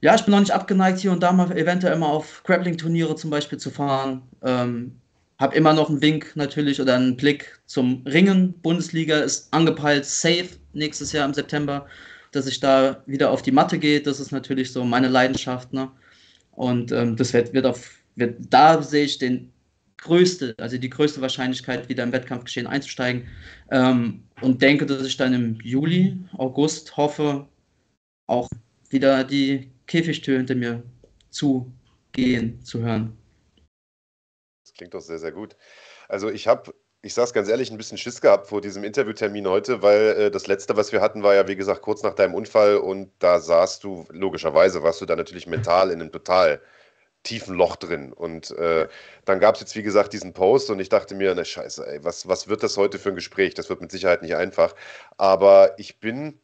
[0.02, 3.30] ja, ich bin noch nicht abgeneigt, hier und da mal eventuell mal auf Grappling-Turniere zum
[3.30, 4.22] Beispiel zu fahren.
[4.42, 5.00] Ähm,
[5.38, 8.52] habe immer noch einen Wink natürlich oder einen Blick zum Ringen.
[8.62, 11.86] Bundesliga ist angepeilt, safe nächstes Jahr im September,
[12.32, 14.00] dass ich da wieder auf die Matte gehe.
[14.00, 15.72] Das ist natürlich so meine Leidenschaft.
[15.72, 15.88] Ne?
[16.50, 19.52] Und ähm, das wird, wird auf, wird, da sehe ich den
[19.98, 23.28] größte, also die größte Wahrscheinlichkeit, wieder im Wettkampfgeschehen einzusteigen.
[23.70, 27.46] Ähm, und denke, dass ich dann im Juli, August hoffe,
[28.26, 28.48] auch
[28.90, 30.82] wieder die Käfigtür hinter mir
[31.28, 33.14] zugehen, zu hören.
[34.64, 35.54] Das klingt doch sehr, sehr gut.
[36.08, 39.46] Also ich habe, ich sage es ganz ehrlich, ein bisschen Schiss gehabt vor diesem Interviewtermin
[39.46, 42.32] heute, weil äh, das letzte, was wir hatten, war ja, wie gesagt, kurz nach deinem
[42.32, 46.62] Unfall und da saßt du, logischerweise warst du da natürlich mental in einem total
[47.22, 48.14] tiefen Loch drin.
[48.14, 48.88] Und äh,
[49.26, 52.02] dann gab es jetzt, wie gesagt, diesen Post und ich dachte mir, ne Scheiße, ey,
[52.02, 53.52] was, was wird das heute für ein Gespräch?
[53.52, 54.74] Das wird mit Sicherheit nicht einfach.
[55.18, 56.40] Aber ich bin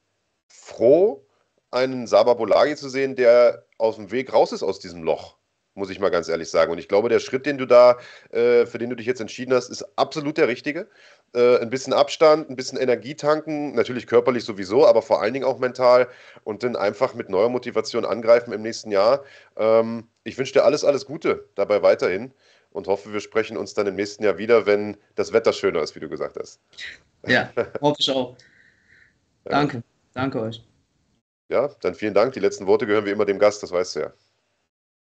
[0.48, 1.24] froh,
[1.70, 5.36] einen Saba Bolagi zu sehen, der aus dem Weg raus ist aus diesem Loch,
[5.74, 6.72] muss ich mal ganz ehrlich sagen.
[6.72, 7.98] Und ich glaube, der Schritt, den du da,
[8.30, 10.88] äh, für den du dich jetzt entschieden hast, ist absolut der richtige.
[11.34, 15.44] Äh, ein bisschen Abstand, ein bisschen Energie tanken, natürlich körperlich sowieso, aber vor allen Dingen
[15.44, 16.08] auch mental
[16.44, 19.24] und dann einfach mit neuer Motivation angreifen im nächsten Jahr.
[19.56, 22.32] Ähm, ich wünsche dir alles, alles Gute dabei weiterhin
[22.70, 25.94] und hoffe, wir sprechen uns dann im nächsten Jahr wieder, wenn das Wetter schöner ist,
[25.94, 26.60] wie du gesagt hast.
[27.26, 27.50] Ja,
[27.80, 28.36] hoffe ich auch.
[29.44, 30.67] Danke, danke euch.
[31.48, 32.34] Ja, dann vielen Dank.
[32.34, 34.12] Die letzten Worte gehören wie immer dem Gast, das weißt du ja.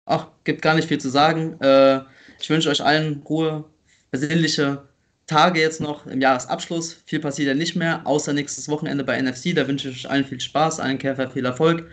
[0.06, 1.60] Ach, gibt gar nicht viel zu sagen.
[1.62, 2.02] Äh,
[2.40, 3.66] ich wünsche euch allen Ruhe,
[4.12, 4.84] besinnliche
[5.28, 6.94] Tage jetzt noch im Jahresabschluss.
[7.06, 9.56] Viel passiert ja nicht mehr, außer nächstes Wochenende bei NFC.
[9.56, 11.88] Da wünsche ich euch allen viel Spaß, allen Käfer viel Erfolg.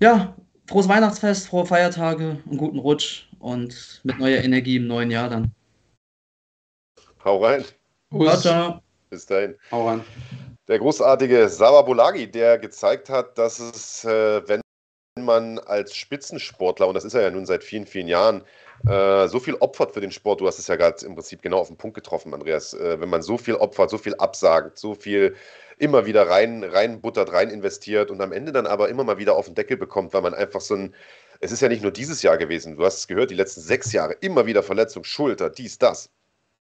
[0.00, 0.34] Ja,
[0.66, 5.52] frohes Weihnachtsfest, frohe Feiertage, einen guten Rutsch und mit neuer Energie im neuen Jahr dann.
[7.24, 7.64] Hau rein.
[8.10, 8.82] Ciao, ciao.
[9.10, 9.54] Bis dahin.
[9.70, 10.04] Hau rein.
[10.68, 14.60] Der großartige Sava Bolagi, der gezeigt hat, dass es, äh, wenn
[15.18, 18.44] man als Spitzensportler, und das ist er ja nun seit vielen, vielen Jahren,
[18.86, 21.58] äh, so viel opfert für den Sport, du hast es ja gerade im Prinzip genau
[21.60, 24.94] auf den Punkt getroffen, Andreas, äh, wenn man so viel opfert, so viel absagt, so
[24.94, 25.36] viel
[25.78, 29.36] immer wieder rein, rein buttert, rein investiert und am Ende dann aber immer mal wieder
[29.36, 30.94] auf den Deckel bekommt, weil man einfach so ein,
[31.40, 33.90] es ist ja nicht nur dieses Jahr gewesen, du hast es gehört, die letzten sechs
[33.92, 36.10] Jahre, immer wieder Verletzung, Schulter, dies, das.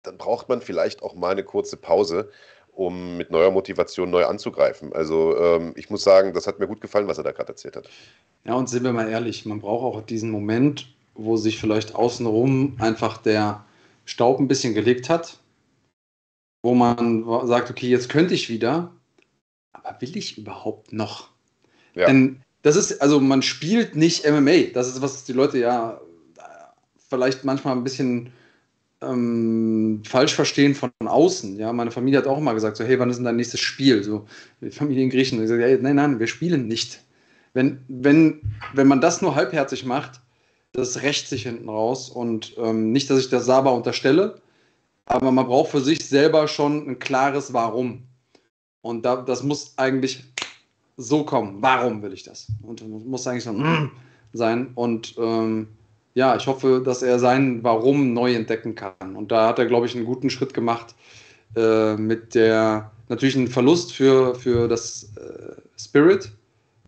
[0.02, 2.32] Dann braucht man vielleicht auch mal eine kurze Pause
[2.76, 4.94] um mit neuer Motivation neu anzugreifen.
[4.94, 7.76] Also ähm, ich muss sagen, das hat mir gut gefallen, was er da gerade erzählt
[7.76, 7.90] hat.
[8.46, 12.78] Ja, und sind wir mal ehrlich, man braucht auch diesen Moment, wo sich vielleicht außenrum
[12.80, 13.64] einfach der
[14.06, 15.40] Staub ein bisschen gelegt hat,
[16.64, 18.92] wo man sagt, okay, jetzt könnte ich wieder,
[19.72, 21.30] aber will ich überhaupt noch?
[21.94, 22.08] Ja.
[22.08, 26.02] Denn das ist, also man spielt nicht MMA, das ist, was die Leute ja
[27.10, 28.34] vielleicht manchmal ein bisschen
[29.10, 31.58] ähm, falsch verstehen von außen.
[31.60, 34.04] Ja, meine Familie hat auch immer gesagt, so, hey, wann ist denn dein nächstes Spiel?
[34.04, 34.26] So,
[34.62, 35.46] die Familie in Griechenland.
[35.46, 37.02] Ich sage, hey, nein, nein, wir spielen nicht.
[37.54, 38.42] Wenn, wenn,
[38.74, 40.22] wenn man das nur halbherzig macht,
[40.72, 42.10] das rächt sich hinten raus.
[42.10, 44.42] Und ähm, nicht, dass ich das Saba unterstelle,
[45.06, 48.04] aber man braucht für sich selber schon ein klares Warum.
[48.82, 50.24] Und da, das muss eigentlich
[50.98, 51.58] so kommen.
[51.62, 52.48] Warum will ich das?
[52.62, 53.92] Und muss eigentlich so mm,
[54.34, 54.72] sein.
[54.76, 55.68] Und ähm,
[56.14, 59.16] ja, ich hoffe, dass er sein Warum neu entdecken kann.
[59.16, 60.96] Und da hat er, glaube ich, einen guten Schritt gemacht
[61.56, 66.32] äh, mit der natürlich ein Verlust für, für das äh, Spirit,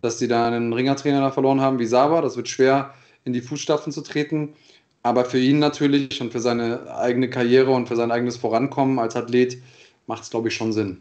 [0.02, 2.20] dass sie da einen Ringertrainer verloren haben wie Saba.
[2.20, 4.54] Das wird schwer in die Fußstapfen zu treten.
[5.02, 9.14] Aber für ihn natürlich und für seine eigene Karriere und für sein eigenes Vorankommen als
[9.14, 9.62] Athlet
[10.06, 11.00] macht es, glaube ich, schon Sinn.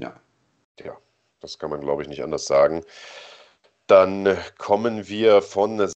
[0.00, 0.14] Ja.
[0.84, 0.96] Ja,
[1.40, 2.82] das kann man, glaube ich, nicht anders sagen.
[3.86, 5.90] Dann kommen wir von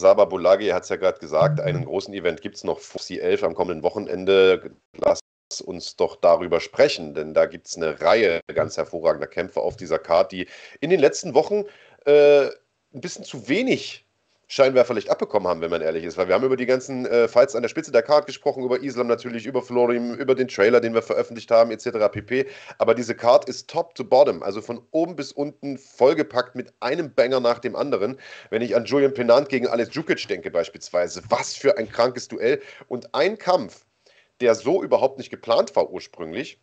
[0.00, 3.44] Saba Bolagi hat es ja gerade gesagt, einen großen Event gibt es noch vor C11
[3.44, 4.76] am kommenden Wochenende.
[4.96, 5.20] Lass
[5.64, 9.98] uns doch darüber sprechen, denn da gibt es eine Reihe ganz hervorragender Kämpfe auf dieser
[9.98, 10.48] Karte, die
[10.80, 11.64] in den letzten Wochen
[12.04, 14.07] äh, ein bisschen zu wenig
[14.50, 16.16] Scheinwerferlicht abbekommen haben, wenn man ehrlich ist.
[16.16, 18.82] Weil wir haben über die ganzen äh, Fights an der Spitze der Card gesprochen, über
[18.82, 22.10] Islam natürlich, über Florim, über den Trailer, den wir veröffentlicht haben, etc.
[22.10, 22.46] pp.
[22.78, 27.12] Aber diese Card ist top to bottom, also von oben bis unten vollgepackt mit einem
[27.12, 28.18] Banger nach dem anderen.
[28.48, 32.62] Wenn ich an Julian Penant gegen Alex Djukic denke beispielsweise, was für ein krankes Duell.
[32.88, 33.84] Und ein Kampf,
[34.40, 36.58] der so überhaupt nicht geplant war ursprünglich,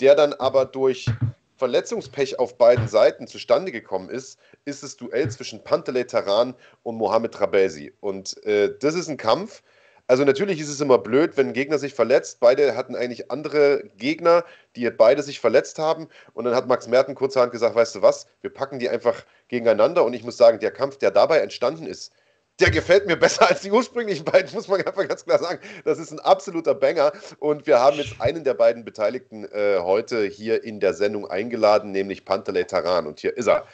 [0.00, 1.06] der dann aber durch
[1.56, 7.32] Verletzungspech auf beiden Seiten zustande gekommen ist, ist das Duell zwischen Pantelei Taran und Mohamed
[7.32, 7.92] Trabelsi.
[8.00, 9.62] Und äh, das ist ein Kampf.
[10.06, 12.38] Also natürlich ist es immer blöd, wenn ein Gegner sich verletzt.
[12.40, 14.44] Beide hatten eigentlich andere Gegner,
[14.76, 16.08] die beide sich verletzt haben.
[16.34, 20.04] Und dann hat Max Merten kurzerhand gesagt, weißt du was, wir packen die einfach gegeneinander.
[20.04, 22.12] Und ich muss sagen, der Kampf, der dabei entstanden ist,
[22.60, 25.60] der gefällt mir besser als die ursprünglichen beiden, muss man einfach ganz klar sagen.
[25.84, 27.12] Das ist ein absoluter Banger.
[27.40, 31.90] Und wir haben jetzt einen der beiden Beteiligten äh, heute hier in der Sendung eingeladen,
[31.90, 33.06] nämlich Pantelei Taran.
[33.06, 33.66] Und hier ist er.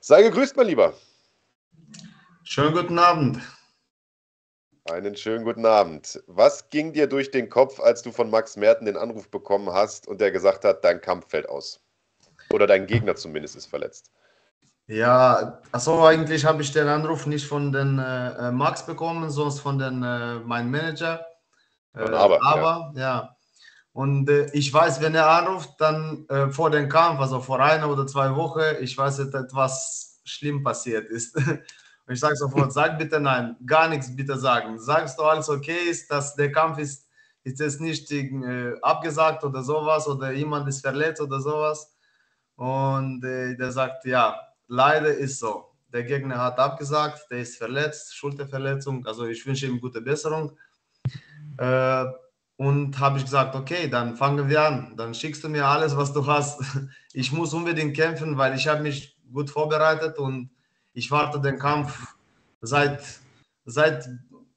[0.00, 0.94] Sei gegrüßt, mein Lieber.
[2.44, 3.38] Schönen guten Abend.
[4.90, 6.22] Einen schönen guten Abend.
[6.26, 10.08] Was ging dir durch den Kopf, als du von Max Merten den Anruf bekommen hast
[10.08, 11.80] und der gesagt hat, dein Kampf fällt aus?
[12.52, 14.10] Oder dein Gegner zumindest ist verletzt?
[14.90, 19.56] Ja, also eigentlich habe ich den Anruf nicht von den äh, äh Max bekommen, sondern
[19.56, 21.24] von den, äh, meinem Manager.
[21.94, 23.00] Äh, aber, aber ja.
[23.00, 23.36] ja.
[23.92, 27.88] Und äh, ich weiß, wenn er anruft, dann äh, vor dem Kampf, also vor einer
[27.88, 31.36] oder zwei Wochen, ich weiß, dass etwas schlimm passiert ist.
[31.36, 34.76] Und ich sage sofort, sag bitte nein, gar nichts bitte sagen.
[34.80, 37.06] Sagst du alles okay ist, dass der Kampf ist,
[37.44, 41.94] ist jetzt nicht äh, abgesagt oder sowas oder jemand ist verletzt oder sowas.
[42.56, 44.36] Und der sagt, ja,
[44.70, 45.66] leider ist so.
[45.92, 49.04] Der Gegner hat abgesagt, der ist verletzt, Schulterverletzung.
[49.06, 50.56] Also ich wünsche ihm gute Besserung.
[51.58, 52.04] Äh,
[52.56, 54.94] und habe ich gesagt, okay, dann fangen wir an.
[54.96, 56.60] Dann schickst du mir alles, was du hast.
[57.12, 60.48] Ich muss unbedingt kämpfen, weil ich habe mich gut vorbereitet und
[60.92, 62.14] ich warte den Kampf
[62.60, 63.02] seit,
[63.64, 64.08] seit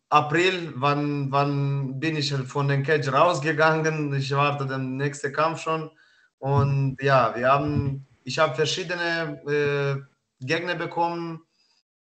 [0.10, 0.72] April.
[0.76, 4.14] Wann, wann bin ich von den Cage rausgegangen?
[4.14, 5.90] Ich warte den nächsten Kampf schon.
[6.38, 11.41] Und ja, wir haben, ich habe verschiedene äh, Gegner bekommen.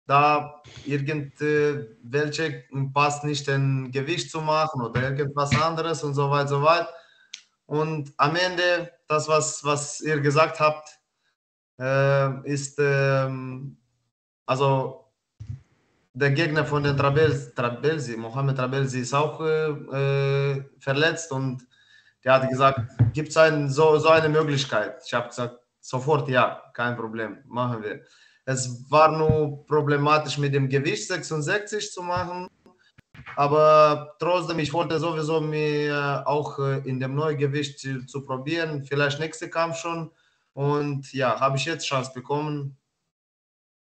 [0.08, 6.62] Da irgendwelche passt nicht ein Gewicht zu machen oder irgendwas anderes und so weiter, so
[6.62, 6.88] weit.
[7.66, 10.90] Und am Ende, das, was, was ihr gesagt habt,
[11.80, 13.30] äh, ist, äh,
[14.46, 15.06] also
[16.14, 21.68] der Gegner von den Trabelsi, Trabelsi Mohamed Trabelsi, ist auch äh, äh, verletzt und
[22.24, 22.80] der hat gesagt,
[23.14, 25.02] gibt es so, so eine Möglichkeit?
[25.06, 28.04] Ich habe gesagt, sofort ja, kein Problem, machen wir.
[28.46, 32.48] Es war nur problematisch mit dem Gewicht 66 zu machen,
[33.36, 38.84] aber trotzdem, ich wollte sowieso mir auch äh, in dem neuen Gewicht zu, zu probieren,
[38.84, 40.12] vielleicht nächste Kampf schon.
[40.54, 42.78] Und ja, habe ich jetzt Chance bekommen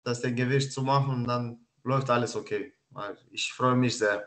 [0.04, 2.74] das Gewicht zu machen, dann läuft alles okay.
[3.30, 4.22] Ich freue mich sehr.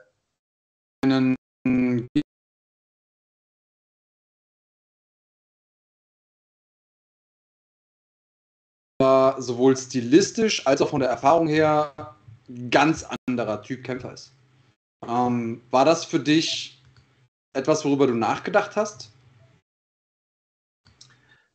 [8.99, 11.93] Sowohl stilistisch als auch von der Erfahrung her
[12.71, 14.33] ganz anderer Typ Kämpfer ist.
[15.07, 16.81] Ähm, war das für dich
[17.53, 19.11] etwas, worüber du nachgedacht hast?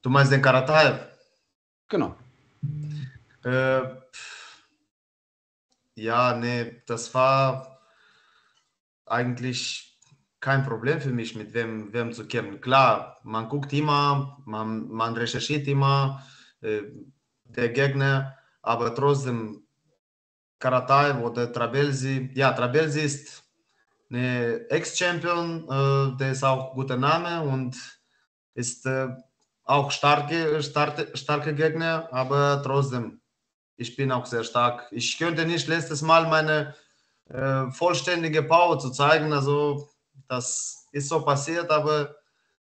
[0.03, 1.01] Du meinst den Karataev?
[1.89, 2.17] Genau.
[3.45, 3.83] Äh,
[5.97, 7.81] ja, nee, das war
[9.07, 9.99] eigentlich
[10.41, 12.61] kein Problem für mich, mit wem, wem zu kämpfen.
[12.61, 16.25] Klar, man guckt immer, man, man recherchiert immer
[16.63, 16.83] äh,
[17.57, 19.63] der Gegner, aber trotzdem
[20.59, 23.45] Karataev oder Trabelsi, ja, Trabelsi ist
[24.11, 27.77] eine Ex-Champion, äh, der ist auch guter Name und
[28.55, 29.09] ist äh,
[29.65, 33.23] auch starke, starke, starke Gegner, aber trotzdem
[33.83, 34.89] ich bin auch sehr stark.
[34.91, 36.75] Ich könnte nicht letztes Mal meine
[37.29, 39.33] äh, vollständige Power zu zeigen.
[39.33, 39.91] Also
[40.29, 42.15] das ist so passiert, aber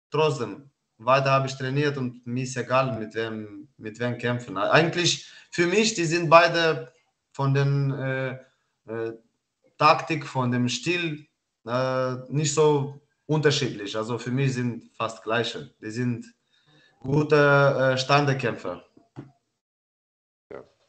[0.10, 4.58] trotzdem, weiter habe ich trainiert und mir ist egal, mit wem, mit wem kämpfen.
[4.58, 6.94] Eigentlich für mich, die sind beide
[7.32, 8.32] von den äh,
[8.88, 9.14] äh,
[9.78, 11.28] Taktik, von dem Stil
[11.66, 13.98] äh, nicht so unterschiedlich.
[13.98, 15.74] Also für mich sind fast gleiche.
[15.82, 16.26] Die sind
[17.00, 18.84] gute äh, Standekämpfer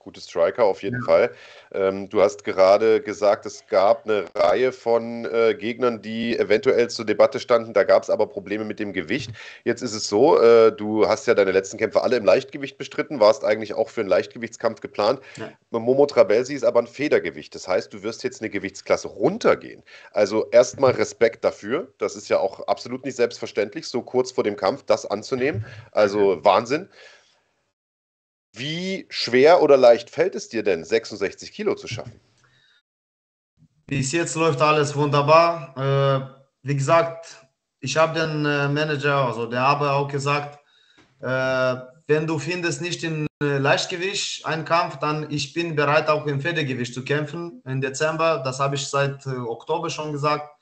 [0.07, 1.05] gute Striker auf jeden ja.
[1.05, 1.31] Fall.
[1.73, 7.05] Ähm, du hast gerade gesagt, es gab eine Reihe von äh, Gegnern, die eventuell zur
[7.05, 7.75] Debatte standen.
[7.75, 9.33] Da gab es aber Probleme mit dem Gewicht.
[9.65, 13.19] Jetzt ist es so, äh, du hast ja deine letzten Kämpfe alle im Leichtgewicht bestritten,
[13.19, 15.21] warst eigentlich auch für einen Leichtgewichtskampf geplant.
[15.37, 15.51] Ja.
[15.71, 17.55] Momo Trabelsi ist aber ein Federgewicht.
[17.55, 19.83] Das heißt, du wirst jetzt eine Gewichtsklasse runtergehen.
[20.13, 21.89] Also erstmal Respekt dafür.
[21.99, 25.67] Das ist ja auch absolut nicht selbstverständlich, so kurz vor dem Kampf das anzunehmen.
[25.91, 26.89] Also Wahnsinn.
[28.57, 32.19] Wie schwer oder leicht fällt es dir denn, 66 Kilo zu schaffen?
[33.87, 35.75] Bis jetzt läuft alles wunderbar.
[35.77, 37.47] Äh, wie gesagt,
[37.81, 40.59] ich habe den äh, Manager, also der habe auch gesagt,
[41.21, 41.77] äh,
[42.09, 46.41] wenn du findest nicht in äh, Leichtgewicht einen Kampf, dann ich bin bereit auch im
[46.41, 48.39] Federgewicht zu kämpfen im Dezember.
[48.45, 50.56] Das habe ich seit äh, Oktober schon gesagt.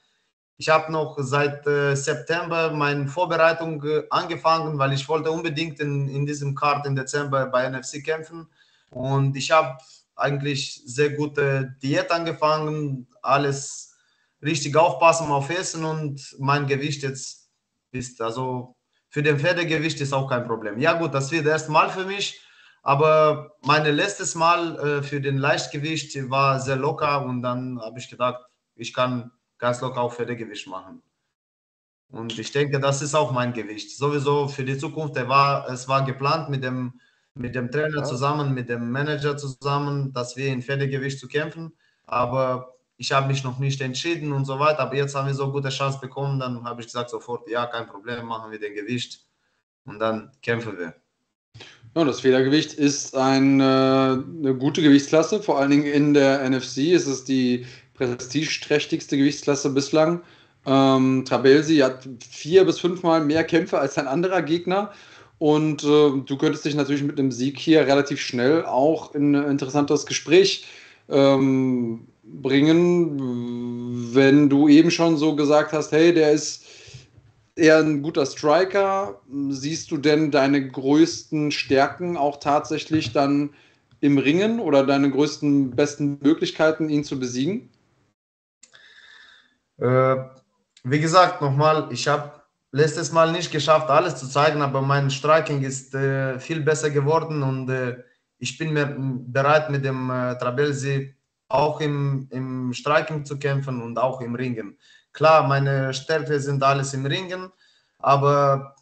[0.57, 6.09] Ich habe noch seit äh, September meine Vorbereitung äh, angefangen, weil ich wollte unbedingt in,
[6.09, 8.49] in diesem Card im Dezember bei NFC kämpfen.
[8.91, 9.79] Und ich habe
[10.15, 13.97] eigentlich sehr gute Diät angefangen, alles
[14.43, 17.49] richtig aufpassen auf Essen und mein Gewicht jetzt
[17.91, 18.77] ist, also
[19.09, 20.79] für den Pferdegewicht ist auch kein Problem.
[20.79, 22.41] Ja gut, das wird erst Mal für mich,
[22.83, 28.11] aber mein letztes Mal äh, für den Leichtgewicht war sehr locker und dann habe ich
[28.11, 28.45] gedacht,
[28.77, 29.31] ich kann
[29.65, 31.03] ganz locker auch für Gewicht machen.
[32.11, 33.97] Und ich denke, das ist auch mein Gewicht.
[33.97, 37.01] Sowieso für die Zukunft, der war, es war geplant mit dem,
[37.35, 41.73] mit dem Trainer zusammen, mit dem Manager zusammen, dass wir in Pferdegewicht zu kämpfen.
[42.07, 44.81] aber ich habe mich noch nicht entschieden und so weiter.
[44.81, 47.89] Aber jetzt haben wir so gute Chance bekommen, dann habe ich gesagt sofort, ja, kein
[47.89, 49.25] Problem, machen wir den Gewicht
[49.87, 50.95] und dann kämpfen wir.
[51.97, 56.93] Ja, das Federgewicht ist ein, äh, eine gute Gewichtsklasse, vor allen Dingen in der NFC
[56.93, 60.21] ist es die prestigeträchtigste Gewichtsklasse bislang.
[60.67, 64.93] Ähm, Trabelsi hat vier bis fünfmal mehr Kämpfe als ein anderer Gegner.
[65.39, 69.51] Und äh, du könntest dich natürlich mit einem Sieg hier relativ schnell auch in ein
[69.51, 70.65] interessantes Gespräch
[71.09, 76.65] ähm, bringen, wenn du eben schon so gesagt hast, hey, der ist
[77.57, 79.21] eher ein guter Striker.
[79.51, 83.51] Siehst du denn deine größten Stärken auch tatsächlich dann
[84.01, 87.69] im Ringen oder deine größten, besten Möglichkeiten, ihn zu besiegen?
[89.79, 90.17] Äh,
[90.85, 92.33] wie gesagt, nochmal, ich habe
[92.73, 97.43] letztes Mal nicht geschafft, alles zu zeigen, aber mein Striking ist äh, viel besser geworden
[97.43, 98.03] und äh,
[98.39, 101.15] ich bin mir bereit, mit dem äh, Trabelsi
[101.49, 104.79] auch im, im Striking zu kämpfen und auch im Ringen.
[105.13, 107.51] Klar, meine Stärke sind alles im Ringen,
[107.99, 108.75] aber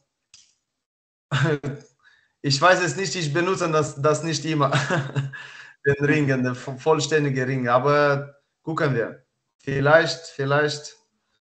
[2.43, 4.71] ich weiß es nicht, ich benutze das, das nicht immer,
[5.87, 7.69] den Ringen, den vollständigen Ring.
[7.69, 9.22] Aber gucken wir.
[9.63, 10.97] Vielleicht, vielleicht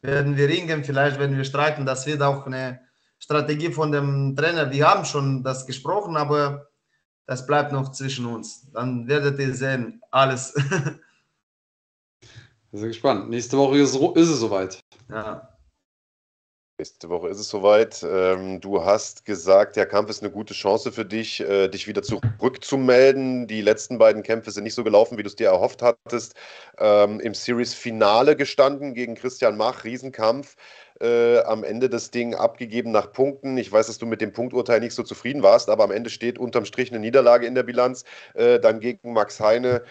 [0.01, 1.85] werden wir ringen, vielleicht werden wir streiten.
[1.85, 2.81] Das wird auch eine
[3.19, 4.71] Strategie von dem Trainer.
[4.71, 6.69] Wir haben schon das gesprochen, aber
[7.27, 8.71] das bleibt noch zwischen uns.
[8.73, 10.55] Dann werdet ihr sehen, alles.
[12.73, 13.29] Sehr gespannt.
[13.31, 14.81] Nächste Woche ist, ist es soweit.
[15.11, 15.56] Ja.
[16.79, 18.05] Nächste Woche ist es soweit.
[18.07, 22.03] Ähm, du hast gesagt, der Kampf ist eine gute Chance für dich, äh, dich wieder
[22.03, 23.47] zurückzumelden.
[23.47, 26.35] Die letzten beiden Kämpfe sind nicht so gelaufen, wie du es dir erhofft hattest.
[26.77, 30.57] Ähm, Im Series-Finale gestanden gegen Christian Mach, Riesenkampf.
[31.01, 33.57] Äh, am Ende das Ding abgegeben nach Punkten.
[33.57, 36.39] Ich weiß, dass du mit dem Punkturteil nicht so zufrieden warst, aber am Ende steht
[36.39, 38.05] unterm Strich eine Niederlage in der Bilanz.
[38.35, 39.83] Äh, dann gegen Max Heine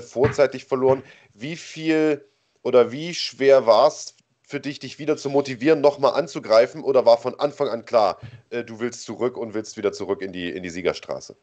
[0.00, 1.04] vorzeitig verloren.
[1.34, 2.28] Wie viel
[2.62, 4.17] oder wie schwer war es
[4.48, 6.82] für dich, dich wieder zu motivieren, nochmal anzugreifen?
[6.82, 8.18] Oder war von Anfang an klar,
[8.48, 11.36] äh, du willst zurück und willst wieder zurück in die, in die Siegerstraße?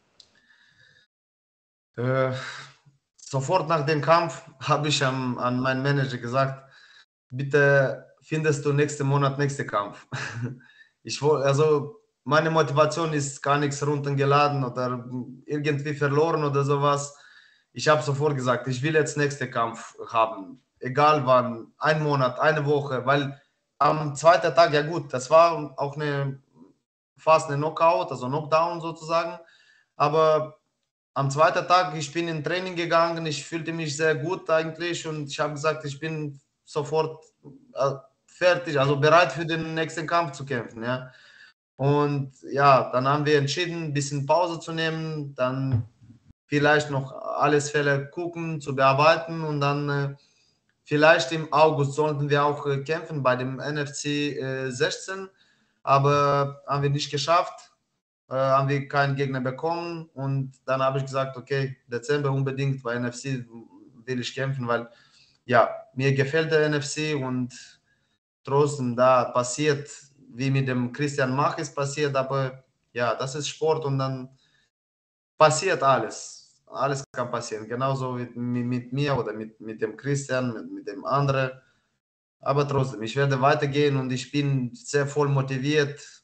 [1.98, 2.32] Äh,
[3.16, 6.68] sofort nach dem Kampf habe ich an, an meinen Manager gesagt,
[7.30, 10.08] bitte findest du nächsten Monat nächsten Kampf.
[11.08, 15.08] Ich also meine Motivation ist gar nichts runtergeladen oder
[15.46, 17.16] irgendwie verloren oder sowas.
[17.74, 22.66] Ich habe sofort gesagt, ich will jetzt nächsten Kampf haben egal wann, ein Monat, eine
[22.66, 23.42] Woche, weil
[23.80, 26.40] am zweiten Tag, ja gut, das war auch eine
[27.18, 29.40] fast eine Knockout, also Knockdown sozusagen,
[29.96, 30.58] aber
[31.14, 35.28] am zweiten Tag, ich bin in Training gegangen, ich fühlte mich sehr gut eigentlich und
[35.30, 37.24] ich habe gesagt, ich bin sofort
[37.74, 37.92] äh,
[38.28, 41.12] fertig, also bereit für den nächsten Kampf zu kämpfen, ja.
[41.78, 45.88] Und ja, dann haben wir entschieden, ein bisschen Pause zu nehmen, dann
[46.46, 50.16] vielleicht noch alles Fälle gucken, zu bearbeiten und dann äh,
[50.88, 54.38] Vielleicht im August sollten wir auch äh, kämpfen bei dem NFC
[54.70, 55.28] 16, äh,
[55.82, 57.72] aber haben wir nicht geschafft.
[58.30, 62.98] Äh, haben wir keinen Gegner bekommen und dann habe ich gesagt, okay, Dezember unbedingt bei
[62.98, 63.46] NFC
[64.06, 64.90] will ich kämpfen, weil
[65.46, 67.54] ja, mir gefällt der NFC und
[68.44, 69.90] trotzdem da passiert,
[70.30, 72.64] wie mit dem Christian Mach ist passiert, aber
[72.94, 74.30] ja, das ist Sport und dann
[75.38, 76.35] passiert alles
[76.76, 77.68] alles kann passieren.
[77.68, 81.52] Genauso mit, mit mir oder mit, mit dem Christian, mit, mit dem anderen.
[82.40, 86.24] Aber trotzdem, ich werde weitergehen und ich bin sehr voll motiviert,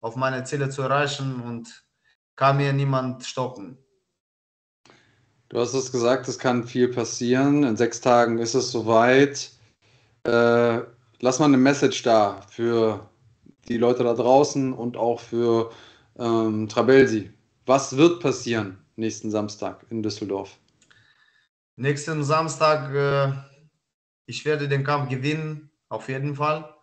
[0.00, 1.84] auf meine Ziele zu erreichen und
[2.36, 3.78] kann mir niemand stoppen.
[5.48, 7.62] Du hast es gesagt, es kann viel passieren.
[7.62, 9.50] In sechs Tagen ist es soweit.
[10.24, 10.80] Äh,
[11.20, 13.08] lass mal eine Message da für
[13.68, 15.70] die Leute da draußen und auch für
[16.18, 17.30] ähm, Trabelsi.
[17.66, 18.81] Was wird passieren?
[19.02, 20.58] Nächsten Samstag in Düsseldorf?
[21.76, 23.32] Nächsten Samstag, äh,
[24.26, 26.74] ich werde den Kampf gewinnen, auf jeden Fall.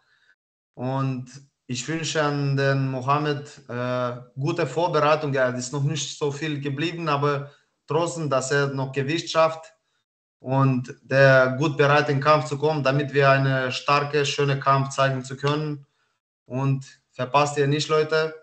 [0.75, 1.25] Und
[1.65, 5.33] ich wünsche an den Mohammed äh, gute Vorbereitung.
[5.33, 7.51] Ja, ist noch nicht so viel geblieben, aber
[7.87, 9.73] trotzdem, dass er noch Gewicht schafft
[10.39, 14.89] und der gut bereit in den Kampf zu kommen, damit wir einen starken, schönen Kampf
[14.89, 15.85] zeigen zu können.
[16.45, 18.33] Und verpasst ihr nicht, Leute.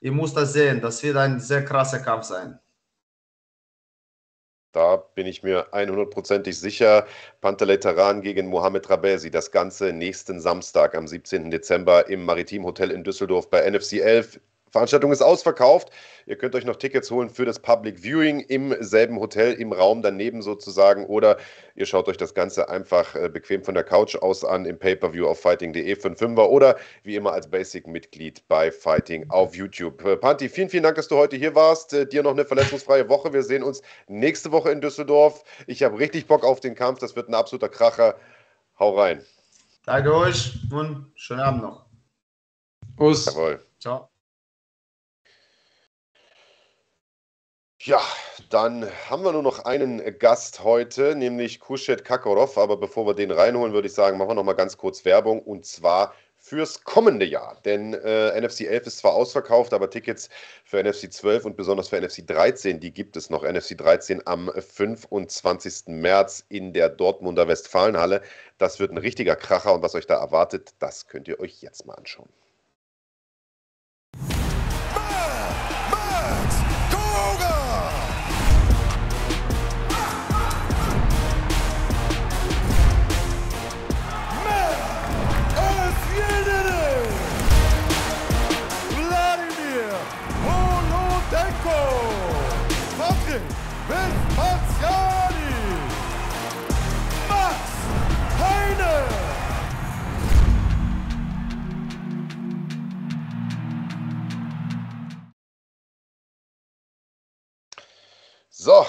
[0.00, 0.80] Ihr müsst das sehen.
[0.80, 2.58] Das wird ein sehr krasser Kampf sein.
[4.76, 7.06] Da bin ich mir 100%ig sicher.
[7.40, 9.30] Pantelei Taran gegen Mohamed Rabesi.
[9.30, 11.50] Das Ganze nächsten Samstag am 17.
[11.50, 14.38] Dezember im Maritim Hotel in Düsseldorf bei NFC 11.
[14.70, 15.90] Veranstaltung ist ausverkauft.
[16.26, 20.02] Ihr könnt euch noch Tickets holen für das Public Viewing im selben Hotel, im Raum
[20.02, 21.06] daneben sozusagen.
[21.06, 21.36] Oder
[21.76, 25.26] ihr schaut euch das Ganze einfach äh, bequem von der Couch aus an im Pay-Per-View
[25.26, 30.04] auf fighting.de für einen Fünfer oder wie immer als Basic-Mitglied bei Fighting auf YouTube.
[30.04, 31.92] Äh, Panti, vielen, vielen Dank, dass du heute hier warst.
[31.92, 33.32] Äh, dir noch eine verletzungsfreie Woche.
[33.32, 35.44] Wir sehen uns nächste Woche in Düsseldorf.
[35.68, 36.98] Ich habe richtig Bock auf den Kampf.
[36.98, 38.16] Das wird ein absoluter Kracher.
[38.78, 39.24] Hau rein.
[39.84, 41.86] Danke euch und schönen Abend noch.
[42.98, 43.26] Us.
[43.26, 43.64] Jawohl.
[43.78, 44.08] Ciao.
[47.86, 48.00] Ja,
[48.50, 52.58] dann haben wir nur noch einen Gast heute, nämlich Kushet Kakorov.
[52.58, 55.40] Aber bevor wir den reinholen, würde ich sagen, machen wir noch mal ganz kurz Werbung
[55.40, 57.60] und zwar fürs kommende Jahr.
[57.64, 60.28] Denn äh, NFC 11 ist zwar ausverkauft, aber Tickets
[60.64, 63.44] für NFC 12 und besonders für NFC 13, die gibt es noch.
[63.44, 65.84] NFC 13 am 25.
[65.86, 68.20] März in der Dortmunder Westfalenhalle.
[68.58, 71.86] Das wird ein richtiger Kracher und was euch da erwartet, das könnt ihr euch jetzt
[71.86, 72.30] mal anschauen.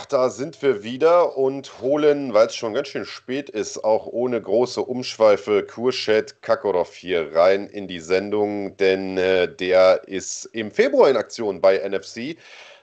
[0.09, 4.41] Da sind wir wieder und holen, weil es schon ganz schön spät ist, auch ohne
[4.41, 11.09] große Umschweife Kurschet Kakorov hier rein in die Sendung, denn äh, der ist im Februar
[11.09, 12.38] in Aktion bei NFC.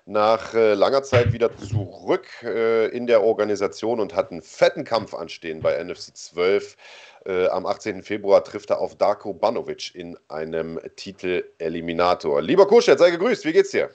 [0.06, 5.14] Nach äh, langer Zeit wieder zurück äh, in der Organisation und hat einen fetten Kampf
[5.14, 6.76] anstehen bei NFC 12.
[7.24, 8.02] Äh, am 18.
[8.02, 12.42] Februar trifft er auf Darko Banovic in einem Titel-Eliminator.
[12.42, 13.88] Lieber Kurschet, sei gegrüßt, wie geht's dir?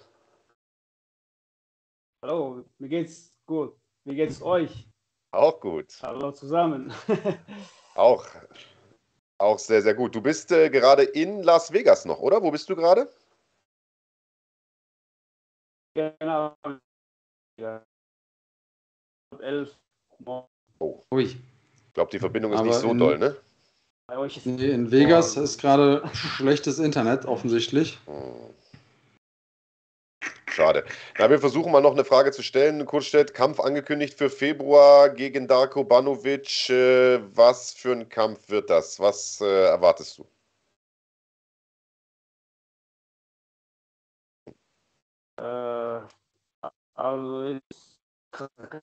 [2.22, 3.76] Hallo, mir geht's gut.
[4.04, 4.88] Wie geht's euch?
[5.32, 5.98] Auch gut.
[6.02, 6.92] Hallo zusammen.
[7.96, 8.26] Auch,
[9.40, 10.16] auch sehr, sehr gut.
[10.16, 12.42] Du bist äh, gerade in Las Vegas noch, oder?
[12.42, 13.12] Wo bist du gerade?
[15.94, 16.56] genau.
[17.60, 17.84] Ja.
[19.42, 19.78] Elf.
[20.80, 21.24] Ui.
[21.24, 23.36] Ich glaube, die Verbindung ist Aber nicht so in- doll, ne?
[24.08, 27.98] Bei euch ist Nee, in Vegas ist gerade schlechtes Internet offensichtlich.
[28.06, 28.54] Hm.
[30.60, 30.84] Schade.
[31.18, 32.86] Na, wir versuchen mal noch eine Frage zu stellen.
[32.86, 36.70] Kurstedt, Kampf angekündigt für Februar gegen Darko Banovic.
[36.70, 39.00] Äh, was für ein Kampf wird das?
[39.00, 40.28] Was äh, erwartest du?
[45.38, 46.02] äh,
[46.94, 48.02] also ist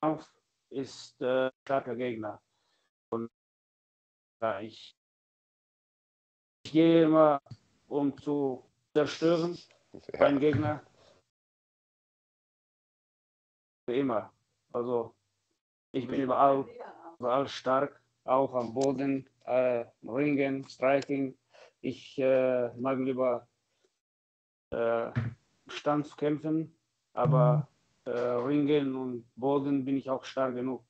[0.00, 0.32] Kampf
[0.70, 2.40] ist äh, starker Gegner.
[3.10, 3.30] Und
[4.40, 4.96] ja, ich,
[6.64, 7.42] ich gehe immer,
[7.86, 9.58] um zu zerstören,
[9.92, 10.20] Ja.
[10.20, 10.82] meinen Gegner.
[13.86, 14.32] Für immer.
[14.72, 15.14] Also
[15.92, 16.66] ich bin überall,
[17.20, 21.38] überall stark, auch am Boden, äh, Ringen, Striking.
[21.80, 23.46] Ich äh, mag lieber
[24.70, 25.12] äh,
[25.68, 26.76] Stand kämpfen,
[27.14, 27.68] aber
[28.04, 30.84] äh, Ringen und Boden bin ich auch stark genug.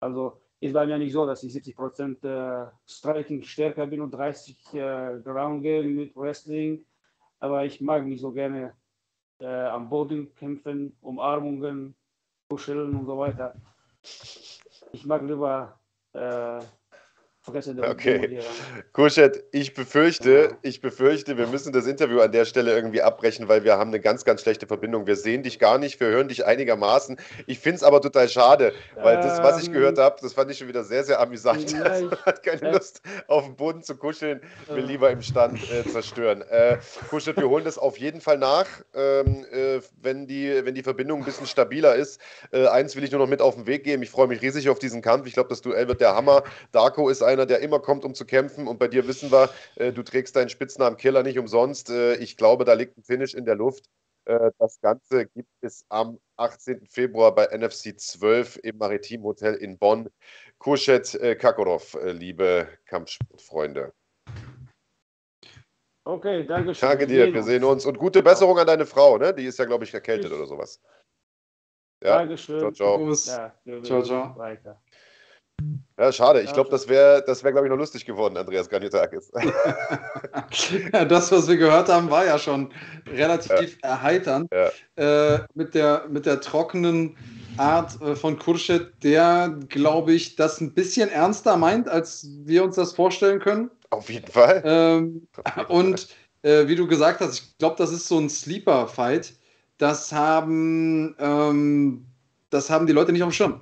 [0.00, 4.74] Also ist bei mir nicht so, dass ich 70% äh, Striking stärker bin und 30
[4.74, 6.84] äh, Ground Game mit Wrestling,
[7.38, 8.74] aber ich mag nicht so gerne
[9.38, 11.94] äh, am Boden kämpfen, Umarmungen,
[12.50, 13.54] kuscheln und so weiter.
[14.92, 15.78] Ich mag lieber
[16.12, 16.60] äh,
[17.50, 18.28] vergessen den Okay.
[18.28, 18.42] hier.
[18.92, 23.64] Kurschet, ich befürchte, ich befürchte, wir müssen das Interview an der Stelle irgendwie abbrechen, weil
[23.64, 25.06] wir haben eine ganz, ganz schlechte Verbindung.
[25.06, 27.18] Wir sehen dich gar nicht, wir hören dich einigermaßen.
[27.46, 30.50] Ich finde es aber total schade, weil das, was ich Ähm, gehört habe, das fand
[30.50, 31.74] ich schon wieder sehr, sehr amüsant.
[31.84, 35.22] Also, man hat keine äh, Lust, auf dem Boden zu kuscheln, will äh, lieber im
[35.22, 36.42] Stand äh, zerstören.
[36.42, 36.78] Äh,
[37.08, 41.20] Kurschet, wir holen das auf jeden Fall nach, ähm, äh, wenn, die, wenn die Verbindung
[41.20, 42.20] ein bisschen stabiler ist.
[42.52, 44.02] Äh, eins will ich nur noch mit auf den Weg geben.
[44.02, 45.26] Ich freue mich riesig auf diesen Kampf.
[45.26, 46.42] Ich glaube, das Duell wird der Hammer.
[46.72, 48.66] Darko ist einer, der immer kommt, um zu kämpfen.
[48.66, 51.90] Und bei dir wissen wir, äh, du trägst deinen Spitznamen Killer nicht umsonst.
[51.90, 53.86] Äh, ich glaube, da liegt ein Finish in der Luft.
[54.26, 56.86] Äh, das Ganze gibt es am 18.
[56.86, 60.08] Februar bei NFC 12 im Maritim Hotel in Bonn.
[60.58, 63.92] Kurschet äh, Kakorov, äh, liebe Kampfsportfreunde.
[66.04, 66.88] Okay, danke schön.
[66.88, 67.86] Danke dir, wir sehen uns.
[67.86, 69.34] Und gute Besserung an deine Frau, ne?
[69.34, 70.80] Die ist ja, glaube ich, erkältet oder sowas.
[72.02, 72.58] Ja, Dankeschön.
[72.58, 73.12] ciao, ciao.
[73.66, 74.36] Ja, Ciao, ciao.
[74.36, 74.80] Weiter.
[75.98, 76.40] Ja, schade.
[76.40, 79.30] Ich Ja, glaube, das wäre, das wär, glaube ich, noch lustig geworden, Andreas Graniotakis.
[80.92, 82.72] Ja, das, was wir gehört haben, war ja schon
[83.06, 84.50] relativ erheiternd.
[84.52, 85.34] Ja.
[85.34, 87.16] Äh, mit, der, mit der trockenen
[87.56, 92.76] Art äh, von Kurschet, der, glaube ich, das ein bisschen ernster meint, als wir uns
[92.76, 93.70] das vorstellen können.
[93.90, 94.62] Auf jeden Fall.
[94.64, 96.08] Ähm, Auf jeden und
[96.42, 99.34] äh, wie du gesagt hast, ich glaube, das ist so ein Sleeper-Fight.
[99.78, 102.06] Das haben, ähm,
[102.50, 103.60] das haben die Leute nicht auf dem Schirm.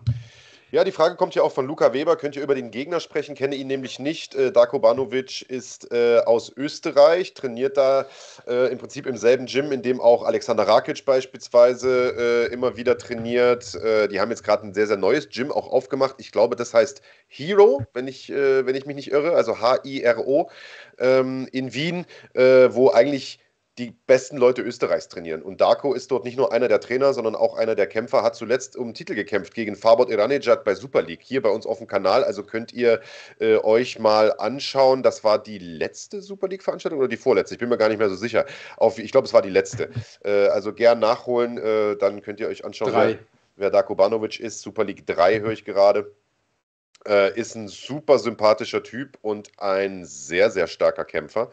[0.71, 2.17] Ja, die Frage kommt ja auch von Luca Weber.
[2.17, 3.35] Könnt ihr über den Gegner sprechen?
[3.35, 4.35] Kenne ihn nämlich nicht.
[4.35, 8.05] Äh, Darko Banovic ist äh, aus Österreich, trainiert da
[8.47, 12.99] äh, im Prinzip im selben Gym, in dem auch Alexander Rakic beispielsweise äh, immer wieder
[12.99, 13.77] trainiert.
[13.77, 16.17] Äh, die haben jetzt gerade ein sehr, sehr neues Gym auch aufgemacht.
[16.19, 20.51] Ich glaube, das heißt Hero, wenn ich, äh, wenn ich mich nicht irre, also H-I-R-O
[20.99, 22.05] ähm, in Wien,
[22.35, 23.41] wo eigentlich
[23.79, 25.43] die besten Leute Österreichs trainieren.
[25.43, 28.35] Und Darko ist dort nicht nur einer der Trainer, sondern auch einer der Kämpfer, hat
[28.35, 31.87] zuletzt um Titel gekämpft gegen Fabot Iranejad bei Super League, hier bei uns auf dem
[31.87, 32.25] Kanal.
[32.25, 33.01] Also könnt ihr
[33.39, 35.03] äh, euch mal anschauen.
[35.03, 37.55] Das war die letzte Super League-Veranstaltung oder die vorletzte?
[37.55, 38.47] Ich bin mir gar nicht mehr so sicher.
[38.77, 39.91] Auf, ich glaube, es war die letzte.
[40.25, 43.19] Äh, also gern nachholen, äh, dann könnt ihr euch anschauen, wer,
[43.57, 44.61] wer Darko Banovic ist.
[44.61, 46.13] Super League 3 höre ich gerade.
[47.07, 51.51] Äh, ist ein super sympathischer Typ und ein sehr, sehr starker Kämpfer.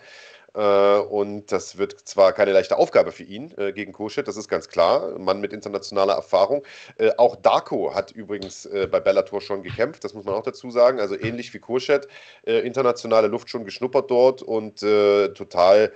[0.55, 4.47] Äh, und das wird zwar keine leichte Aufgabe für ihn äh, gegen Koschet, das ist
[4.47, 5.17] ganz klar.
[5.19, 6.63] Mann mit internationaler Erfahrung.
[6.97, 10.99] Äh, auch Darko hat übrigens bei Bellator schon gekämpft, das muss man auch dazu sagen.
[10.99, 12.07] Also ähnlich wie Koschet,
[12.43, 15.91] internationale Luft schon geschnuppert dort und total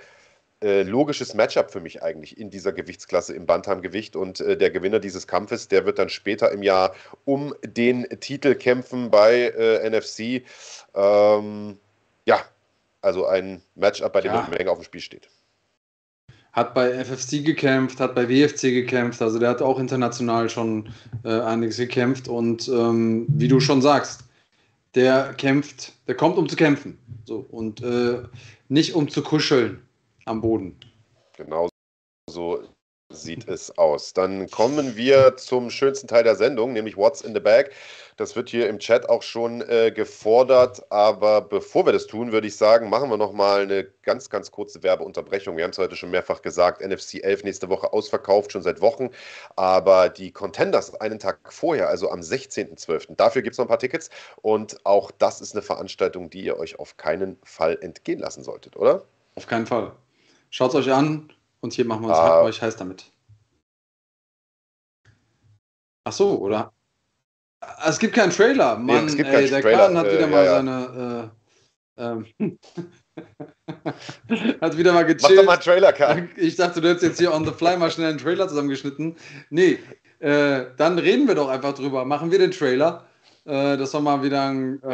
[0.62, 4.16] logisches Matchup für mich eigentlich in dieser Gewichtsklasse im Bantamgewicht.
[4.16, 8.54] Und äh, der Gewinner dieses Kampfes, der wird dann später im Jahr um den Titel
[8.54, 10.44] kämpfen bei äh, NFC.
[10.94, 11.78] Ähm,
[12.26, 12.44] ja,
[13.02, 14.44] also ein Matchup, bei dem ja.
[14.44, 15.28] eine Menge auf dem Spiel steht.
[16.52, 20.92] Hat bei FFC gekämpft, hat bei WFC gekämpft, also der hat auch international schon
[21.24, 24.24] äh, einiges gekämpft und ähm, wie du schon sagst,
[24.96, 26.98] der kämpft, der kommt um zu kämpfen.
[27.24, 28.22] So, und äh,
[28.68, 29.80] nicht um zu kuscheln
[30.24, 30.74] am Boden.
[31.36, 31.68] Genau
[32.30, 32.62] so
[33.10, 34.12] sieht es aus.
[34.12, 37.70] Dann kommen wir zum schönsten Teil der Sendung, nämlich What's in the Bag.
[38.16, 40.84] Das wird hier im Chat auch schon äh, gefordert.
[40.90, 44.50] Aber bevor wir das tun, würde ich sagen, machen wir noch mal eine ganz, ganz
[44.50, 45.56] kurze Werbeunterbrechung.
[45.56, 49.10] Wir haben es heute schon mehrfach gesagt, NFC 11 nächste Woche ausverkauft, schon seit Wochen.
[49.56, 53.78] Aber die Contenders einen Tag vorher, also am 16.12., dafür gibt es noch ein paar
[53.78, 54.10] Tickets.
[54.42, 58.76] Und auch das ist eine Veranstaltung, die ihr euch auf keinen Fall entgehen lassen solltet,
[58.76, 59.02] oder?
[59.34, 59.92] Auf keinen Fall.
[60.50, 62.42] Schaut es euch an und hier machen wir ah.
[62.42, 63.10] euch heiß damit.
[66.04, 66.72] Ach so, oder?
[67.86, 68.76] Es gibt keinen Trailer.
[68.76, 69.78] Mann, ja, ey, der Trailer.
[69.78, 71.32] Kahn hat wieder äh, mal ja, seine.
[71.98, 72.26] Äh, ähm,
[74.60, 75.22] hat wieder mal gechillt.
[75.22, 76.30] Mach doch mal einen Trailer, Kahn.
[76.36, 79.14] Ich dachte, du hättest jetzt hier on the fly mal schnell einen Trailer zusammengeschnitten.
[79.50, 79.78] Nee,
[80.20, 82.06] äh, dann reden wir doch einfach drüber.
[82.06, 83.04] Machen wir den Trailer.
[83.44, 84.88] Äh, das war mal wieder ein, äh,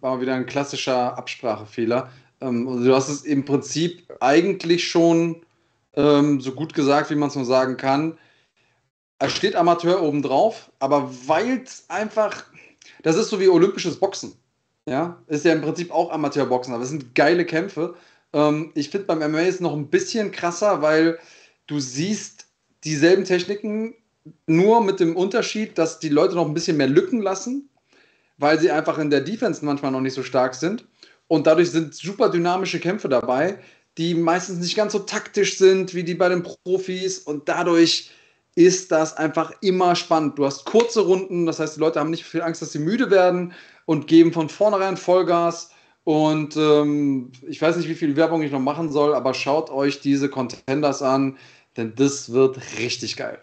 [0.00, 2.10] war mal wieder ein klassischer Absprachefehler.
[2.42, 5.42] Ähm, du hast es im Prinzip eigentlich schon
[5.94, 8.18] ähm, so gut gesagt, wie man es nur sagen kann
[9.20, 12.44] es steht Amateur oben drauf, aber weil es einfach,
[13.02, 14.34] das ist so wie olympisches Boxen.
[14.86, 17.94] Ja, ist ja im Prinzip auch Amateurboxen, aber es sind geile Kämpfe.
[18.32, 21.18] Ähm, ich finde beim MMA ist noch ein bisschen krasser, weil
[21.66, 22.46] du siehst
[22.82, 23.94] dieselben Techniken,
[24.46, 27.68] nur mit dem Unterschied, dass die Leute noch ein bisschen mehr Lücken lassen,
[28.38, 30.86] weil sie einfach in der Defense manchmal noch nicht so stark sind.
[31.28, 33.58] Und dadurch sind super dynamische Kämpfe dabei,
[34.00, 38.10] die meistens nicht ganz so taktisch sind wie die bei den Profis und dadurch
[38.54, 40.38] ist das einfach immer spannend.
[40.38, 43.10] Du hast kurze Runden, das heißt, die Leute haben nicht viel Angst, dass sie müde
[43.10, 43.52] werden
[43.84, 45.70] und geben von vornherein Vollgas.
[46.04, 50.00] Und ähm, ich weiß nicht, wie viel Werbung ich noch machen soll, aber schaut euch
[50.00, 51.36] diese Contenders an,
[51.76, 53.38] denn das wird richtig geil.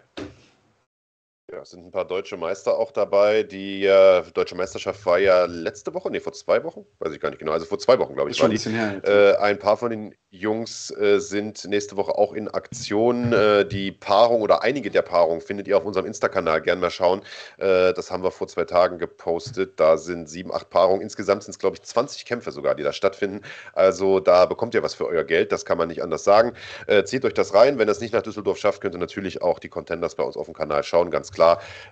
[1.50, 3.42] Ja, es sind ein paar deutsche Meister auch dabei.
[3.42, 7.30] Die äh, deutsche Meisterschaft war ja letzte Woche, nee, vor zwei Wochen, weiß ich gar
[7.30, 8.58] nicht genau, also vor zwei Wochen, glaube ich, war die.
[8.58, 13.32] Her, äh, ein paar von den Jungs äh, sind nächste Woche auch in Aktion.
[13.32, 16.60] Äh, die Paarung oder einige der Paarungen findet ihr auf unserem Insta-Kanal.
[16.60, 17.22] Gerne mal schauen.
[17.56, 19.80] Äh, das haben wir vor zwei Tagen gepostet.
[19.80, 21.00] Da sind sieben, acht Paarungen.
[21.00, 23.40] Insgesamt sind es, glaube ich, 20 Kämpfe sogar, die da stattfinden.
[23.72, 25.50] Also da bekommt ihr was für euer Geld.
[25.50, 26.52] Das kann man nicht anders sagen.
[26.88, 27.78] Äh, zieht euch das rein.
[27.78, 30.36] Wenn ihr es nicht nach Düsseldorf schafft, könnt ihr natürlich auch die Contenders bei uns
[30.36, 31.10] auf dem Kanal schauen.
[31.10, 31.37] Ganz klar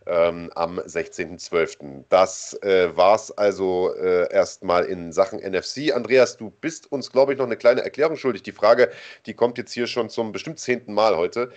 [0.06, 2.04] ähm, am 16.12.
[2.08, 5.94] Das äh, war es also äh, erstmal in Sachen NFC.
[5.94, 8.42] Andreas, du bist uns, glaube ich, noch eine kleine Erklärung schuldig.
[8.42, 8.90] Die Frage,
[9.26, 11.50] die kommt jetzt hier schon zum bestimmt zehnten Mal heute.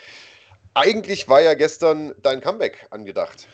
[0.74, 3.48] Eigentlich war ja gestern dein Comeback angedacht.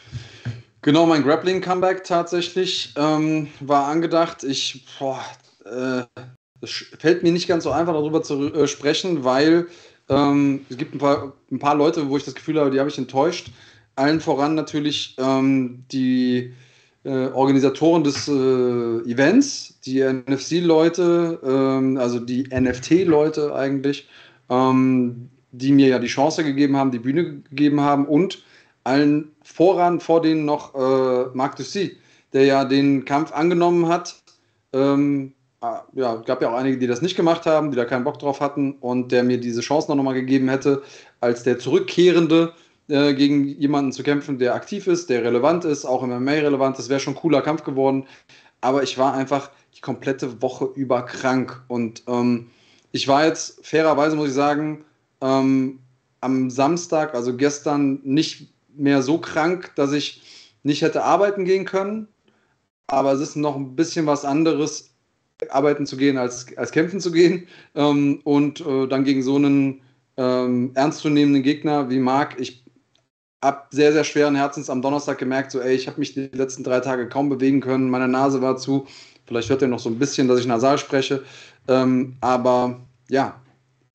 [0.81, 4.43] Genau, mein Grappling-Comeback tatsächlich ähm, war angedacht.
[4.43, 5.19] Ich, boah,
[5.65, 6.03] äh,
[6.61, 9.67] es fällt mir nicht ganz so einfach darüber zu äh, sprechen, weil
[10.09, 12.89] ähm, es gibt ein paar, ein paar Leute, wo ich das Gefühl habe, die habe
[12.89, 13.47] ich enttäuscht.
[13.95, 16.53] Allen voran natürlich ähm, die
[17.03, 24.07] äh, Organisatoren des äh, Events, die NFC-Leute, ähm, also die NFT-Leute eigentlich,
[24.49, 28.43] ähm, die mir ja die Chance gegeben haben, die Bühne gegeben haben und
[28.83, 31.97] allen voran vor denen noch äh, Marc Dussy,
[32.33, 34.15] der ja den Kampf angenommen hat,
[34.73, 35.33] ähm,
[35.93, 38.39] ja, gab ja auch einige, die das nicht gemacht haben, die da keinen Bock drauf
[38.39, 40.83] hatten und der mir diese Chance noch mal gegeben hätte,
[41.21, 42.53] als der Zurückkehrende
[42.87, 46.77] äh, gegen jemanden zu kämpfen, der aktiv ist, der relevant ist, auch im MMA relevant.
[46.77, 48.05] Das wäre schon ein cooler Kampf geworden.
[48.61, 51.63] Aber ich war einfach die komplette Woche über krank.
[51.67, 52.51] Und ähm,
[52.91, 54.85] ich war jetzt, fairerweise muss ich sagen,
[55.21, 55.79] ähm,
[56.21, 60.21] am Samstag, also gestern, nicht mehr so krank, dass ich
[60.63, 62.07] nicht hätte arbeiten gehen können.
[62.87, 64.93] Aber es ist noch ein bisschen was anderes,
[65.49, 67.47] arbeiten zu gehen, als, als kämpfen zu gehen.
[67.73, 69.81] Ähm, und äh, dann gegen so einen
[70.17, 72.39] ähm, ernstzunehmenden Gegner wie Marc.
[72.39, 72.64] Ich
[73.45, 76.63] habe sehr, sehr schweren Herzens am Donnerstag gemerkt, so, ey, ich habe mich die letzten
[76.63, 77.89] drei Tage kaum bewegen können.
[77.89, 78.87] Meine Nase war zu.
[79.27, 81.23] Vielleicht hört ihr noch so ein bisschen, dass ich nasal spreche.
[81.67, 83.39] Ähm, aber ja,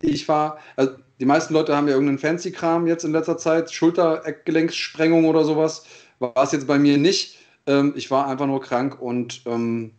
[0.03, 5.25] ich war, also die meisten Leute haben ja irgendeinen Fancy-Kram jetzt in letzter Zeit, Schulter-Eckgelenkssprengung
[5.25, 5.85] oder sowas.
[6.21, 7.39] War es jetzt bei mir nicht.
[7.67, 9.93] Ähm, ich war einfach nur krank und ähm,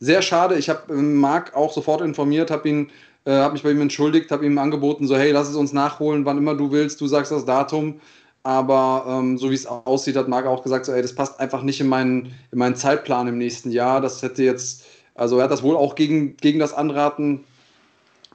[0.00, 0.56] sehr schade.
[0.56, 2.86] Ich habe ähm, Marc auch sofort informiert, habe äh,
[3.26, 6.38] habe mich bei ihm entschuldigt, habe ihm angeboten, so hey, lass es uns nachholen, wann
[6.38, 7.00] immer du willst.
[7.00, 8.00] Du sagst das Datum.
[8.48, 11.62] Aber ähm, so wie es aussieht, hat Marc auch gesagt, so, ey, das passt einfach
[11.62, 14.00] nicht in meinen, in meinen Zeitplan im nächsten Jahr.
[14.00, 17.44] Das hätte jetzt, also er hat das wohl auch gegen, gegen das Anraten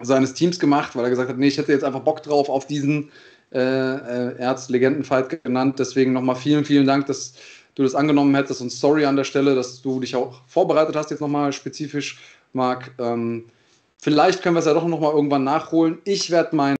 [0.02, 2.68] seines Teams gemacht, weil er gesagt hat, nee, ich hätte jetzt einfach Bock drauf auf
[2.68, 3.10] diesen,
[3.52, 5.80] äh, äh, er hat es Legendenfight genannt.
[5.80, 7.34] Deswegen nochmal vielen, vielen Dank, dass
[7.74, 11.10] du das angenommen hättest und sorry an der Stelle, dass du dich auch vorbereitet hast,
[11.10, 12.22] jetzt nochmal spezifisch,
[12.54, 12.92] Marc.
[13.00, 13.46] Ähm,
[14.00, 15.98] vielleicht können wir es ja doch nochmal irgendwann nachholen.
[16.04, 16.76] Ich werde mein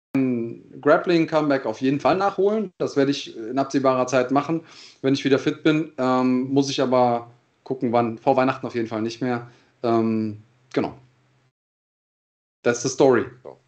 [0.84, 2.72] Grappling-Comeback auf jeden Fall nachholen.
[2.78, 4.62] Das werde ich in absehbarer Zeit machen,
[5.02, 5.92] wenn ich wieder fit bin.
[5.98, 7.32] Ähm, muss ich aber
[7.64, 8.18] gucken, wann.
[8.18, 9.50] Vor Weihnachten auf jeden Fall nicht mehr.
[9.82, 10.44] Ähm,
[10.74, 10.94] genau.
[12.64, 13.26] That's the story.
[13.44, 13.63] So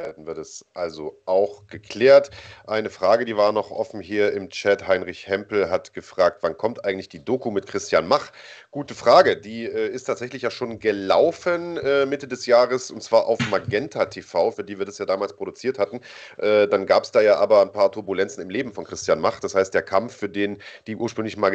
[0.00, 2.30] hätten wir das also auch geklärt.
[2.68, 4.86] Eine Frage, die war noch offen hier im Chat.
[4.86, 8.30] Heinrich Hempel hat gefragt, wann kommt eigentlich die Doku mit Christian Mach?
[8.70, 9.40] Gute Frage.
[9.40, 14.04] Die äh, ist tatsächlich ja schon gelaufen äh, Mitte des Jahres und zwar auf Magenta
[14.06, 16.00] TV, für die wir das ja damals produziert hatten.
[16.36, 19.40] Äh, dann gab es da ja aber ein paar Turbulenzen im Leben von Christian Mach.
[19.40, 21.50] Das heißt, der Kampf, für den die ursprünglich mal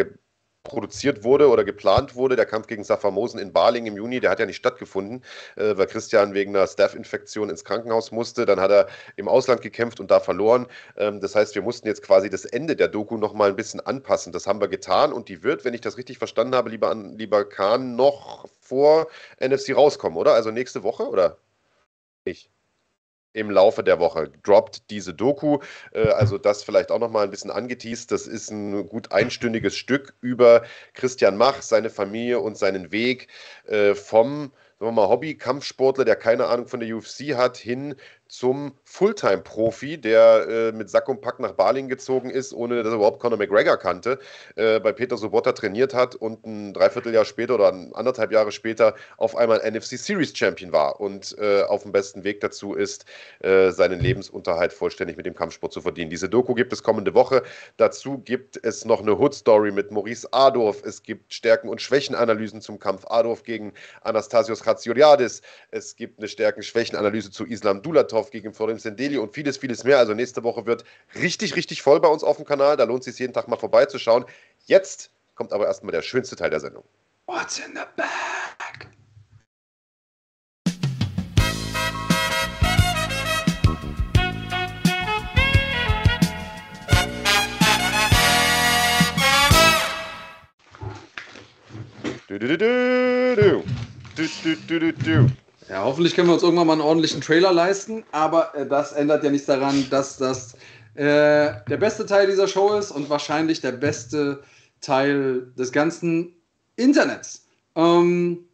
[0.64, 2.36] produziert wurde oder geplant wurde.
[2.36, 5.24] Der Kampf gegen Safamosen in Baling im Juni, der hat ja nicht stattgefunden,
[5.56, 8.46] äh, weil Christian wegen einer Staph-Infektion ins Krankenhaus musste.
[8.46, 8.88] Dann hat er
[9.18, 10.68] im Ausland gekämpft und da verloren.
[10.98, 14.32] Ähm, das heißt, wir mussten jetzt quasi das Ende der Doku nochmal ein bisschen anpassen.
[14.32, 17.18] Das haben wir getan und die wird, wenn ich das richtig verstanden habe, lieber, an,
[17.18, 19.08] lieber Kahn, noch vor
[19.42, 20.34] NFC rauskommen, oder?
[20.34, 21.38] Also nächste Woche, oder?
[22.24, 22.50] Ich
[23.34, 25.60] im Laufe der Woche droppt diese Doku.
[25.92, 28.12] Äh, also das vielleicht auch nochmal ein bisschen angeteased.
[28.12, 33.28] Das ist ein gut einstündiges Stück über Christian Mach, seine Familie und seinen Weg
[33.66, 37.96] äh, vom Hobby-Kampfsportler, der keine Ahnung von der UFC hat, hin
[38.34, 42.96] zum Fulltime-Profi, der äh, mit Sack und Pack nach Baling gezogen ist, ohne dass er
[42.96, 44.18] überhaupt Conor McGregor kannte,
[44.56, 49.36] äh, bei Peter Sobotta trainiert hat und ein Dreivierteljahr später oder anderthalb Jahre später auf
[49.36, 53.06] einmal NFC Series Champion war und äh, auf dem besten Weg dazu ist,
[53.42, 56.10] äh, seinen Lebensunterhalt vollständig mit dem Kampfsport zu verdienen.
[56.10, 57.44] Diese Doku gibt es kommende Woche.
[57.78, 60.82] Dazu gibt es noch eine Hood-Story mit Maurice Adorf.
[60.84, 65.44] Es gibt Stärken- und Schwächenanalysen zum Kampf Adorf gegen Anastasios Ratsioliadis.
[65.70, 69.98] Es gibt eine Stärken-Schwächenanalyse zu Islam Dulatov Dorf gegen Florim Sendeli und vieles, vieles mehr.
[69.98, 70.86] Also nächste Woche wird
[71.16, 72.78] richtig, richtig voll bei uns auf dem Kanal.
[72.78, 74.24] Da lohnt es sich jeden Tag mal vorbeizuschauen.
[74.66, 76.84] Jetzt kommt aber erstmal der schönste Teil der Sendung.
[77.26, 78.88] What's in the bag?
[92.28, 93.64] Du, du, du, du.
[94.16, 95.43] Du, du, du, du, du.
[95.74, 99.24] Ja, hoffentlich können wir uns irgendwann mal einen ordentlichen Trailer leisten, aber äh, das ändert
[99.24, 100.54] ja nichts daran, dass das
[100.94, 104.44] äh, der beste Teil dieser Show ist und wahrscheinlich der beste
[104.82, 106.36] Teil des ganzen
[106.76, 107.48] Internets.
[107.76, 108.46] Ähm,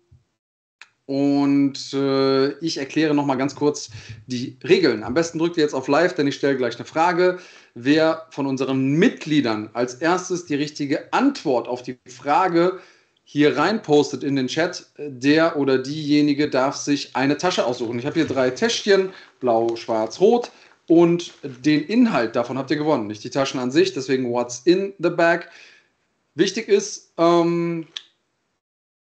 [1.07, 3.89] und äh, ich erkläre nochmal ganz kurz
[4.27, 5.03] die Regeln.
[5.03, 7.39] Am besten drückt ihr jetzt auf Live, denn ich stelle gleich eine Frage.
[7.75, 12.79] Wer von unseren Mitgliedern als erstes die richtige Antwort auf die Frage
[13.31, 17.99] hier reinpostet in den Chat, der oder diejenige darf sich eine Tasche aussuchen.
[17.99, 20.49] Ich habe hier drei Täschchen, blau, schwarz, rot.
[20.87, 23.93] Und den Inhalt davon habt ihr gewonnen, nicht die Taschen an sich.
[23.93, 25.47] Deswegen what's in the bag.
[26.33, 27.85] Wichtig ist, ähm,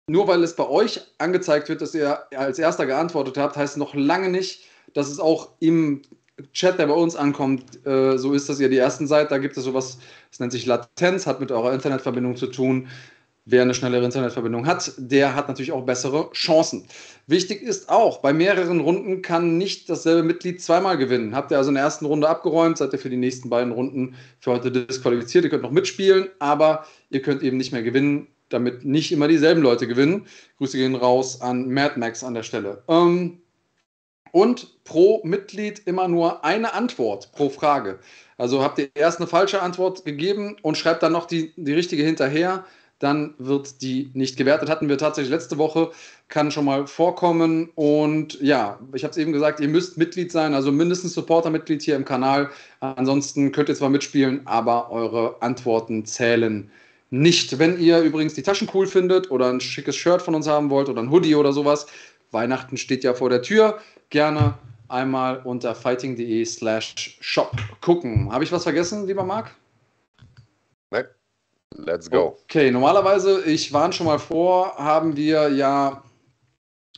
[0.06, 3.94] nur weil es bei euch angezeigt wird, dass ihr als erster geantwortet habt, heißt noch
[3.94, 6.02] lange nicht, dass es auch im
[6.52, 9.30] Chat, der bei uns ankommt, äh, so ist, dass ihr die ersten seid.
[9.30, 9.96] Da gibt es sowas,
[10.30, 12.88] das nennt sich Latenz, hat mit eurer Internetverbindung zu tun.
[13.50, 16.84] Wer eine schnellere Internetverbindung hat, der hat natürlich auch bessere Chancen.
[17.26, 21.34] Wichtig ist auch, bei mehreren Runden kann nicht dasselbe Mitglied zweimal gewinnen.
[21.34, 24.14] Habt ihr also in der ersten Runde abgeräumt, seid ihr für die nächsten beiden Runden
[24.38, 25.42] für heute disqualifiziert.
[25.42, 28.28] Ihr könnt noch mitspielen, aber ihr könnt eben nicht mehr gewinnen.
[28.50, 30.26] damit nicht immer dieselben Leute gewinnen.
[30.58, 32.82] Grüße gehen raus an Mad Max an der Stelle.
[32.88, 33.40] Ähm,
[34.32, 37.98] und pro Mitglied immer nur eine Antwort pro Frage.
[38.38, 42.02] Also habt ihr erst eine falsche Antwort gegeben und schreibt dann noch die, die richtige
[42.04, 42.64] hinterher,
[43.00, 44.68] dann wird die nicht gewertet.
[44.68, 45.90] Hatten wir tatsächlich letzte Woche,
[46.28, 47.70] kann schon mal vorkommen.
[47.74, 51.96] Und ja, ich habe es eben gesagt, ihr müsst Mitglied sein, also mindestens Supporter-Mitglied hier
[51.96, 52.50] im Kanal.
[52.80, 56.70] Ansonsten könnt ihr zwar mitspielen, aber eure Antworten zählen
[57.08, 57.58] nicht.
[57.58, 60.88] Wenn ihr übrigens die Taschen cool findet oder ein schickes Shirt von uns haben wollt
[60.88, 61.86] oder ein Hoodie oder sowas,
[62.30, 63.78] Weihnachten steht ja vor der Tür,
[64.10, 64.54] gerne
[64.88, 68.30] einmal unter fighting.de slash shop gucken.
[68.30, 69.50] Habe ich was vergessen, lieber Marc?
[70.90, 71.06] Nein.
[71.76, 72.36] Let's go.
[72.44, 76.02] Okay, normalerweise, ich warne schon mal vor, haben wir ja,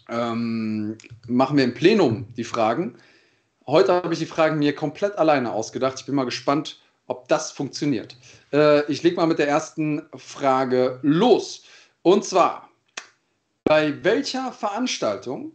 [0.08, 0.96] ähm,
[1.28, 2.96] machen wir im Plenum die Fragen.
[3.66, 6.00] Heute habe ich die Fragen mir komplett alleine ausgedacht.
[6.00, 8.16] Ich bin mal gespannt, ob das funktioniert.
[8.52, 11.64] Äh, ich lege mal mit der ersten Frage los.
[12.02, 12.70] Und zwar,
[13.64, 15.52] bei welcher Veranstaltung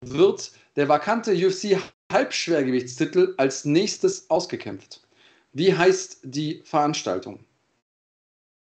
[0.00, 1.78] wird der vakante UFC
[2.10, 5.06] Halbschwergewichtstitel als nächstes ausgekämpft?
[5.52, 7.43] Wie heißt die Veranstaltung?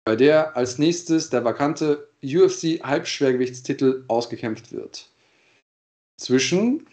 [0.06, 5.10] Bei der als nächstes der vakante UFC Halbschwergewichtstitel ausgekämpft wird.
[6.16, 6.86] Zwischen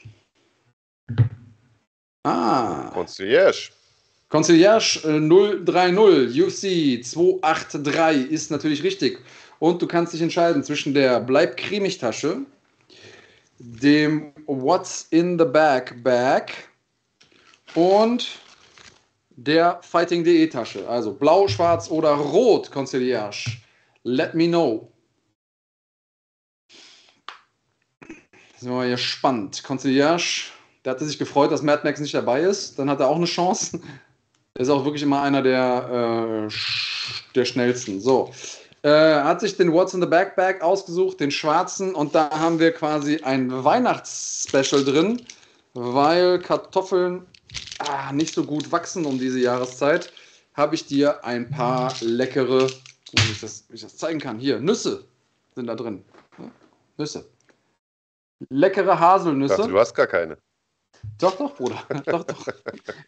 [2.24, 2.90] Ah.
[2.94, 3.72] Concierge.
[4.30, 5.20] Concierge äh,
[5.64, 9.20] 030 UFC 283 ist natürlich richtig.
[9.60, 12.46] Und du kannst dich entscheiden zwischen der Bleib cremig Tasche,
[13.60, 16.52] dem What's in the Bag Bag
[17.76, 18.40] und
[19.36, 20.88] der Fighting.de Tasche.
[20.88, 23.58] Also blau, schwarz oder rot, Concierge.
[24.04, 24.94] Let me know.
[28.64, 29.64] sind wir mal hier spannend.
[29.64, 30.46] Concierge,
[30.84, 32.80] der hatte sich gefreut, dass Mad Max nicht dabei ist.
[32.80, 33.80] Dann hat er auch eine Chance.
[34.56, 36.54] Er ist auch wirklich immer einer der, äh,
[37.36, 38.00] der schnellsten.
[38.00, 38.32] So.
[38.84, 41.96] Äh, hat sich den What's in the Backpack ausgesucht, den schwarzen.
[41.96, 45.22] Und da haben wir quasi ein Weihnachtsspecial drin,
[45.74, 47.26] weil Kartoffeln
[47.80, 50.12] ah, nicht so gut wachsen um diese Jahreszeit.
[50.54, 54.60] Habe ich dir ein paar leckere, wenn ich das, wenn ich das zeigen kann, hier,
[54.60, 55.06] Nüsse
[55.56, 56.04] sind da drin.
[56.98, 57.26] Nüsse.
[58.50, 59.58] Leckere Haselnüsse.
[59.58, 60.38] Dachte, du hast gar keine.
[61.20, 61.84] Doch, doch, Bruder.
[62.06, 62.48] doch, doch.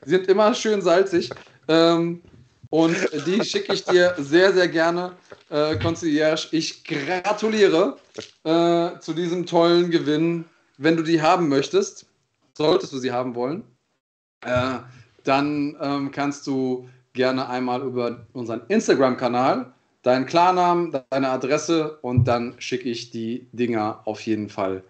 [0.05, 1.29] Die sind immer schön salzig.
[1.67, 2.21] Ähm,
[2.69, 5.13] und die schicke ich dir sehr, sehr gerne,
[5.49, 6.47] äh, Concierge.
[6.51, 7.97] Ich gratuliere
[8.43, 10.45] äh, zu diesem tollen Gewinn.
[10.77, 12.05] Wenn du die haben möchtest,
[12.53, 13.63] solltest du sie haben wollen,
[14.45, 14.79] äh,
[15.23, 19.73] dann ähm, kannst du gerne einmal über unseren Instagram-Kanal
[20.03, 24.83] deinen Klarnamen, deine Adresse und dann schicke ich die Dinger auf jeden Fall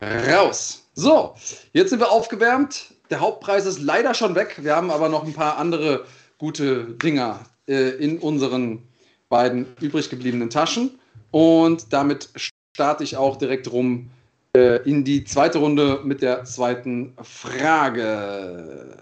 [0.00, 0.88] raus.
[0.94, 1.34] So,
[1.72, 2.94] jetzt sind wir aufgewärmt.
[3.10, 4.56] Der Hauptpreis ist leider schon weg.
[4.62, 6.04] Wir haben aber noch ein paar andere
[6.38, 8.82] gute Dinger äh, in unseren
[9.28, 10.98] beiden übrig gebliebenen Taschen.
[11.30, 14.10] Und damit starte ich auch direkt rum
[14.54, 18.98] in die zweite Runde mit der zweiten Frage.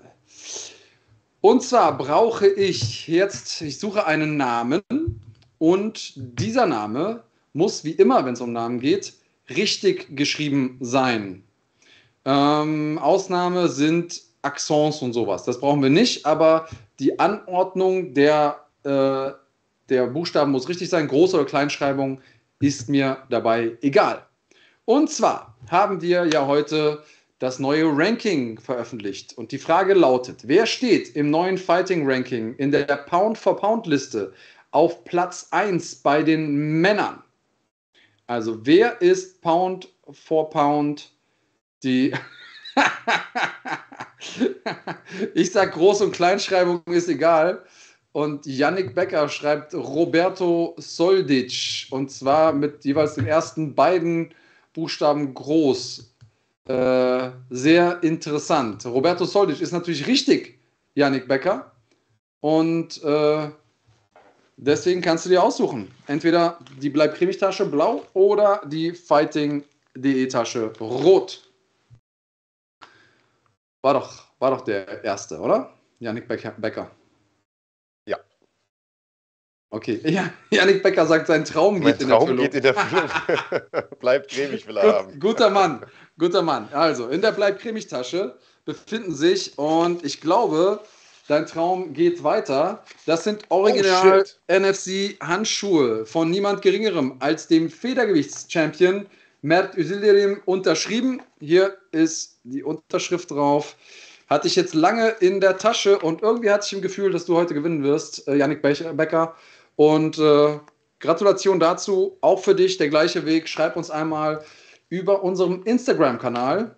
[1.40, 4.80] Und zwar brauche ich jetzt, ich suche einen Namen
[5.58, 9.14] und dieser Name muss wie immer, wenn es um Namen geht,
[9.48, 11.42] richtig geschrieben sein.
[12.24, 15.42] Ähm, Ausnahme sind Accents und sowas.
[15.44, 16.68] Das brauchen wir nicht, aber
[17.00, 19.32] die Anordnung der, äh,
[19.88, 21.08] der Buchstaben muss richtig sein.
[21.08, 22.20] Groß- oder Kleinschreibung
[22.60, 24.24] ist mir dabei egal.
[24.90, 27.04] Und zwar haben wir ja heute
[27.38, 29.38] das neue Ranking veröffentlicht.
[29.38, 34.32] Und die Frage lautet, wer steht im neuen Fighting Ranking in der Pound-for-Pound-Liste
[34.72, 37.22] auf Platz 1 bei den Männern?
[38.26, 41.12] Also wer ist Pound for Pound
[41.84, 42.12] die...
[45.34, 47.64] ich sag Groß- und Kleinschreibung ist egal.
[48.10, 51.86] Und Yannick Becker schreibt Roberto Soldic.
[51.90, 54.34] Und zwar mit jeweils den ersten beiden
[54.72, 56.14] Buchstaben groß.
[56.66, 58.86] Äh, sehr interessant.
[58.86, 60.58] Roberto Soldic ist natürlich richtig,
[60.94, 61.72] Yannick Becker.
[62.40, 63.50] Und äh,
[64.56, 65.90] deswegen kannst du dir aussuchen.
[66.06, 71.50] Entweder die Bleib cremig Tasche blau oder die Fighting.de Tasche rot.
[73.82, 75.72] War doch, war doch der erste, oder?
[75.98, 76.90] Yannick Becker.
[79.70, 80.00] Okay.
[80.04, 83.10] Ja, Yannick Becker sagt, sein Traum Mein geht Traum in der geht in der Füllung.
[84.00, 85.20] Bleibt cremig, will er Gut, haben.
[85.20, 85.86] guter Mann,
[86.18, 86.68] guter Mann.
[86.72, 90.80] Also, in der Bleib cremig Tasche befinden sich und ich glaube,
[91.28, 92.84] dein Traum geht weiter.
[93.06, 94.52] Das sind original Oh.
[94.52, 99.06] NFC Handschuhe von niemand geringerem als dem Federgewichts-Champion
[99.42, 101.22] Mert Özildirim unterschrieben.
[101.38, 103.76] Hier ist die Unterschrift drauf.
[104.28, 107.36] Hatte ich jetzt lange in der Tasche und irgendwie hatte ich im Gefühl, dass du
[107.36, 109.34] heute gewinnen wirst, äh, Yannick Becker.
[109.80, 110.58] Und äh,
[110.98, 112.18] Gratulation dazu.
[112.20, 113.48] Auch für dich der gleiche Weg.
[113.48, 114.44] Schreib uns einmal
[114.90, 116.76] über unseren Instagram-Kanal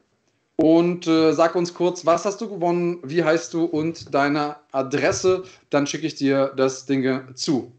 [0.55, 5.43] und äh, sag uns kurz, was hast du gewonnen, wie heißt du und deine Adresse.
[5.71, 7.73] Dann schicke ich dir das Ding zu.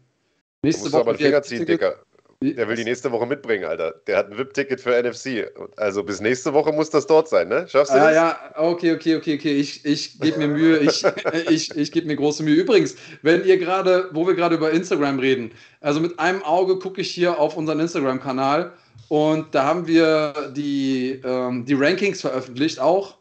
[0.62, 1.94] Nächste Woche aber einen Finger ziehen, Dicker.
[2.40, 3.94] Der will die nächste Woche mitbringen, Alter.
[4.06, 5.50] Der hat ein VIP-Ticket für NFC.
[5.76, 7.66] Also bis nächste Woche muss das dort sein, ne?
[7.68, 8.14] Schaffst du ah, das?
[8.14, 9.52] Ja, okay, okay, okay, okay.
[9.52, 10.78] Ich, ich gebe mir Mühe.
[10.78, 11.04] Ich,
[11.48, 12.56] ich, ich gebe mir große Mühe.
[12.56, 17.00] Übrigens, wenn ihr gerade, wo wir gerade über Instagram reden, also mit einem Auge gucke
[17.00, 18.72] ich hier auf unseren Instagram-Kanal
[19.08, 23.18] und da haben wir die, ähm, die Rankings veröffentlicht auch.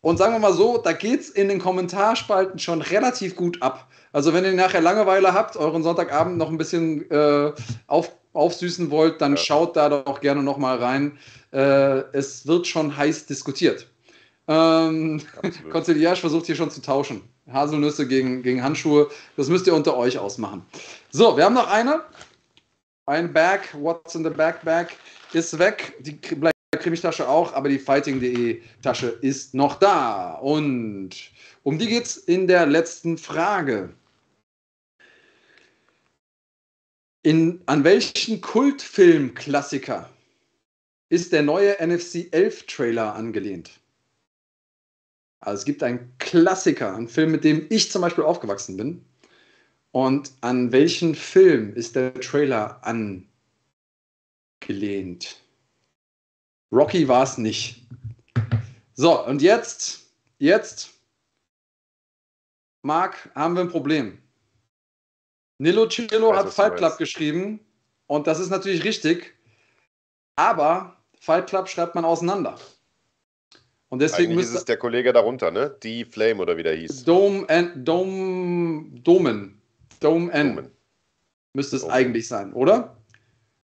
[0.00, 3.88] Und sagen wir mal so, da geht es in den Kommentarspalten schon relativ gut ab.
[4.16, 7.52] Also wenn ihr nachher Langeweile habt, euren Sonntagabend noch ein bisschen äh,
[7.86, 9.36] auf, aufsüßen wollt, dann ja.
[9.36, 11.18] schaut da doch gerne noch mal rein.
[11.52, 13.86] Äh, es wird schon heiß diskutiert.
[14.48, 15.20] Ähm,
[15.70, 17.28] Conciliage versucht hier schon zu tauschen.
[17.52, 19.10] Haselnüsse gegen, gegen Handschuhe.
[19.36, 20.64] Das müsst ihr unter euch ausmachen.
[21.10, 22.00] So, wir haben noch eine.
[23.04, 24.96] Ein Bag, What's in the Backbag
[25.34, 25.92] ist weg.
[25.98, 30.38] Die bleibt Krimi-Tasche auch, aber die Fighting.de Tasche ist noch da.
[30.40, 31.10] Und
[31.64, 33.90] um die geht es in der letzten Frage.
[37.26, 40.08] In, an welchen Kultfilm-Klassiker
[41.08, 43.80] ist der neue NFC 11 Trailer angelehnt?
[45.40, 49.04] Also es gibt einen Klassiker, einen Film, mit dem ich zum Beispiel aufgewachsen bin.
[49.90, 52.80] Und an welchen Film ist der Trailer
[54.62, 55.42] angelehnt?
[56.70, 57.88] Rocky war es nicht.
[58.94, 60.90] So, und jetzt, jetzt,
[62.82, 64.22] Marc, haben wir ein Problem.
[65.58, 67.60] Nilo Chillo hat Fight Club geschrieben
[68.06, 69.34] und das ist natürlich richtig,
[70.36, 72.56] aber Fight Club schreibt man auseinander.
[73.88, 75.74] Und deswegen Eigentlich müsste ist es der Kollege darunter, ne?
[75.82, 77.04] Die Flame oder wie der hieß.
[77.04, 79.60] Dome and Dome Domen.
[80.00, 80.56] Dome N.
[80.56, 80.70] Domen.
[81.54, 81.94] Müsste es Domen.
[81.94, 82.96] eigentlich sein, oder?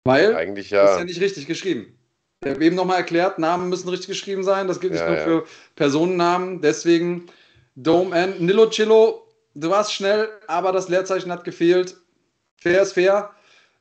[0.04, 0.82] Weil eigentlich ja.
[0.82, 1.98] Das ist ja nicht richtig geschrieben.
[2.42, 4.68] Ich habe eben nochmal erklärt, Namen müssen richtig geschrieben sein.
[4.68, 5.24] Das gilt nicht ja, nur ja.
[5.24, 6.60] für Personennamen.
[6.60, 7.26] Deswegen
[7.74, 8.44] Dome N.
[8.44, 9.25] Nilo Chillo
[9.56, 11.96] du warst schnell, aber das Leerzeichen hat gefehlt.
[12.58, 13.30] Fair ist fair.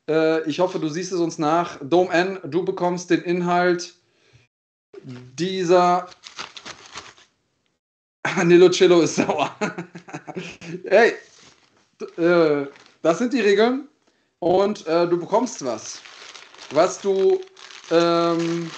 [0.08, 1.78] Äh, ich hoffe, du siehst es uns nach.
[1.82, 3.94] Dome N, du bekommst den Inhalt
[5.04, 6.08] dieser.
[8.44, 9.54] Nilo Cello ist sauer.
[10.84, 11.14] hey,
[12.16, 12.66] äh,
[13.02, 13.88] das sind die Regeln
[14.40, 16.00] und äh, du bekommst was,
[16.70, 17.40] was du
[17.90, 18.70] ähm,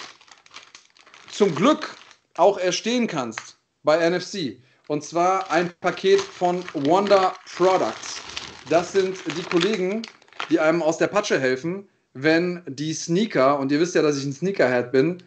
[1.31, 1.97] zum Glück
[2.37, 4.61] auch erstehen kannst bei NFC.
[4.89, 8.23] Und zwar ein Paket von Wonder Products.
[8.71, 10.01] Das sind die Kollegen,
[10.49, 14.25] die einem aus der Patsche helfen, wenn die Sneaker, und ihr wisst ja, dass ich
[14.25, 15.19] ein Sneakerhead bin,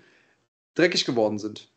[0.74, 1.70] dreckig geworden sind.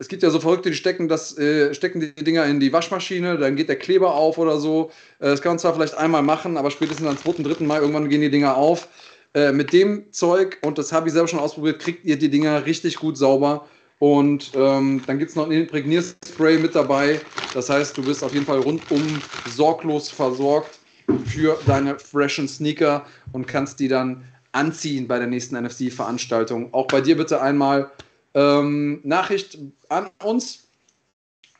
[0.00, 3.38] Es gibt ja so Verrückte, die stecken, das, äh, stecken die Dinger in die Waschmaschine,
[3.38, 4.90] dann geht der Kleber auf oder so.
[5.20, 7.64] Äh, das kann man zwar vielleicht einmal machen, aber spätestens am 2., 3.
[7.64, 8.88] Mai irgendwann gehen die Dinger auf.
[9.32, 12.66] Äh, mit dem Zeug, und das habe ich selber schon ausprobiert, kriegt ihr die Dinger
[12.66, 13.68] richtig gut sauber
[14.02, 17.20] und ähm, dann gibt es noch ein Imprägnierspray mit dabei.
[17.54, 20.80] Das heißt, du bist auf jeden Fall rundum sorglos versorgt
[21.24, 26.74] für deine freshen Sneaker und kannst die dann anziehen bei der nächsten NFC-Veranstaltung.
[26.74, 27.92] Auch bei dir bitte einmal
[28.34, 29.56] ähm, Nachricht
[29.88, 30.64] an uns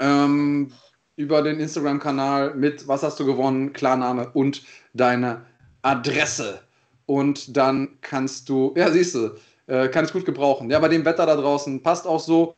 [0.00, 0.72] ähm,
[1.14, 4.64] über den Instagram-Kanal mit Was hast du gewonnen, Klarname und
[4.94, 5.42] deine
[5.82, 6.58] Adresse.
[7.06, 9.30] Und dann kannst du, ja, siehst du,
[9.66, 10.70] äh, kann ich gut gebrauchen.
[10.70, 12.54] Ja, bei dem Wetter da draußen passt auch so.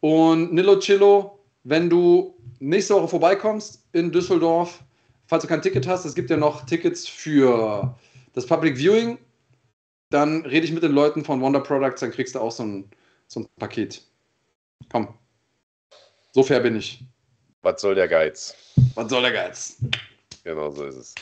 [0.00, 4.82] Und Nilo Chillo, wenn du nächste Woche vorbeikommst in Düsseldorf,
[5.26, 7.96] falls du kein Ticket hast, es gibt ja noch Tickets für
[8.34, 9.18] das Public Viewing,
[10.10, 12.90] dann rede ich mit den Leuten von Wonder Products, dann kriegst du auch so ein,
[13.26, 14.02] so ein Paket.
[14.90, 15.14] Komm.
[16.32, 17.04] So fair bin ich.
[17.62, 18.54] Was soll der Geiz?
[18.94, 19.76] Was soll der Geiz?
[20.44, 21.14] Genau so ist es.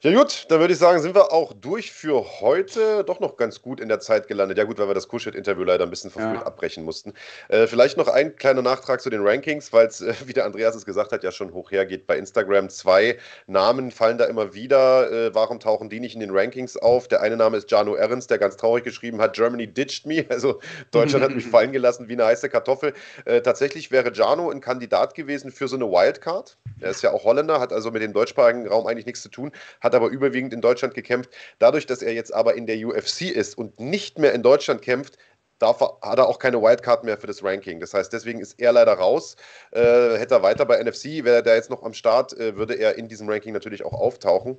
[0.00, 3.02] Ja gut, dann würde ich sagen, sind wir auch durch für heute.
[3.02, 4.56] Doch noch ganz gut in der Zeit gelandet.
[4.56, 6.46] Ja gut, weil wir das Kuschet-Interview leider ein bisschen verfrüht ja.
[6.46, 7.14] abbrechen mussten.
[7.48, 10.76] Äh, vielleicht noch ein kleiner Nachtrag zu den Rankings, weil es, äh, wie der Andreas
[10.76, 12.68] es gesagt hat, ja schon hoch hergeht bei Instagram.
[12.68, 13.18] Zwei
[13.48, 15.10] Namen fallen da immer wieder.
[15.10, 17.08] Äh, warum tauchen die nicht in den Rankings auf?
[17.08, 20.24] Der eine Name ist Jano Ehrens, der ganz traurig geschrieben hat, Germany ditched me.
[20.28, 20.60] Also
[20.92, 22.94] Deutschland hat mich fallen gelassen wie eine heiße Kartoffel.
[23.24, 26.56] Äh, tatsächlich wäre Jano ein Kandidat gewesen für so eine Wildcard.
[26.78, 29.50] Er ist ja auch Holländer, hat also mit dem deutschsprachigen Raum eigentlich nichts zu tun.
[29.80, 31.30] Hat hat aber überwiegend in Deutschland gekämpft.
[31.58, 35.18] Dadurch, dass er jetzt aber in der UFC ist und nicht mehr in Deutschland kämpft,
[35.58, 37.80] darf hat er auch keine Wildcard mehr für das Ranking.
[37.80, 39.36] Das heißt, deswegen ist er leider raus.
[39.72, 42.74] Äh, hätte er weiter bei NFC, wäre er da jetzt noch am Start, äh, würde
[42.74, 44.58] er in diesem Ranking natürlich auch auftauchen.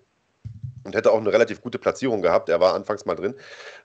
[0.90, 2.50] Und hätte auch eine relativ gute Platzierung gehabt.
[2.50, 3.36] Er war anfangs mal drin.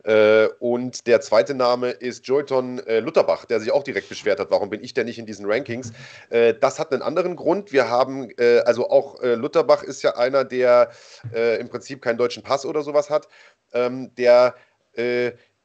[0.04, 4.50] Äh, und der zweite Name ist Joyton äh, Lutterbach, der sich auch direkt beschwert hat,
[4.50, 5.92] warum bin ich denn nicht in diesen Rankings?
[6.30, 7.72] Äh, das hat einen anderen Grund.
[7.72, 10.90] Wir haben, äh, also auch äh, Lutterbach ist ja einer, der
[11.34, 13.28] äh, im Prinzip keinen deutschen Pass oder sowas hat,
[13.72, 14.54] ähm, der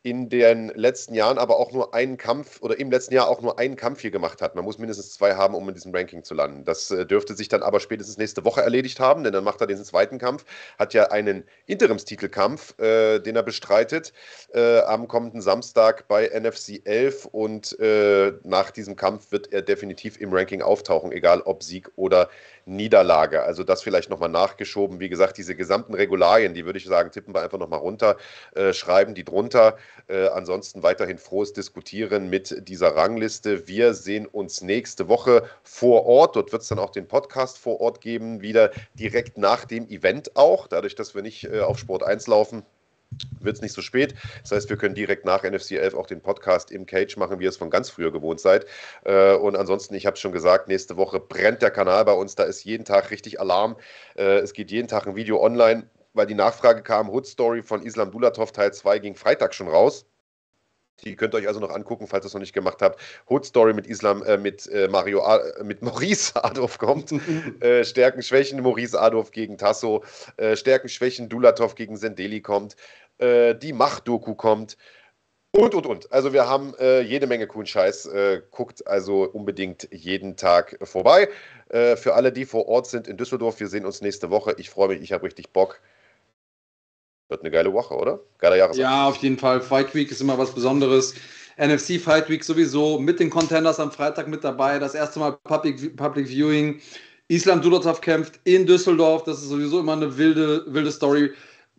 [0.01, 3.59] in den letzten Jahren aber auch nur einen Kampf oder im letzten Jahr auch nur
[3.59, 4.55] einen Kampf hier gemacht hat.
[4.55, 6.63] Man muss mindestens zwei haben, um in diesem Ranking zu landen.
[6.63, 9.67] Das äh, dürfte sich dann aber spätestens nächste Woche erledigt haben, denn dann macht er
[9.67, 10.45] den zweiten Kampf,
[10.77, 14.13] hat ja einen Interimstitelkampf, äh, den er bestreitet
[14.53, 20.21] äh, am kommenden Samstag bei NFC 11 und äh, nach diesem Kampf wird er definitiv
[20.21, 22.29] im Ranking auftauchen, egal ob Sieg oder
[22.69, 23.43] Niederlage.
[23.43, 24.99] Also das vielleicht nochmal nachgeschoben.
[24.99, 28.17] Wie gesagt, diese gesamten Regularien, die würde ich sagen, tippen wir einfach nochmal runter,
[28.55, 29.77] äh, schreiben die drunter.
[30.07, 33.67] Äh, ansonsten weiterhin frohes Diskutieren mit dieser Rangliste.
[33.67, 36.35] Wir sehen uns nächste Woche vor Ort.
[36.35, 40.35] Dort wird es dann auch den Podcast vor Ort geben, wieder direkt nach dem Event
[40.35, 42.63] auch, dadurch, dass wir nicht äh, auf Sport 1 laufen
[43.39, 44.15] wird es nicht so spät.
[44.41, 47.43] Das heißt, wir können direkt nach NFC 11 auch den Podcast im Cage machen, wie
[47.43, 48.65] ihr es von ganz früher gewohnt seid.
[49.03, 52.35] Äh, und ansonsten, ich habe schon gesagt, nächste Woche brennt der Kanal bei uns.
[52.35, 53.77] Da ist jeden Tag richtig Alarm.
[54.15, 57.83] Äh, es geht jeden Tag ein Video online, weil die Nachfrage kam, Hood Story von
[57.83, 60.05] Islam Dulatov Teil 2 ging Freitag schon raus.
[61.03, 62.99] Die könnt ihr euch also noch angucken, falls ihr es noch nicht gemacht habt.
[63.29, 67.11] Hood Story mit Islam, äh, mit äh, Mario, äh, mit Maurice Adolf kommt.
[67.61, 70.03] äh, Stärken, Schwächen, Maurice Adolf gegen Tasso.
[70.37, 72.75] Äh, Stärken, Schwächen, Dulatov gegen Sendeli kommt.
[73.17, 74.77] Äh, die Macht-Doku kommt.
[75.51, 76.11] Und, und, und.
[76.11, 78.07] Also wir haben jede Menge coolen Scheiß.
[78.51, 81.27] Guckt also unbedingt jeden Tag vorbei.
[81.69, 84.53] Für alle, die vor Ort sind in Düsseldorf, wir sehen uns nächste Woche.
[84.59, 85.81] Ich freue mich, ich habe richtig Bock.
[87.29, 88.19] Wird eine geile Woche, oder?
[88.39, 88.81] Geiler Jahresabschluss.
[88.81, 89.61] Ja, auf jeden Fall.
[89.61, 91.13] Fight Week ist immer was Besonderes.
[91.57, 94.79] NFC Fight Week sowieso mit den Contenders am Freitag mit dabei.
[94.79, 96.81] Das erste Mal Public, Public Viewing.
[97.27, 99.23] Islam Dulatov kämpft in Düsseldorf.
[99.25, 101.31] Das ist sowieso immer eine wilde, wilde Story.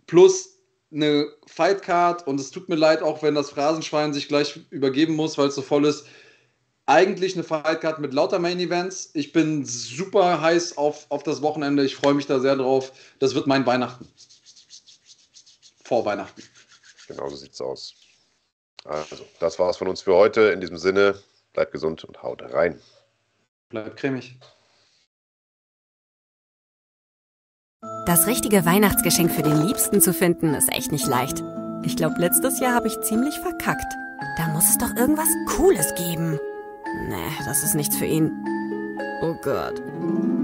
[0.06, 0.60] Plus
[0.93, 5.36] eine Fightcard und es tut mir leid, auch wenn das Phrasenschwein sich gleich übergeben muss,
[5.36, 6.06] weil es so voll ist.
[6.86, 9.10] Eigentlich eine Fightcard mit lauter Main Events.
[9.14, 11.85] Ich bin super heiß auf, auf das Wochenende.
[11.85, 12.93] Ich freue mich da sehr drauf.
[13.18, 14.06] Das wird mein Weihnachten.
[15.90, 16.40] Vor Weihnachten.
[17.08, 17.96] Genau so sieht's aus.
[18.84, 20.42] Also, das war's von uns für heute.
[20.52, 21.20] In diesem Sinne,
[21.52, 22.80] bleibt gesund und haut rein.
[23.70, 24.38] Bleibt cremig.
[28.06, 31.42] Das richtige Weihnachtsgeschenk für den Liebsten zu finden, ist echt nicht leicht.
[31.84, 33.92] Ich glaube, letztes Jahr habe ich ziemlich verkackt.
[34.38, 36.38] Da muss es doch irgendwas Cooles geben.
[37.08, 38.30] Nee, das ist nichts für ihn.
[39.22, 39.82] Oh Gott.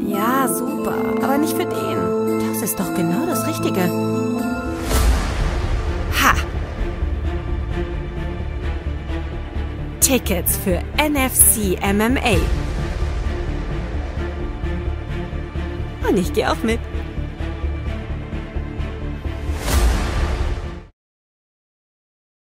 [0.01, 2.53] Ja, super, aber nicht für den.
[2.53, 4.26] Das ist doch genau das Richtige.
[10.07, 12.37] Tickets für NFC MMA.
[16.09, 16.79] Und ich gehe auch mit.